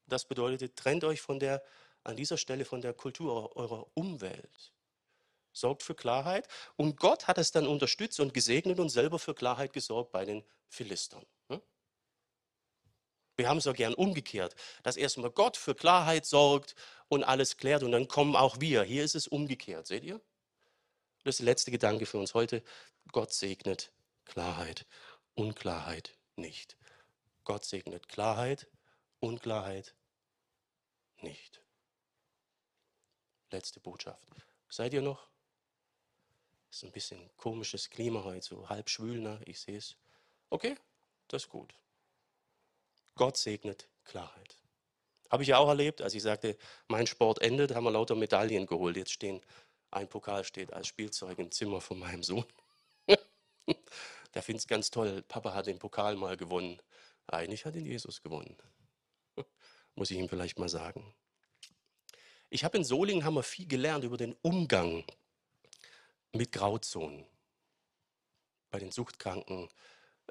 Das 0.06 0.26
bedeutet, 0.26 0.76
trennt 0.76 1.04
euch 1.04 1.20
von 1.20 1.38
der, 1.38 1.62
an 2.04 2.16
dieser 2.16 2.36
Stelle 2.36 2.64
von 2.64 2.80
der 2.80 2.92
Kultur 2.92 3.56
eurer 3.56 3.86
Umwelt. 3.94 4.72
Sorgt 5.52 5.82
für 5.82 5.94
Klarheit. 5.94 6.48
Und 6.76 6.96
Gott 6.96 7.26
hat 7.26 7.38
es 7.38 7.50
dann 7.50 7.66
unterstützt 7.66 8.20
und 8.20 8.34
gesegnet 8.34 8.78
und 8.78 8.88
selber 8.88 9.18
für 9.18 9.34
Klarheit 9.34 9.72
gesorgt 9.72 10.12
bei 10.12 10.24
den 10.24 10.44
Philistern. 10.68 11.24
Hm? 11.48 11.60
Wir 13.36 13.48
haben 13.48 13.58
es 13.58 13.66
auch 13.66 13.74
gern 13.74 13.94
umgekehrt, 13.94 14.54
dass 14.82 14.96
erstmal 14.96 15.30
Gott 15.30 15.56
für 15.56 15.74
Klarheit 15.74 16.26
sorgt 16.26 16.74
und 17.08 17.24
alles 17.24 17.56
klärt 17.56 17.82
und 17.82 17.92
dann 17.92 18.08
kommen 18.08 18.36
auch 18.36 18.60
wir. 18.60 18.82
Hier 18.82 19.04
ist 19.04 19.14
es 19.14 19.26
umgekehrt, 19.26 19.86
seht 19.86 20.04
ihr? 20.04 20.20
Das 21.24 21.36
ist 21.36 21.38
der 21.38 21.46
letzte 21.46 21.70
Gedanke 21.70 22.04
für 22.04 22.18
uns 22.18 22.34
heute. 22.34 22.62
Gott 23.10 23.32
segnet 23.32 23.92
Klarheit, 24.26 24.86
Unklarheit 25.34 26.18
nicht. 26.36 26.76
Gott 27.44 27.64
segnet 27.64 28.08
Klarheit, 28.08 28.70
Unklarheit 29.20 29.94
nicht. 31.22 31.62
Letzte 33.50 33.80
Botschaft. 33.80 34.28
Seid 34.68 34.92
ihr 34.92 35.00
noch? 35.00 35.28
Ist 36.70 36.84
ein 36.84 36.92
bisschen 36.92 37.30
komisches 37.36 37.88
Klima 37.88 38.22
heute, 38.24 38.44
so 38.44 38.68
halb 38.68 38.90
schwül, 38.90 39.20
ne? 39.20 39.40
ich 39.46 39.60
sehe 39.60 39.78
es. 39.78 39.96
Okay, 40.50 40.76
das 41.28 41.44
ist 41.44 41.48
gut. 41.48 41.74
Gott 43.14 43.38
segnet 43.38 43.88
Klarheit. 44.04 44.58
Habe 45.30 45.42
ich 45.42 45.50
ja 45.50 45.58
auch 45.58 45.68
erlebt, 45.68 46.02
als 46.02 46.14
ich 46.14 46.22
sagte, 46.22 46.58
mein 46.88 47.06
Sport 47.06 47.40
endet, 47.40 47.74
haben 47.74 47.84
wir 47.84 47.92
lauter 47.92 48.14
Medaillen 48.14 48.66
geholt. 48.66 48.96
Jetzt 48.96 49.12
stehen, 49.12 49.40
ein 49.94 50.08
Pokal 50.08 50.44
steht 50.44 50.72
als 50.72 50.88
Spielzeug 50.88 51.38
im 51.38 51.50
Zimmer 51.50 51.80
von 51.80 51.98
meinem 51.98 52.22
Sohn. 52.22 52.44
Der 54.34 54.42
findet 54.42 54.62
es 54.62 54.66
ganz 54.66 54.90
toll. 54.90 55.22
Papa 55.22 55.54
hat 55.54 55.66
den 55.66 55.78
Pokal 55.78 56.16
mal 56.16 56.36
gewonnen. 56.36 56.80
Eigentlich 57.26 57.64
hat 57.64 57.76
ihn 57.76 57.86
Jesus 57.86 58.22
gewonnen. 58.22 58.56
Muss 59.94 60.10
ich 60.10 60.18
ihm 60.18 60.28
vielleicht 60.28 60.58
mal 60.58 60.68
sagen. 60.68 61.14
Ich 62.50 62.64
habe 62.64 62.76
in 62.76 62.84
Solingen 62.84 63.24
haben 63.24 63.34
wir 63.34 63.42
viel 63.42 63.66
gelernt 63.66 64.04
über 64.04 64.16
den 64.16 64.34
Umgang 64.42 65.04
mit 66.32 66.52
Grauzonen. 66.52 67.26
Bei 68.70 68.78
den 68.78 68.90
suchtkranken 68.90 69.68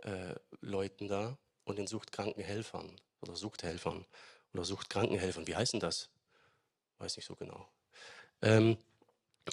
äh, 0.02 0.36
Leuten 0.60 1.08
da 1.08 1.38
und 1.64 1.78
den 1.78 1.88
suchtkranken 1.88 2.44
Helfern 2.44 2.96
oder 3.22 3.36
Suchthelfern 3.36 4.06
oder 4.54 4.66
Suchtkrankenhelfern. 4.66 5.48
Wie 5.48 5.56
heißen 5.56 5.80
das? 5.80 6.10
Weiß 6.98 7.16
nicht 7.16 7.26
so 7.26 7.36
genau. 7.36 7.68
Ähm, 8.42 8.78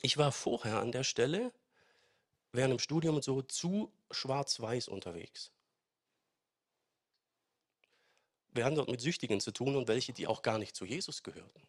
ich 0.02 0.16
war 0.18 0.32
vorher 0.32 0.80
an 0.80 0.92
der 0.92 1.04
Stelle 1.04 1.52
während 2.52 2.72
dem 2.72 2.78
Studium 2.78 3.16
und 3.16 3.24
so 3.24 3.42
zu 3.42 3.92
schwarz-weiß 4.10 4.88
unterwegs. 4.88 5.52
Wir 8.52 8.64
hatten 8.64 8.76
dort 8.76 8.88
mit 8.90 9.00
Süchtigen 9.00 9.40
zu 9.40 9.52
tun 9.52 9.76
und 9.76 9.88
welche, 9.88 10.12
die 10.12 10.26
auch 10.26 10.42
gar 10.42 10.58
nicht 10.58 10.74
zu 10.76 10.84
Jesus 10.84 11.22
gehörten. 11.22 11.62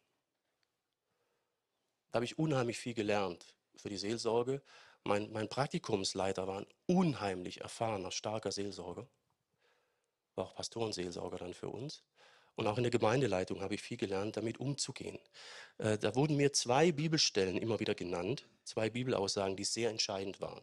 Da 2.12 2.18
habe 2.18 2.26
ich 2.26 2.38
unheimlich 2.40 2.78
viel 2.80 2.94
gelernt 2.94 3.56
für 3.76 3.90
die 3.90 3.98
Seelsorge 3.98 4.62
Mein, 5.04 5.32
mein 5.32 5.50
Praktikumsleiter 5.50 6.48
war 6.48 6.60
ein 6.62 6.68
unheimlich 6.86 7.62
erfahrener, 7.62 8.12
starker 8.12 8.52
Seelsorger. 8.52 9.08
War 10.36 10.46
auch 10.46 10.56
Pastorenseelsorger 10.56 11.38
dann 11.38 11.54
für 11.54 11.70
uns. 11.70 12.04
Und 12.56 12.68
auch 12.68 12.78
in 12.78 12.84
der 12.84 12.92
Gemeindeleitung 12.92 13.62
habe 13.62 13.76
ich 13.76 13.82
viel 13.82 13.98
gelernt, 13.98 14.38
damit 14.38 14.60
umzugehen. 14.60 15.20
Äh, 15.78 15.98
da 15.98 16.16
wurden 16.16 16.36
mir 16.36 16.54
zwei 16.54 16.92
Bibelstellen 16.92 17.58
immer 17.58 17.80
wieder 17.80 17.96
genannt, 17.96 18.46
zwei 18.64 18.90
Bibelaussagen, 18.90 19.56
die 19.56 19.64
sehr 19.64 19.90
entscheidend 19.90 20.42
waren. 20.42 20.62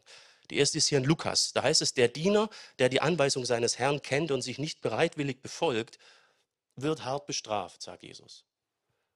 Die 0.51 0.57
erste 0.57 0.79
ist 0.79 0.89
hier 0.89 0.99
in 0.99 1.05
Lukas. 1.05 1.53
Da 1.53 1.63
heißt 1.63 1.83
es, 1.83 1.95
der 1.95 2.09
Diener, 2.09 2.49
der 2.79 2.89
die 2.89 3.01
Anweisung 3.01 3.45
seines 3.45 3.79
Herrn 3.79 4.03
kennt 4.03 4.31
und 4.31 4.43
sich 4.43 4.59
nicht 4.59 4.81
bereitwillig 4.81 5.43
befolgt, 5.43 5.99
wird 6.77 7.05
hart 7.05 7.27
bestraft, 7.27 7.83
sagt 7.83 8.03
Jesus. 8.03 8.45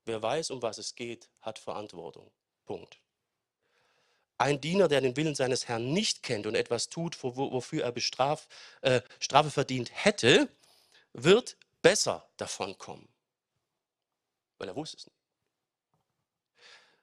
Wer 0.05 0.23
weiß, 0.23 0.51
um 0.51 0.62
was 0.62 0.79
es 0.79 0.95
geht, 0.95 1.31
hat 1.41 1.59
Verantwortung. 1.59 2.31
Punkt. 2.64 2.99
Ein 4.39 4.61
Diener, 4.61 4.89
der 4.89 5.01
den 5.01 5.16
Willen 5.16 5.37
seines 5.37 5.68
Herrn 5.68 5.93
nicht 5.93 6.23
kennt 6.23 6.47
und 6.47 6.57
etwas 6.57 6.89
tut, 6.89 7.23
wofür 7.23 7.85
er 7.85 7.93
Bestraf, 7.93 8.49
äh, 8.81 9.01
Strafe 9.20 9.51
verdient 9.51 9.91
hätte, 9.93 10.49
wird 11.12 11.57
besser 11.83 12.26
davon 12.37 12.78
kommen. 12.78 13.09
Weil 14.59 14.68
er 14.68 14.76
wusste 14.76 14.97
es 14.97 15.07
nicht. 15.07 15.18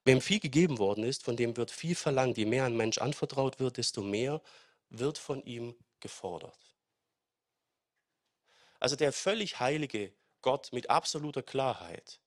Wem 0.06 0.22
viel 0.22 0.40
gegeben 0.40 0.80
worden 0.80 1.04
ist, 1.04 1.24
von 1.24 1.36
dem 1.38 1.56
wird 1.58 1.72
viel 1.72 1.94
verlangt. 1.94 2.38
Je 2.38 2.46
mehr 2.46 2.66
ein 2.66 2.78
Mensch 2.78 2.98
anvertraut 2.98 3.60
wird, 3.60 3.78
desto 3.78 4.02
mehr 4.02 4.42
wird 4.90 5.18
von 5.18 5.44
ihm 5.44 5.76
gefordert. 6.00 6.76
Also 8.80 8.96
der 8.96 9.12
völlig 9.12 9.60
heilige 9.60 10.14
Gott 10.42 10.72
mit 10.72 10.90
absoluter 10.90 11.44
Klarheit, 11.44 12.22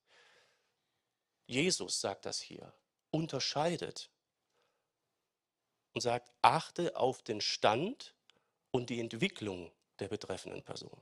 Jesus 1.47 2.01
sagt 2.01 2.27
das 2.27 2.41
hier, 2.41 2.73
unterscheidet 3.11 4.11
und 5.93 6.03
sagt, 6.03 6.31
achte 6.43 6.97
auf 6.97 7.23
den 7.23 7.41
Stand 7.41 8.15
und 8.71 8.91
die 8.91 9.01
Entwicklung 9.01 9.73
der 9.99 10.09
betreffenden 10.09 10.63
Person. 10.63 11.01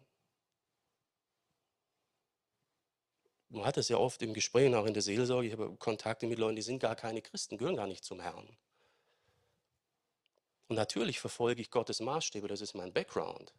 Man 3.51 3.65
hat 3.65 3.77
es 3.77 3.89
ja 3.89 3.99
oft 3.99 4.23
im 4.23 4.33
Gespräch 4.33 4.67
und 4.69 4.75
auch 4.75 4.87
in 4.87 4.95
der 4.95 5.03
Seelsorge, 5.03 5.49
ich 5.49 5.53
habe 5.53 5.75
Kontakte 5.77 6.27
mit 6.27 6.39
Leuten, 6.39 6.57
die 6.57 6.63
sind 6.63 6.79
gar 6.79 6.97
keine 6.97 7.21
Christen, 7.21 7.59
gehören 7.59 7.77
gar 7.77 7.89
nicht 7.89 8.05
zum 8.05 8.21
Herrn. 8.21 8.49
Und 10.69 10.77
natürlich 10.77 11.19
verfolge 11.19 11.61
ich 11.61 11.71
Gottes 11.71 12.01
Maßstäbe, 12.01 12.47
das 12.47 12.61
ist 12.61 12.75
mein 12.75 12.93
Background. 12.93 13.53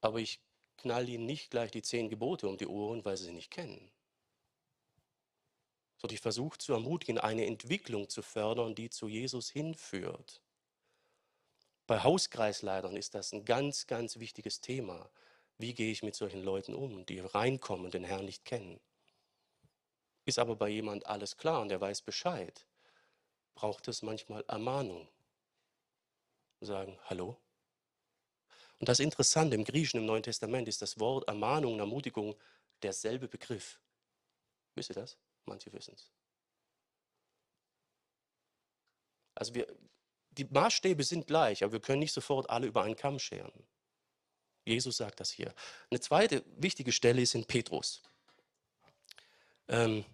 Aber 0.00 0.18
ich 0.18 0.40
knall 0.78 1.08
ihnen 1.10 1.26
nicht 1.26 1.50
gleich 1.50 1.70
die 1.70 1.82
zehn 1.82 2.08
Gebote 2.08 2.48
um 2.48 2.56
die 2.56 2.66
Ohren, 2.66 3.04
weil 3.04 3.18
sie 3.18 3.24
sie 3.24 3.32
nicht 3.32 3.50
kennen. 3.50 3.90
Sondern 5.98 6.14
ich 6.14 6.22
versuche 6.22 6.56
zu 6.56 6.72
ermutigen, 6.72 7.18
eine 7.18 7.44
Entwicklung 7.44 8.08
zu 8.08 8.22
fördern, 8.22 8.74
die 8.74 8.88
zu 8.88 9.08
Jesus 9.08 9.50
hinführt. 9.50 10.40
Bei 11.86 12.02
Hauskreisleitern 12.02 12.96
ist 12.96 13.14
das 13.14 13.32
ein 13.32 13.44
ganz, 13.44 13.86
ganz 13.86 14.18
wichtiges 14.18 14.62
Thema. 14.62 15.10
Wie 15.60 15.74
gehe 15.74 15.92
ich 15.92 16.02
mit 16.02 16.14
solchen 16.14 16.42
Leuten 16.42 16.74
um, 16.74 17.04
die 17.04 17.20
reinkommen 17.20 17.84
und 17.84 17.92
den 17.92 18.04
Herrn 18.04 18.24
nicht 18.24 18.46
kennen? 18.46 18.80
Ist 20.24 20.38
aber 20.38 20.56
bei 20.56 20.70
jemand 20.70 21.04
alles 21.04 21.36
klar 21.36 21.60
und 21.60 21.68
der 21.68 21.82
weiß 21.82 22.00
Bescheid, 22.00 22.66
braucht 23.54 23.86
es 23.88 24.00
manchmal 24.00 24.42
Ermahnung. 24.48 25.06
Sagen, 26.62 26.98
hallo? 27.04 27.36
Und 28.78 28.88
das 28.88 29.00
Interessante 29.00 29.54
im 29.54 29.64
Griechischen 29.64 30.00
im 30.00 30.06
Neuen 30.06 30.22
Testament 30.22 30.66
ist 30.66 30.80
das 30.80 30.98
Wort 30.98 31.28
Ermahnung 31.28 31.74
und 31.74 31.80
Ermutigung 31.80 32.36
derselbe 32.82 33.28
Begriff. 33.28 33.78
Wisst 34.74 34.88
ihr 34.88 34.94
das? 34.94 35.18
Manche 35.44 35.70
wissen 35.74 35.92
es. 35.94 36.10
Also 39.34 39.54
wir, 39.54 39.66
die 40.30 40.44
Maßstäbe 40.44 41.04
sind 41.04 41.26
gleich, 41.26 41.62
aber 41.62 41.74
wir 41.74 41.80
können 41.80 42.00
nicht 42.00 42.14
sofort 42.14 42.48
alle 42.48 42.66
über 42.66 42.82
einen 42.82 42.96
Kamm 42.96 43.18
scheren. 43.18 43.66
Jesus 44.70 44.96
sagt 44.96 45.20
das 45.20 45.30
hier. 45.30 45.52
Eine 45.90 46.00
zweite 46.00 46.44
wichtige 46.56 46.92
Stelle 46.92 47.20
ist 47.22 47.34
in 47.34 47.44
Petrus. 47.44 48.02
Ähm, 49.68 50.04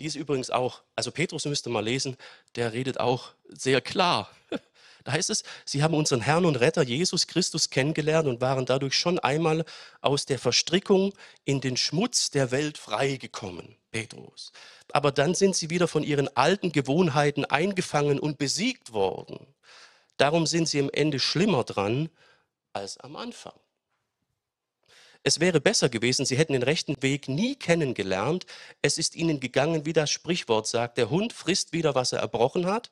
die 0.00 0.06
ist 0.06 0.14
übrigens 0.14 0.50
auch, 0.50 0.82
also 0.94 1.10
Petrus 1.10 1.44
müsste 1.46 1.70
mal 1.70 1.84
lesen, 1.84 2.16
der 2.54 2.72
redet 2.72 3.00
auch 3.00 3.32
sehr 3.48 3.80
klar. 3.80 4.30
Da 5.04 5.12
heißt 5.12 5.30
es, 5.30 5.44
sie 5.64 5.84
haben 5.84 5.94
unseren 5.94 6.20
Herrn 6.20 6.44
und 6.44 6.56
Retter 6.56 6.82
Jesus 6.82 7.28
Christus 7.28 7.70
kennengelernt 7.70 8.26
und 8.26 8.40
waren 8.40 8.66
dadurch 8.66 8.94
schon 8.98 9.20
einmal 9.20 9.64
aus 10.00 10.26
der 10.26 10.40
Verstrickung 10.40 11.12
in 11.44 11.60
den 11.60 11.76
Schmutz 11.76 12.32
der 12.32 12.50
Welt 12.50 12.76
freigekommen, 12.76 13.76
Petrus. 13.92 14.50
Aber 14.90 15.12
dann 15.12 15.36
sind 15.36 15.54
sie 15.54 15.70
wieder 15.70 15.86
von 15.86 16.02
ihren 16.02 16.36
alten 16.36 16.72
Gewohnheiten 16.72 17.44
eingefangen 17.44 18.18
und 18.18 18.36
besiegt 18.36 18.92
worden. 18.92 19.46
Darum 20.16 20.44
sind 20.44 20.68
sie 20.68 20.80
am 20.80 20.90
Ende 20.90 21.20
schlimmer 21.20 21.62
dran 21.62 22.10
als 22.76 22.98
am 22.98 23.16
Anfang. 23.16 23.58
Es 25.22 25.40
wäre 25.40 25.60
besser 25.60 25.88
gewesen, 25.88 26.24
sie 26.24 26.36
hätten 26.36 26.52
den 26.52 26.62
rechten 26.62 27.02
Weg 27.02 27.28
nie 27.28 27.56
kennengelernt. 27.56 28.46
Es 28.80 28.96
ist 28.96 29.16
ihnen 29.16 29.40
gegangen, 29.40 29.84
wie 29.84 29.92
das 29.92 30.10
Sprichwort 30.10 30.68
sagt, 30.68 30.98
der 30.98 31.10
Hund 31.10 31.32
frisst 31.32 31.72
wieder, 31.72 31.96
was 31.96 32.12
er 32.12 32.20
erbrochen 32.20 32.66
hat. 32.66 32.90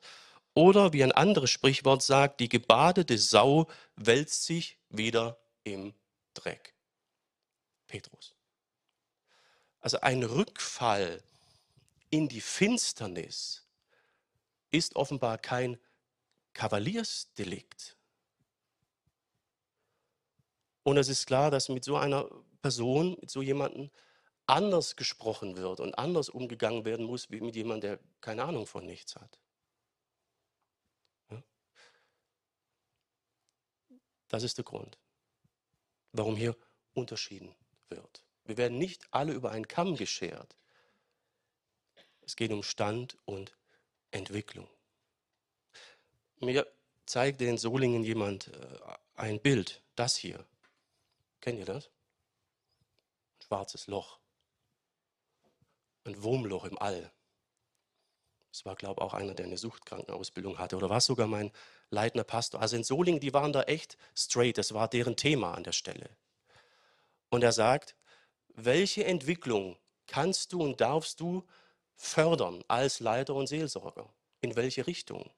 Oder 0.53 0.91
wie 0.91 1.03
ein 1.03 1.11
anderes 1.13 1.51
Sprichwort 1.51 2.01
sagt, 2.01 2.39
die 2.39 2.49
gebadete 2.49 3.17
Sau 3.17 3.67
wälzt 3.95 4.43
sich 4.43 4.77
wieder 4.89 5.37
im 5.63 5.93
Dreck. 6.33 6.73
Petrus. 7.87 8.33
Also 9.79 10.01
ein 10.01 10.23
Rückfall 10.23 11.21
in 12.09 12.27
die 12.27 12.41
Finsternis 12.41 13.63
ist 14.71 14.95
offenbar 14.95 15.37
kein 15.37 15.77
Kavaliersdelikt, 16.53 17.95
und 20.85 20.97
es 20.97 21.09
ist 21.09 21.25
klar, 21.25 21.49
dass 21.49 21.67
mit 21.67 21.83
so 21.83 21.97
einer 21.97 22.29
Person, 22.61 23.17
mit 23.19 23.31
so 23.31 23.41
jemandem 23.41 23.89
anders 24.45 24.95
gesprochen 24.95 25.57
wird 25.57 25.79
und 25.79 25.97
anders 25.97 26.29
umgegangen 26.29 26.85
werden 26.85 27.07
muss, 27.07 27.31
wie 27.31 27.41
mit 27.41 27.55
jemandem, 27.55 27.97
der 27.97 27.99
keine 28.21 28.43
Ahnung 28.43 28.67
von 28.67 28.85
nichts 28.85 29.15
hat. 29.15 29.39
Das 34.27 34.43
ist 34.43 34.57
der 34.57 34.63
Grund, 34.63 34.99
warum 36.11 36.35
hier 36.35 36.55
unterschieden 36.93 37.55
wird. 37.89 38.23
Wir 38.43 38.57
werden 38.57 38.77
nicht 38.77 39.07
alle 39.09 39.33
über 39.33 39.49
einen 39.49 39.67
Kamm 39.67 39.95
geschert. 39.95 40.55
Es 42.21 42.35
geht 42.35 42.51
um 42.51 42.61
Stand 42.61 43.17
und 43.25 43.57
Entwicklung. 44.11 44.69
Mir 46.41 46.71
zeigte 47.07 47.45
in 47.45 47.57
Solingen 47.57 48.03
jemand 48.03 48.49
äh, 48.49 48.79
ein 49.15 49.39
Bild, 49.39 49.81
das 49.95 50.15
hier. 50.15 50.45
Kennt 51.45 51.59
ihr 51.59 51.65
das? 51.65 51.91
Ein 53.37 53.45
schwarzes 53.45 53.85
Loch. 53.85 54.17
Ein 56.03 56.23
Wurmloch 56.23 56.65
im 56.65 56.79
All. 56.79 57.11
Das 58.51 58.65
war, 58.65 58.75
glaube 58.75 58.99
ich, 58.99 59.05
auch 59.05 59.13
einer, 59.13 59.35
der 59.35 59.45
eine 59.45 59.57
Suchtkrankenausbildung 59.59 60.57
hatte. 60.57 60.75
Oder 60.75 60.89
war 60.89 60.97
es 60.97 61.05
sogar 61.05 61.27
mein 61.27 61.51
leitender 61.91 62.23
Pastor? 62.23 62.61
Also 62.61 62.75
in 62.77 62.83
Solingen, 62.83 63.19
die 63.19 63.31
waren 63.31 63.53
da 63.53 63.61
echt 63.61 63.95
straight. 64.15 64.57
Das 64.57 64.73
war 64.73 64.87
deren 64.87 65.17
Thema 65.17 65.53
an 65.53 65.63
der 65.63 65.73
Stelle. 65.73 66.09
Und 67.29 67.43
er 67.43 67.51
sagt, 67.51 67.95
welche 68.47 69.05
Entwicklung 69.05 69.77
kannst 70.07 70.51
du 70.51 70.63
und 70.63 70.81
darfst 70.81 71.19
du 71.19 71.45
fördern 71.93 72.63
als 72.67 73.01
Leiter 73.01 73.35
und 73.35 73.45
Seelsorger? 73.45 74.11
In 74.41 74.55
welche 74.55 74.87
Richtung? 74.87 75.29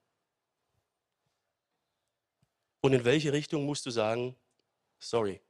Und 2.79 2.93
in 2.93 3.03
welche 3.03 3.33
Richtung 3.33 3.65
musst 3.65 3.85
du 3.85 3.91
sagen, 3.91 4.37
sorry, 4.99 5.41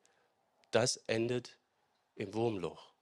das 0.77 0.97
endet 1.07 1.59
im 2.13 2.35
Wurmloch. 2.35 2.93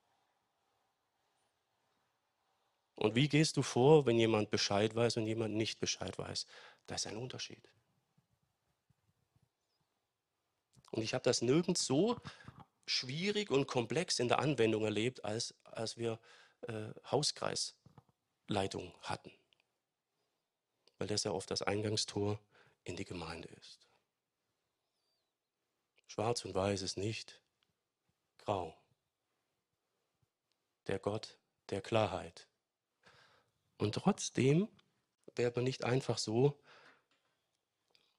Und 2.96 3.16
wie 3.16 3.28
gehst 3.28 3.58
du 3.58 3.64
vor, 3.64 4.06
wenn 4.06 4.18
jemand 4.18 4.50
Bescheid 4.50 4.96
weiß 4.96 5.18
und 5.18 5.28
jemand 5.28 5.56
nicht 5.56 5.82
Bescheid 5.82 6.18
weiß? 6.18 6.48
Da 6.88 6.96
ist 6.96 7.06
ein 7.06 7.18
Unterschied. 7.18 7.70
Und 10.92 11.04
ich 11.04 11.14
habe 11.14 11.24
das 11.24 11.42
nirgends 11.42 11.86
so 11.86 12.18
schwierig 12.86 13.52
und 13.52 13.68
komplex 13.68 14.20
in 14.20 14.30
der 14.30 14.40
Anwendung 14.40 14.86
erlebt, 14.86 15.26
als, 15.26 15.54
als 15.64 15.98
wir 15.98 16.18
äh, 16.62 16.94
Hauskreisleitung 17.12 18.94
hatten. 19.02 19.34
Weil 20.98 21.08
das 21.08 21.26
ja 21.26 21.32
oft 21.32 21.52
das 21.52 21.62
Eingangstor 21.62 22.40
in 22.86 22.96
die 22.96 23.04
Gemeinde 23.04 23.50
ist. 23.50 23.86
Schwarz 26.08 26.46
und 26.46 26.56
Weiß 26.56 26.82
ist 26.82 26.96
nicht 26.96 27.42
grau. 28.46 28.78
Der 30.88 31.00
Gott 31.00 31.40
der 31.72 31.82
Klarheit. 31.82 32.48
Und 33.78 33.96
trotzdem 33.96 34.70
man 35.56 35.66
nicht 35.66 35.84
einfach 35.84 36.20
so 36.20 36.62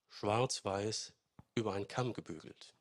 schwarz-weiß 0.09 1.14
über 1.55 1.74
einen 1.74 1.87
Kamm 1.87 2.12
gebügelt. 2.12 2.74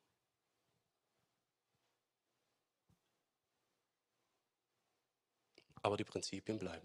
Aber 5.84 5.98
die 5.98 6.04
Prinzipien 6.04 6.58
bleiben. 6.58 6.84